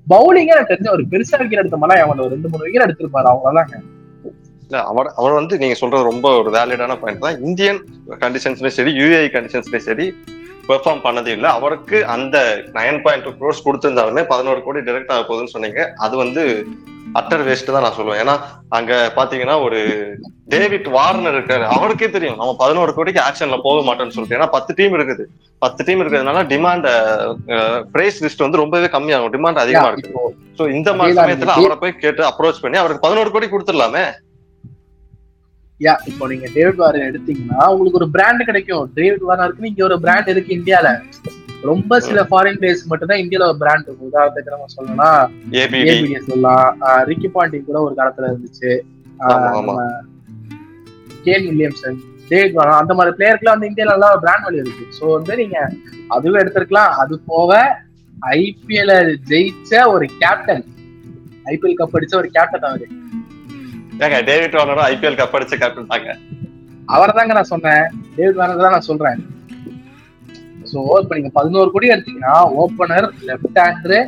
பவுலிங்கே 0.08 0.54
எனக்கு 0.56 0.72
தெரிஞ்ச 0.72 0.90
ஒரு 0.96 1.04
பெருசா 1.12 1.38
விக்கெட் 1.40 1.62
எடுத்த 1.64 1.78
மாதிரி 1.82 2.04
அவன் 2.04 2.24
ஒரு 2.26 2.34
ரெண்டு 2.36 2.50
மூணு 2.52 2.66
விக்கெட் 2.66 2.86
எடுத்திருப்பாரு 2.88 3.30
அவ்வளவுதான் 3.34 3.86
இல்ல 4.66 4.78
அவர் 4.92 5.10
அவர் 5.20 5.38
வந்து 5.40 5.56
நீங்க 5.62 5.76
சொல்றது 5.82 6.10
ரொம்ப 6.10 6.28
ஒரு 6.40 6.50
வேலிடான 6.56 6.96
பாயிண்ட் 7.02 7.24
தான். 7.26 7.38
இந்தியன் 7.48 7.80
கண்டிஷன்ஸ்லயும் 8.24 8.78
சரி 8.80 8.92
யூஏஐ 9.00 9.28
கண்டிஷன்ஸ்லயும் 9.36 9.88
சரி 9.90 10.06
பெர்ஃபார்ம் 10.70 11.04
பண்ணதே 11.06 11.32
இல்ல. 11.38 11.48
அவருக்கு 11.58 11.98
அந்த 12.16 12.38
நைன் 12.78 13.00
பாயிண்ட் 13.06 13.26
டூ 13.28 13.32
க்ரோஸ் 13.40 13.64
கொடுத்திருந்தாலுமே 13.66 14.24
பதினோரு 14.32 14.60
கோடி 14.66 14.80
டைரக்ட் 14.88 15.14
ஆக 15.16 15.24
போகுதுன்னு 15.30 15.54
சொன்னீங்க. 15.56 15.82
அது 16.06 16.16
வந்து 16.24 16.44
அட்டர் 17.20 17.44
வேஸ்ட் 17.48 17.72
தான் 17.76 17.86
நான் 17.86 17.98
சொல்லுவேன். 17.98 18.22
ஏன்னா 18.24 18.36
அங்க 18.78 18.94
பாத்தீங்கன்னா 19.18 19.56
ஒரு 19.66 19.80
டேவிட் 20.54 20.88
வார்னர் 20.96 21.38
இருக்காரு. 21.38 21.66
அவருக்கே 21.76 22.10
தெரியும். 22.16 22.38
நம்ம 22.42 22.52
பதினோரு 22.62 22.92
கோடிக்கு 22.98 23.22
ஆக்ஷன்ல 23.28 23.58
போக 23.68 23.80
மாட்டோம்னு 23.88 24.16
சொல்லிட்டு. 24.16 24.38
ஏன்னா 24.40 24.50
பத்து 24.56 24.72
டீம் 24.80 24.96
இருக்குது. 24.98 25.26
பத்து 25.64 25.82
டீம் 25.88 26.02
இருக்கிறதுனால 26.04 26.44
டிமாண்ட் 26.54 26.88
பிரைஸ் 27.96 28.22
லிஸ்ட் 28.26 28.46
வந்து 28.46 28.62
ரொம்பவே 28.64 28.90
கம்மியாகும். 28.96 29.34
டிமாண்ட் 29.36 29.64
அதிகமா 29.64 29.90
இருக்கு. 29.92 30.14
சோ 30.60 30.66
இந்த 30.78 30.90
மாதிரி 31.00 31.18
சமயத்துல. 31.22 31.58
அவரை 31.58 31.78
போய் 31.84 32.00
கேட்டு 32.06 32.24
அப்ரோச் 32.32 32.64
பண்ணி 32.66 32.80
அவருக்கு 32.84 33.06
பதினோரு 33.08 33.32
கோடி 33.36 33.50
கொடுத்துடலாமே? 33.54 34.06
யா 35.86 35.94
இப்போ 36.12 36.28
நீங்க 36.30 36.48
டேவிட் 36.54 36.80
வார்னர் 36.84 37.10
எடுத்தீங்கன்னா 37.10 37.60
உங்களுக்கு 37.74 38.00
ஒரு 38.00 38.10
பிராண்ட் 38.14 38.48
கிடைக்கும். 38.52 38.86
டேவிட் 39.00 39.28
வார்னருக்கு 39.30 39.70
இங்க 39.72 39.84
ஒரு 39.90 39.98
பிராண்ட் 40.06 40.32
இருக்கு 40.34 40.58
இந்தியால 40.60 40.88
ரொம்ப 41.70 42.00
சில 42.08 42.20
ஃபாரின் 42.30 42.60
பிளேஸ் 42.60 42.82
மட்டும் 42.90 43.10
தான் 43.12 43.22
இந்தியால 43.22 43.48
ஒரு 43.52 43.58
பிராண்ட் 43.62 43.88
இருக்கும் 43.88 44.10
உதாரணத்துக்கு 44.12 44.54
நம்ம 44.54 44.68
சொல்லணும்னா 44.76 45.10
ஏபிடி 45.62 46.20
சொல்லலாம் 46.28 46.68
ரிக்கி 47.10 47.30
பாண்டிங் 47.36 47.66
கூட 47.70 47.80
ஒரு 47.88 47.96
காலத்துல 48.00 48.30
இருந்துச்சு. 48.32 48.72
கேன் 51.26 51.48
வில்லியம்சன் 51.50 51.98
டேவிட் 52.30 52.58
அந்த 52.82 52.94
மாதிரி 52.98 53.16
பிளேயருக்குலாம் 53.18 53.56
வந்து 53.58 53.70
இந்தியால 53.70 53.94
நல்லா 53.96 54.10
பிராண்ட் 54.24 54.46
வேல்யூ 54.48 54.64
இருக்கு. 54.66 54.86
ஸோ 54.98 55.06
வந்து 55.18 55.36
நீங்க 55.42 55.58
அதுவும் 56.16 56.42
எடுத்திருக்கலாம். 56.42 56.92
அது 57.04 57.14
போக 57.32 57.60
ஐபிஎல் 58.40 58.96
ஜெயிச்ச 59.32 59.82
ஒரு 59.94 60.06
கேப்டன் 60.24 60.66
ஐபிஎல் 61.54 61.80
கப் 61.80 61.96
அடிச்ச 61.98 62.16
ஒரு 62.22 62.30
கேப்டன் 62.38 62.68
அவரு. 62.70 62.88
ஏங்க 64.04 64.20
டேவிட் 64.30 64.58
வார்னரும் 64.60 64.88
ஐபிஎல் 64.92 65.20
கப் 65.22 65.36
அடிச்ச 65.38 65.56
கேப்டன் 65.64 65.92
தாங்க. 65.94 66.12
அவரை 66.96 67.14
தாங்க 67.20 67.34
நான் 67.40 67.52
சொன்னேன். 67.54 67.86
டேவிட் 68.18 68.40
வார்னர் 68.42 68.66
தான் 68.66 68.76
நான் 68.78 68.90
சொல்றேன். 68.92 69.20
சோ 70.78 70.84
இப்ப 71.02 71.16
நீங்க 71.18 71.30
பதினோரு 71.38 71.70
கோடி 71.74 71.88
எடுத்தீங்கன்னா 71.94 72.38
ஓப்பனர் 72.62 73.06
லெஃப்ட் 73.28 73.60
ஹேண்டரு 73.66 74.00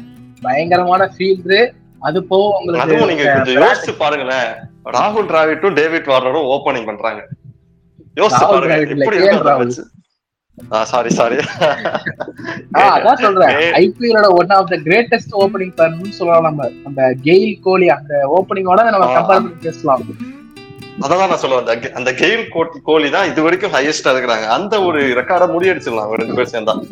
பயங்கரமான 0.45 1.03
ஃபீல்டரு 1.13 1.61
அது 2.07 2.19
போக 2.31 2.49
அதுவும் 2.81 3.09
நீங்க 3.11 3.23
கொஞ்சம் 3.23 3.39
உங்களுக்கு 3.39 3.55
யோசிச்சு 3.61 3.93
பாருங்களேன். 4.01 4.49
ராகுல் 4.95 5.29
டிராவிட்டும் 5.31 5.77
டேவிட் 5.79 6.09
வார்னரும் 6.11 6.49
ஓபனிங் 6.55 6.85
பண்றாங்க. 6.89 7.21
யோசிச்சு 8.19 8.45
பாருங்க. 8.51 8.77
சாரி 10.91 11.11
சாரி 11.17 11.37
அதான் 12.83 13.21
சொல்றேன். 13.25 13.51
ஐபிஎலோட 13.81 14.29
one 14.39 14.53
of 14.57 14.71
the 14.73 14.77
greatest 14.87 15.35
opening 15.41 15.75
சொல்லலாம் 16.19 16.47
நம்ம. 16.49 16.69
அந்த 16.89 17.01
கெயில் 17.27 17.53
கோலி 17.67 17.89
அந்த 17.97 18.13
ஓப்பனிங்கோட 18.37 18.83
நம்ம. 18.95 19.07
கம்பேர் 19.17 19.43
பண்ணி 19.45 19.63
பேசலாம். 19.67 20.03
அதான் 20.99 21.27
நான் 21.27 21.41
சொல்லுவேன். 21.41 21.65
அந்த 21.65 21.91
அந்த 21.93 22.11
கெயில் 22.11 22.45
கோட்- 22.53 22.81
கோலி 22.83 23.09
தான் 23.09 23.29
இது 23.29 23.41
வரைக்கும் 23.41 23.71
ஹையஸ்டா 23.71 24.07
இருக்கிறாங்க. 24.07 24.45
அந்த 24.45 24.83
ஒரு 24.83 25.01
ரெக்கார்டை 25.01 25.51
முறியடிச்சிடலாம் 25.51 25.97
அவங்க 25.97 26.15
ரெண்டு 26.15 26.33
பேர் 26.33 26.49
சேர்ந்தா. 26.51 26.87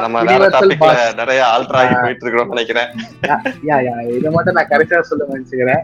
நம்ம 0.00 0.22
வேற 0.22 0.48
டாபிக்ல 0.48 1.14
நிறைய 1.14 1.42
ஆல்ட்ரா 1.42 1.72
ஆகி 1.72 1.94
போயிட்டு 1.94 2.26
இருக்கிறோம் 2.26 2.48
நினைக்கிறேன். 2.48 2.86
இதை 4.16 4.30
மட்டும் 4.30 4.54
நான் 4.54 4.68
கரெக்டா 4.68 5.00
சொல்ல 5.00 5.24
நினைச்சுக்கிறேன். 5.24 5.80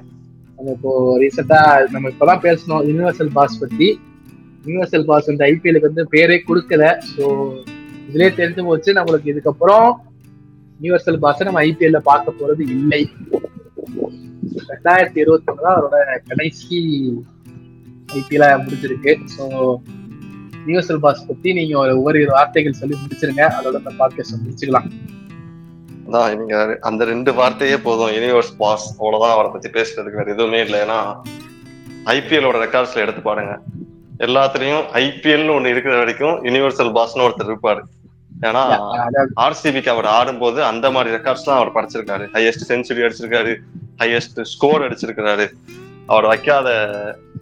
நம்ம 0.56 0.70
இப்போ 0.70 1.18
ரீசெண்டா 1.18 1.88
நம்ம 1.88 2.08
இப்பதான் 2.08 2.44
பேசணும் 2.44 2.88
யூனிவர்சல் 2.88 3.28
பாஸ் 3.32 3.58
பத்தி. 3.58 4.00
யூனிவர்சல் 4.66 5.04
பாஸ் 5.04 5.28
இந்த 5.28 5.46
ஐபிஎலுக்கு 5.46 5.80
வந்து 5.80 6.08
பேரே 6.12 6.40
கொடுக்கல. 6.48 6.98
ஸோ 7.16 7.52
இதுலயே 8.12 8.30
தெரிஞ்சு 8.32 8.64
போச்சு. 8.64 8.92
நம்மளுக்கு 8.92 9.36
இதுக்கப்புறம் 9.36 9.92
யூனிவர்சல் 10.82 11.16
பாஸை 11.16 11.46
நம்ம 11.46 11.62
ஐபிஎல்ல 11.62 11.96
பார்க்க 11.96 12.32
போறது 12.40 12.60
இல்லை. 12.60 13.08
ரெண்டாயிரத்தி 14.72 15.18
இருபத்தி 15.24 15.52
ஒண்ணு 15.52 15.66
தான் 15.66 15.76
அவரோட 15.78 16.18
கடைசி 16.28 16.78
ஐபிஎல் 18.18 18.46
முடிஞ்சிருக்கு. 18.64 19.12
ஸோ 19.36 19.44
யூனிவர்சல் 20.66 21.02
பாஸ் 21.04 21.26
பத்தி 21.26 21.52
நீங்க 21.52 21.78
ஒரு 21.78 22.02
ஓரிரு 22.02 22.32
வார்த்தைகள் 22.32 22.80
சொல்லி 22.80 22.96
முடிச்சிருங்க. 23.02 23.44
அதோட 23.58 23.76
இந்த 23.82 23.92
பாட்காஸ்ட் 24.00 24.42
முடிச்சுக்கலாம். 24.44 24.88
அதான் 26.06 26.36
நீங்க 26.38 26.78
அந்த 26.80 27.04
ரெண்டு 27.04 27.30
வார்த்தையே 27.34 27.78
போதும். 27.78 28.12
யூனிவர்ஸ் 28.16 28.52
பாஸ் 28.58 28.86
அவ்வளவுதான் 29.00 29.34
அவரை 29.34 29.50
பத்தி 29.50 29.68
பேசுறதுக்கு 29.68 30.20
வேற 30.20 30.32
எதுவுமே 30.32 30.60
இல்லை. 30.60 30.80
ஏன்னா 30.80 30.98
ஐபிஎலோட 32.16 32.56
ரெக்கார்ட்ஸ்ல 32.64 33.04
எடுத்து 33.04 33.22
பாருங்க. 33.22 33.54
எல்லாத்துலயும் 34.26 34.84
ஐபிஎல்னு 35.04 35.54
ஒண்ணு 35.56 35.72
இருக்கிற 35.72 35.96
வரைக்கும் 35.98 36.36
யூனிவர்சல் 36.44 36.94
பாஸ்னு 36.98 37.26
ஒருத்தர் 37.26 37.50
இருப்பாரு. 37.52 37.82
ஏன்னா 38.48 38.62
ஆர்சிபிக்கு 39.44 39.90
அவர் 39.92 40.08
ஆடும்போது 40.16 40.64
அந்த 40.64 40.90
மாதிரி 40.90 41.14
ரெக்கார்ட்ஸ் 41.16 41.46
தான் 41.48 41.60
அவர் 41.60 41.74
படிச்சிருக்காரு. 41.76 42.24
ஹையஸ்ட் 42.34 42.68
செஞ்சுரி 42.68 43.04
அடிச்சிருக்காரு. 43.06 43.52
ஹையஸ்ட் 44.00 44.40
ஸ்கோர் 44.52 44.84
அடிச்சிருக்கிறாரு. 44.86 45.46
அவர் 46.12 46.26
வைக்காத 46.32 46.68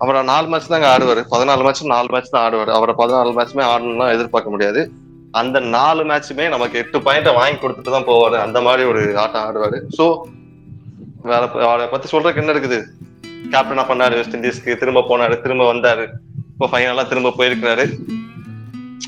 அவரை 0.03 0.21
நாலு 0.31 0.47
மேட்ச் 0.53 0.73
தாங்க 0.73 0.87
ஆடுவாரு. 0.93 1.23
பதினாலு 1.33 1.65
மேட்ச் 1.67 1.83
நாலு 1.95 2.09
மேட்ச் 2.15 2.33
தான் 2.35 2.45
ஆடுவார். 2.47 2.71
அவரை 2.79 2.95
பதினாலு 3.01 3.35
மேட்ச்சுமே 3.37 3.65
ஆடணும்னா 3.73 4.07
எதிர்பார்க்க 4.15 4.55
முடியாது. 4.55 4.81
அந்த 5.41 5.59
நாலு 5.77 6.03
மேட்சுமே 6.11 6.45
நமக்கு 6.55 6.77
எட்டு 6.83 6.99
பாயிண்ட்டை 7.07 7.33
வாங்கி 7.39 7.59
கொடுத்துட்டு 7.63 7.95
தான் 7.95 8.09
போவார். 8.11 8.37
அந்த 8.47 8.59
மாதிரி 8.67 8.83
ஒரு 8.93 9.03
ஆட்டம் 9.23 9.45
ஆடுவார். 9.49 9.77
ஸோ 9.99 10.05
வேற 11.31 11.43
அவரை 11.69 11.87
பத்தி 11.93 12.07
சொல்றதுக்கு 12.13 12.43
என்ன 12.43 12.53
இருக்குது? 12.55 12.79
கேப்டனா 13.55 13.85
பண்ணாரு 13.91 14.15
வெஸ்ட் 14.19 14.37
இண்டீஸ்க்கு 14.39 14.79
திரும்ப 14.83 15.05
போனாரு 15.11 15.37
திரும்ப 15.45 15.67
வந்தாரு. 15.73 16.05
இப்போ 16.53 16.69
ஃபைனலா 16.73 17.05
திரும்ப 17.13 17.33
போயிருக்கிறாரு. 17.39 17.85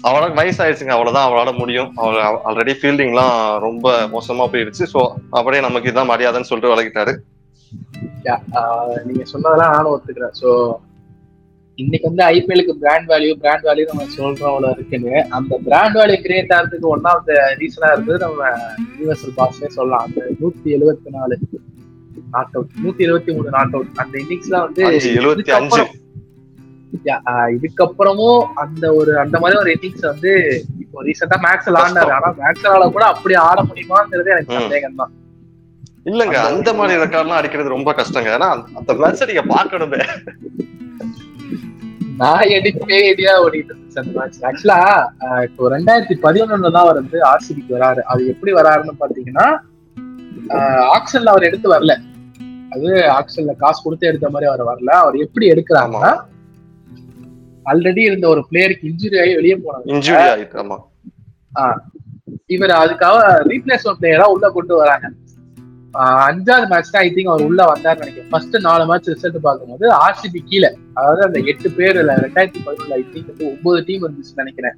அவரோட 0.08 0.26
வயசாயிடுச்சுங்க. 0.40 0.94
அவ்வளவுதான் 0.96 1.26
அவரால 1.28 1.52
முடியும். 1.60 1.90
அவர் 2.02 2.18
ஆல்ரெடி 2.48 2.74
ஃபீல்டிங்லாம் 2.80 3.36
ரொம்ப 3.66 3.94
மோசமா 4.14 4.46
போயிடுச்சு 4.52 4.86
ஸோ 4.94 5.02
அப்படியே 5.38 5.62
நமக்கு 5.66 5.90
இதான் 5.92 6.10
மரியாதைன்னு 6.12 6.50
சொல்லிட்டு 6.50 6.72
விளக்கிட்டாரு 6.74 7.14
நீங்க 9.06 9.24
சொன்னதெல்லாம் 9.32 9.74
நானும் 9.76 9.94
ஒத்துக்கிறேன். 9.94 10.36
சோ 10.42 10.50
இன்னைக்கு 11.78 12.06
வந்து 12.10 12.24
ஐபிஎலுக்கு 12.34 12.74
பிராண்ட் 12.82 13.08
வேல்யூ 13.10 13.32
பிராண்ட் 13.42 13.66
வேல்யூ 13.68 13.84
நம்ம 13.90 14.06
சொல்றோம் 14.16 14.50
அவ்வளவு 14.52 14.74
இருக்குன்னு. 14.76 15.14
அந்த 15.36 15.58
பிராண்ட் 15.66 15.96
வேல்யூ 15.98 16.16
கிரியேட் 16.24 16.54
ஆகிறதுக்கு 16.56 16.88
ஒன் 16.94 17.06
ஆஃப் 17.10 17.26
த 17.28 17.34
ரீசனா 17.60 17.90
இருந்தது 17.94 18.18
நம்ம 18.24 18.50
யூனிவர்சல் 18.96 19.36
பாஸ்னே 19.38 19.70
சொல்லலாம். 19.76 20.04
அந்த 20.06 20.20
நூத்தி 20.40 20.68
எழுபத்தி 20.78 21.12
நாலு 21.18 21.36
நாட் 22.34 22.54
அவுட் 22.56 22.72
நூத்தி 22.84 23.04
எழுபத்தி 23.06 23.30
மூணு 23.36 23.54
நாட் 23.56 23.74
அவுட் 23.76 24.00
அந்த 24.02 24.14
இன்னிங்ஸ்லாம் 24.22 24.66
வந்து 24.66 24.82
எழுபத்தி 25.20 25.54
அஞ்சு. 25.58 25.84
இதுக்கப்புறமும் 27.56 28.42
அந்த 28.62 28.84
ஒரு 28.98 29.12
அந்த 29.22 29.36
மாதிரி 29.42 29.56
ஒரு 29.62 29.70
இன்னிங்ஸ் 29.76 30.04
வந்து 30.12 30.32
இப்போ 30.82 31.04
ரீசெண்டா 31.08 31.38
மேக்ஸ்ல 31.46 31.80
ஆடினாரு. 31.82 32.12
ஆனா 32.18 32.28
மேக்ஸ்லால 32.42 32.90
கூட 32.96 33.04
அப்படி 33.14 33.34
ஆட 33.48 33.58
முடியுமாங்கிறது 33.70 34.34
எனக்கு. 34.36 34.58
சந்தேகம் 34.60 35.00
தான் 35.00 35.12
இல்லங்க 36.08 36.34
அந்த 36.50 36.74
மாதிரி 36.74 37.00
ரெக்கார்ட்லாம் 37.02 37.38
அடிக்கிறது 37.40 37.68
ரொம்ப 37.68 37.92
கஷ்டங்க. 37.92 38.28
ஏன்னா 38.36 38.48
அந்த- 38.74 38.94
மேட்ச் 38.94 39.24
நீங்க 39.24 39.44
பாக்கணுமே 39.44 40.00
நான் 42.16 42.40
எடுக்கவே 42.40 43.02
ஐடியா 43.02 43.44
ஓடிட்டு 43.44 43.70
இருந்துச்சு 43.72 43.98
அந்த 43.98 44.20
மேட்ச் 44.20 44.42
ஆக்சுவலா 44.42 44.78
இப்போ 45.42 45.70
ரெண்டாயிரத்தி 45.70 46.16
பதினொன்னுல 46.22 46.70
தான் 46.72 46.82
அவர் 46.82 46.94
வந்து 46.94 47.18
ஆர்சிபிக்கு 47.20 47.70
வராரு. 47.70 48.00
அது 48.00 48.26
எப்படி 48.26 48.52
வராருன்னு 48.52 48.90
பாத்தீங்கன்னா 49.00 49.46
ஆக்ஷன்ல 50.96 51.24
அவர் 51.24 51.42
எடுத்து 51.42 51.68
வரல. 51.74 51.96
அது 52.70 52.88
ஆக்ஷன்ல 52.90 53.56
காசு 53.56 53.82
கொடுத்து 53.82 54.06
எடுத்த 54.06 54.30
மாதிரி 54.30 54.50
அவர் 54.50 54.66
வரல. 54.66 54.84
அவர் 54.84 55.14
எப்படி 55.14 55.50
எடுக்கிறாங்கன்னா 55.50 56.20
ஆல்ரெடி 57.64 57.98
இருந்த 57.98 58.28
ஒரு 58.28 58.46
பிளேயருக்கு 58.50 58.90
இன்ஜுரி 58.90 59.20
ஆகி 59.20 59.34
வெளியே 59.34 59.56
போனாங்க. 59.56 59.86
இன்ஜுரி 59.86 60.16
ஆமா. 60.54 60.78
இவர் 62.46 62.70
அதுக்காக 62.70 63.16
ரீப்ளேஸ்மெண்ட் 63.48 63.96
பிளேயரா 64.00 64.22
உள்ள 64.22 64.50
கொண்டு 64.50 64.76
வராங்க. 64.76 65.10
அஞ்சாவது 65.94 66.66
மேட்ச் 66.70 66.90
தான் 66.94 67.04
ஐ 67.06 67.10
திங்க் 67.16 67.30
அவர் 67.32 67.44
உள்ள 67.48 67.60
வந்தாரு 67.70 67.98
நினைக்கிறேன். 68.02 68.30
ஃபர்ஸ்ட் 68.32 68.56
நாலு 68.66 68.84
மேட்ச் 68.90 69.08
ரிசல்ட் 69.12 69.38
பார்க்கும்போது 69.46 69.86
ஆர்சிபி 70.04 70.40
கீழே 70.50 70.70
அதாவது 70.98 71.22
அந்த 71.26 71.38
எட்டு 71.50 71.68
பேர் 71.78 71.98
இல்ல 72.02 72.14
ரெண்டாயிரத்தி 72.24 72.60
பதினொன்று 72.66 72.96
ஐ 72.98 73.04
திங்க் 73.12 73.30
வந்து 73.32 73.46
ஒன்பது 73.52 73.78
டீம் 73.88 74.04
இருந்துச்சு 74.06 74.40
நினைக்கிறேன். 74.42 74.76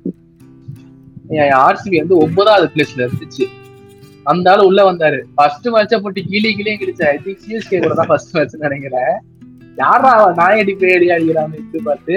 ஆர்சிபி 1.64 1.96
வந்து 2.02 2.16
ஒன்பதாவது 2.24 2.68
பிளேஸ்ல 2.74 3.00
இருந்துச்சு. 3.06 3.46
அந்த 4.30 4.46
ஆளு 4.52 4.62
உள்ள 4.70 4.80
வந்தாரு. 4.90 5.18
ஃபர்ஸ்ட் 5.36 5.66
மேட்ச 5.74 5.98
போட்டு 6.04 6.22
கீழே 6.30 6.52
கீழே 6.58 6.74
கிழிச்சு 6.82 7.04
ஐ 7.12 7.16
திங்க் 7.24 7.42
சிஎஸ்கே 7.44 7.80
கூட 7.84 7.94
தான் 8.00 8.10
ஃபர்ஸ்ட் 8.12 8.34
மேட்ச் 8.36 8.56
நினைக்கிறேன். 8.66 9.14
யாரா 9.82 10.12
நாயடி 10.40 10.74
பேடி 10.82 11.08
அடிக்கிறான்னு 11.16 11.82
பார்த்து 11.88 12.16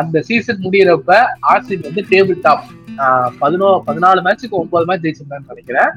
அந்த 0.00 0.22
சீசன் 0.28 0.62
முடியறப்ப 0.66 1.12
ஆர்சிபி 1.52 1.82
வந்து 1.88 2.04
டேபிள் 2.12 2.38
டாப் 2.46 2.64
பதினோ 3.42 3.68
பதினாலு 3.88 4.20
மேட்சுக்கு 4.26 4.60
ஒன்பது 4.62 4.86
மேட்ச் 4.90 5.04
ஜெயிச்சிருந்தான்னு 5.06 5.52
நினைக்கிறேன். 5.52 5.92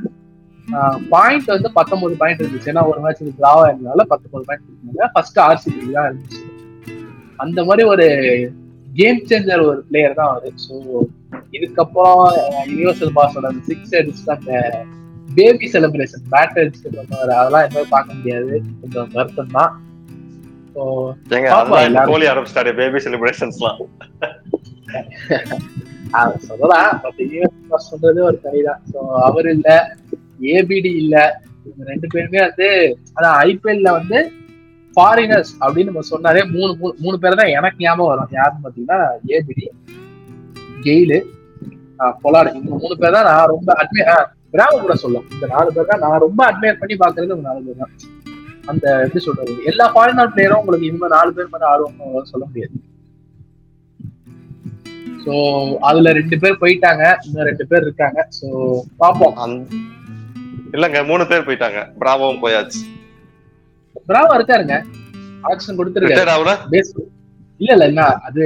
பாயிண்ட் 1.13 1.49
வந்து 1.55 1.69
பத்தொன்பது 1.79 2.15
பாயிண்ட் 2.21 2.41
இருந்துச்சு. 2.43 2.71
ஏன்னா 2.73 2.83
ஒரு 2.91 2.99
மேட்ச் 3.03 3.23
டிராவா 3.41 3.63
இருந்தனால 3.69 4.05
பத்தொன்பது 4.13 4.47
பாயிண்ட் 4.49 4.67
இருந்தாங்க 4.69 5.09
ஃபர்ஸ்ட் 5.15 5.39
ஆர்சிபி 5.47 5.91
தான் 5.97 6.07
இருந்துச்சு. 6.09 6.41
அந்த 7.43 7.59
மாதிரி 7.69 7.83
ஒரு 7.93 8.07
கேம் 8.99 9.19
சேஞ்சர் 9.31 9.67
ஒரு 9.71 9.81
பிளேயர் 9.89 10.17
தான் 10.19 10.31
அவரு. 10.31 10.49
ஸோ 10.65 10.73
இதுக்கப்புறம் 11.57 12.23
யூனிவர்சல் 12.71 13.13
பாஸோட 13.17 13.51
சிக்ஸ் 13.67 13.93
அடிச்சு 13.99 14.31
அந்த 14.37 14.53
பேபி 15.37 15.65
செலிப்ரேஷன் 15.73 16.25
பேட் 16.33 16.57
அடிச்சுட்டு 16.61 16.95
பண்ணுவாரு 16.97 17.33
அதெல்லாம் 17.39 17.65
எதுவுமே 17.67 17.85
பார்க்க 17.95 18.17
முடியாது. 18.17 18.53
கொஞ்சம் 18.81 19.11
வருத்தம் 19.17 19.55
தான். 19.59 19.71
கோலி 22.11 22.27
ஆரம்பிச்சிட்டாரு 22.31 22.71
பேபி 22.79 22.99
செலிப்ரேஷன்ஸ்லாம் 23.05 23.79
சொல்லலாம் 26.47 26.91
பட் 27.03 27.19
யூனிவர்ஸ் 27.33 27.89
சொல்றது 27.91 28.19
ஒரு 28.29 28.37
தனிதான் 28.45 28.81
ஸோ 28.91 28.99
அவர் 29.27 29.49
இல்ல. 29.55 29.69
ஏபிடி 30.41 30.95
இல்ல. 30.95 31.15
ரெண்டு 31.85 32.07
பேருமே 32.07 32.39
வந்து 32.39 32.67
அதான் 33.15 33.37
ஐபிஎல்ல 33.43 33.91
வந்து 33.91 34.19
ஃபாரினர்ஸ் 34.95 35.51
அப்படின்னு 35.59 35.83
நம்ம 35.83 36.01
சொன்னாலே 36.01 36.43
மூணு 36.43 36.73
மூணு- 36.73 36.95
மூணு 36.97 37.19
பேர் 37.19 37.35
தான் 37.35 37.47
எனக்கு 37.47 37.77
ஞாபகம் 37.77 38.07
வரும். 38.07 38.27
யாருன்னு 38.31 38.63
பாத்தீங்கன்னா 38.65 38.99
ஏபிடி 39.27 39.65
கெயிலு 40.83 41.19
பொலாடு 42.21 42.53
இந்த 42.53 42.75
மூணு 42.75 42.97
பேர் 42.97 43.11
தான் 43.11 43.25
நான் 43.25 43.45
ரொம்ப 43.45 43.73
அட்மையர் 43.73 44.27
கிராம 44.51 44.79
கூட 44.79 44.95
சொல்லும் 44.95 45.25
இந்த 45.31 45.47
நாலு 45.47 45.73
பேர் 45.73 45.85
தான் 45.85 45.99
நான் 45.99 46.19
ரொம்ப 46.19 46.51
அட்மையர் 46.51 46.77
பண்ணி 46.77 46.95
பாக்குறது 46.95 47.31
ஒரு 47.31 47.41
நாலு 47.41 47.61
பேர் 47.61 47.77
தான். 47.77 47.93
அந்த 48.65 48.99
எப்படி 48.99 49.19
சொல்றது? 49.19 49.63
எல்லா 49.63 49.93
ஃபாரினர் 49.93 50.31
பிளேயரும் 50.35 50.59
உங்களுக்கு 50.59 50.85
இவங்க 50.85 51.07
நாலு 51.07 51.33
பேர் 51.33 51.49
மாதிரி 51.51 51.71
ஆடுவாங்க 51.71 52.21
சொல்ல 52.23 52.45
முடியாது. 52.45 52.75
சோ 55.25 55.33
அதுல 55.79 56.11
ரெண்டு 56.11 56.39
பேர் 56.39 56.61
போயிட்டாங்க. 56.61 57.17
இன்னும் 57.25 57.45
ரெண்டு 57.45 57.67
பேர் 57.67 57.81
இருக்காங்க. 57.81 58.27
சோ 58.41 58.47
பாப்போம் 58.99 59.35
இல்லங்க 60.75 60.99
மூணு 61.09 61.23
பேர் 61.29 61.45
போயிட்டாங்க. 61.47 61.79
பிராவோவும் 62.01 62.41
போயாச்சு. 62.45 62.81
பிராவோ 64.09 64.33
இருக்காருங்க. 64.37 64.75
ஆக்ஷன் 65.49 65.77
கொடுத்துருக்காரு. 65.79 66.81
இல்ல 67.61 67.71
இல்ல 67.75 67.85
என்ன 67.91 68.03
அது 68.27 68.41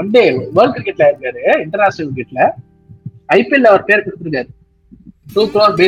ஒன் 0.00 0.10
டே 0.16 0.22
வேர்ல்ட் 0.56 0.76
கிரிக்கெட்ல 0.76 1.06
இருக்காரு 1.10 1.42
இன்டர்நேஷனல் 1.64 2.10
கிரிக்கெட்ல 2.16 2.42
ஐபிஎல்ல 3.36 3.70
அவர் 3.72 3.86
பேர் 3.90 4.04
கொடுத்துருக்காரு. 4.06 4.50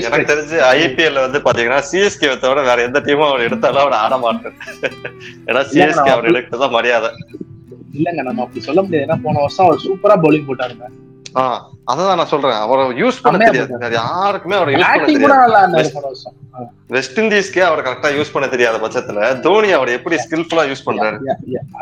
எனக்கு 0.09 0.31
தெரிஞ்சு 0.33 0.59
ஐபிஎல்ல 0.81 1.23
வந்து 1.27 1.39
பாத்தீங்கன்னா 1.47 1.79
சிஎஸ்கே 1.91 2.29
தவிர 2.43 2.63
வேற 2.69 2.79
எந்த 2.89 2.99
டீமும் 3.07 3.31
அவர் 3.31 3.47
எடுத்தாலும் 3.47 3.83
அவர் 3.85 3.97
ஆட 4.03 4.17
மாட்டார். 4.25 4.59
ஏன்னா 5.49 5.63
சிஎஸ்கே 5.73 6.11
அவர் 6.17 6.29
எடுக்கதான் 6.33 6.77
மரியாதை. 6.77 7.11
இல்லங்க 7.99 8.21
நம்ம 8.29 8.43
அப்படி 8.45 8.61
சொல்ல 8.67 8.83
முடியாது 8.83 9.07
ஏன்னா 9.07 9.19
போன 9.25 9.41
வருஷம் 9.45 9.67
அவர் 9.67 9.85
சூப்பரா 9.87 10.17
பவுலிங் 10.25 10.49
போட்டாருங்க. 10.51 10.87
அதான் 11.91 12.19
நான் 12.21 12.31
சொல்றேன். 12.33 12.59
அவரை 12.65 12.83
யூஸ் 13.03 13.21
பண்ண 13.25 13.39
தெரியாது. 13.45 13.93
யாருக்குமே 14.01 14.57
அவரை 14.59 14.73
யூஸ் 14.75 14.91
பண்ண 14.95 15.07
தெரியாது. 15.11 16.31
வெஸ்ட் 16.95 17.19
இண்டீஸ்க்கே 17.23 17.63
அவர் 17.69 17.85
கரெக்டா 17.87 18.11
யூஸ் 18.17 18.33
பண்ண 18.35 18.47
தெரியாத 18.55 18.79
பட்சத்துல 18.85 19.29
தோனி 19.47 19.71
அவர் 19.79 19.95
எப்படி 19.99 20.17
ஸ்கில்ஃபுல்லா 20.25 20.65
யூஸ் 20.71 20.87
பண்றாரு. 20.89 21.19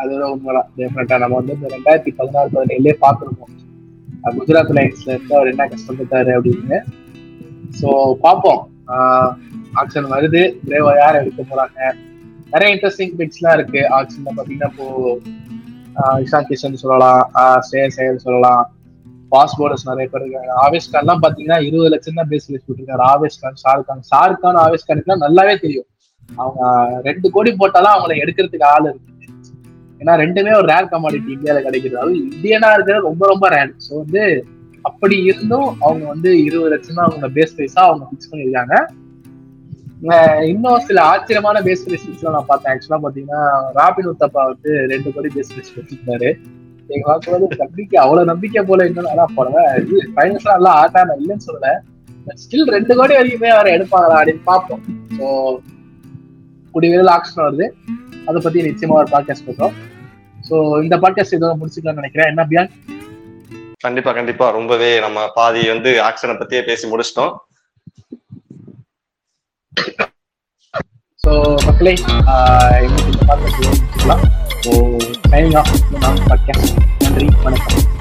அதுதான் 0.01 0.31
உண்மைதான் 0.35 0.69
டெஃபினட்டா 0.79 1.19
நம்ம 1.23 1.39
வந்து 1.41 1.57
இந்த 1.59 1.71
ரெண்டாயிரத்தி 1.77 2.13
பதினாறு 2.21 2.51
பதினேழுலயே 2.57 2.97
பாத்துருக்கோம் 3.05 3.57
குஜராத் 4.39 4.75
லைன்ஸ்ல 4.79 5.11
இருந்து 5.15 5.37
அவர் 5.39 5.53
என்ன 5.53 5.67
கஷ்டப்பட்டாரு 5.73 6.33
அப்படின்னு. 6.39 6.79
சோ 7.81 7.89
பாப்போம் 8.27 8.63
ஆக்ஷன் 9.81 10.09
வருது. 10.15 10.43
பிரேவா 10.67 10.93
யார் 11.03 11.21
எடுக்க 11.23 11.43
போறாங்க? 11.51 11.79
நிறைய 12.53 12.69
இன்ட்ரெஸ்டிங் 12.75 13.15
பிக்ஸ்லாம் 13.21 13.57
இருக்கு. 13.59 13.83
ஆக்ஷன்ல 13.99 14.31
பாத்தீங்கன்னா 14.39 14.71
இப்போ 14.73 14.87
கிஷன் 16.51 16.83
சொல்லலாம். 16.85 17.23
ஸ்ரேயஸ் 17.67 17.99
ஐயர் 18.03 18.25
சொல்லலாம். 18.27 18.63
பாஸ் 19.35 19.57
போர்டர்ஸ் 19.59 19.87
நிறைய 19.91 20.07
பேர் 20.13 20.25
இருக்காங்க. 20.25 20.53
ஆவேஷ் 20.65 20.91
கான்லாம் 20.95 21.23
பாத்தீங்கன்னா 21.25 21.59
இருபது 21.69 21.91
லட்சம் 21.95 22.19
தான் 22.21 22.31
பேஸ் 22.33 22.49
வச்சு 22.53 22.67
போட்டிருக்காரு 22.69 23.05
ஆவேஷ் 23.13 23.41
கான் 23.43 23.61
ஷாருக்கான் 23.65 24.03
ஷாருக்கான் 24.11 24.61
ஆவேஷ் 24.65 24.87
கானுக்கு 24.89 25.25
நல்லாவே 25.27 25.55
தெரியும். 25.65 25.89
அவங்க 26.43 26.63
ரெண்டு 27.09 27.27
கோடி 27.37 27.51
போட்டாலும் 27.61 27.95
அவங்கள 27.95 28.15
எடுக்கிறதுக்கு 28.23 28.69
ஆள் 28.75 28.89
இருக்கு. 28.91 29.07
ஏன்னா 30.01 30.13
ரெண்டுமே 30.25 30.53
ஒரு 30.61 30.67
ரேர் 30.73 30.93
கமாடிட்டி 30.93 31.31
இந்தியாவில 31.37 31.63
கிடைக்கிறது 31.67 32.01
அது 32.03 32.13
இந்தியனா 32.31 32.69
இருக்கிறது 32.77 33.09
ரொம்ப 33.11 33.23
ரொம்ப 33.33 33.49
ரேர் 33.55 33.73
ஸோ 33.87 33.93
வந்து 34.03 34.23
அப்படி 34.89 35.17
இருந்தும் 35.31 35.69
அவங்க 35.85 36.05
வந்து 36.13 36.31
இருபது 36.47 36.71
லட்சம் 36.75 36.99
தான் 36.99 37.09
அவங்க 37.09 37.29
பேஸ் 37.37 37.55
பிரைஸா 37.57 37.83
அவங்க 37.89 38.05
ஃபிக்ஸ் 38.11 38.31
பண்ணியிருக்காங்க. 38.31 38.77
இன்னும் 40.53 40.85
சில 40.89 40.99
ஆச்சரியமான 41.09 41.61
பேஸ் 41.67 41.85
பிரைஸ் 41.87 42.07
நான் 42.37 42.49
பார்த்தேன். 42.51 42.73
ஆக்சுவலா 42.75 43.01
பாத்தீங்கன்னா 43.07 43.43
ராபின் 43.79 44.11
உத்தப்பா 44.13 44.43
வந்து 44.53 44.71
ரெண்டு 44.93 45.13
கோடி 45.17 45.31
பேஸ் 45.35 45.53
பிரைஸ் 45.55 45.75
வச்சிருந்தாரு. 45.79 46.31
எங்க 46.95 47.05
பார்க்கும்போது 47.09 47.57
நம்பிக்கை 47.65 47.97
அவ்வளவு 48.05 48.31
நம்பிக்கை 48.31 48.63
போல 48.69 48.87
இன்னும் 48.89 49.11
நல்லா 49.11 49.27
போடுவேன் 49.37 49.71
இது 49.81 49.97
ஃபைனல்ஸ்லாம் 50.15 50.59
நல்லா 50.59 50.73
ஆட்டா 50.83 51.03
நான் 51.09 51.21
இல்லைன்னு 51.23 51.47
சொல்லல. 51.49 51.71
ஸ்டில் 52.43 52.73
ரெண்டு 52.77 52.93
கோடி 52.99 53.15
வரைக்குமே 53.19 53.51
அவரை 53.57 53.71
எடுப்பாங்களா 53.77 54.17
அப்படின்னு 54.21 54.45
பார்ப்போம். 54.51 54.83
ஸோ 55.19 55.27
கூடிய 56.75 56.91
விரைவில் 56.93 57.15
ஆக்ஷன் 57.17 57.45
வருது. 57.47 57.67
அதை 58.29 58.39
பத்தி 58.47 58.67
நிச்சயமா 58.71 58.99
ஒரு 59.03 59.11
பாட்காஸ்ட் 59.15 59.47
பண்ணுறோம் 59.49 59.77
ஸோ 60.49 60.57
இந்த 60.85 60.97
பாட்காஸ்ட் 61.05 61.37
இதோட 61.37 61.55
முடிச்சுக்கலாம்னு 61.61 62.03
நினைக்கிறேன். 62.03 62.31
என்ன 62.33 62.45
பியான் 62.51 62.73
கண்டிப்பா 63.87 64.11
கண்டிப்பா. 64.19 64.47
ரொம்பவே 64.59 64.91
நம்ம 65.05 65.21
பாதி 65.39 65.63
வந்து 65.75 65.93
ஆக்ஷனை 66.09 66.35
பத்தியே 66.41 66.63
பேசி 66.71 66.91
முடிச்சிட்டோம். 66.93 67.33
ஸோ 71.25 71.33
மக்களே 71.69 71.95
இந்த 72.87 73.01
பாட்காஸ்ட் 73.31 73.65
முடிச்சுக்கலாம். 73.65 74.25
ஸோ 74.63 74.73
சைனிங் 75.31 75.57
ஆஃப் 75.57 75.73
பாட்காஸ்ட் 76.29 76.77
நன்றி 77.03 77.29
வணக்கம் 77.45 78.00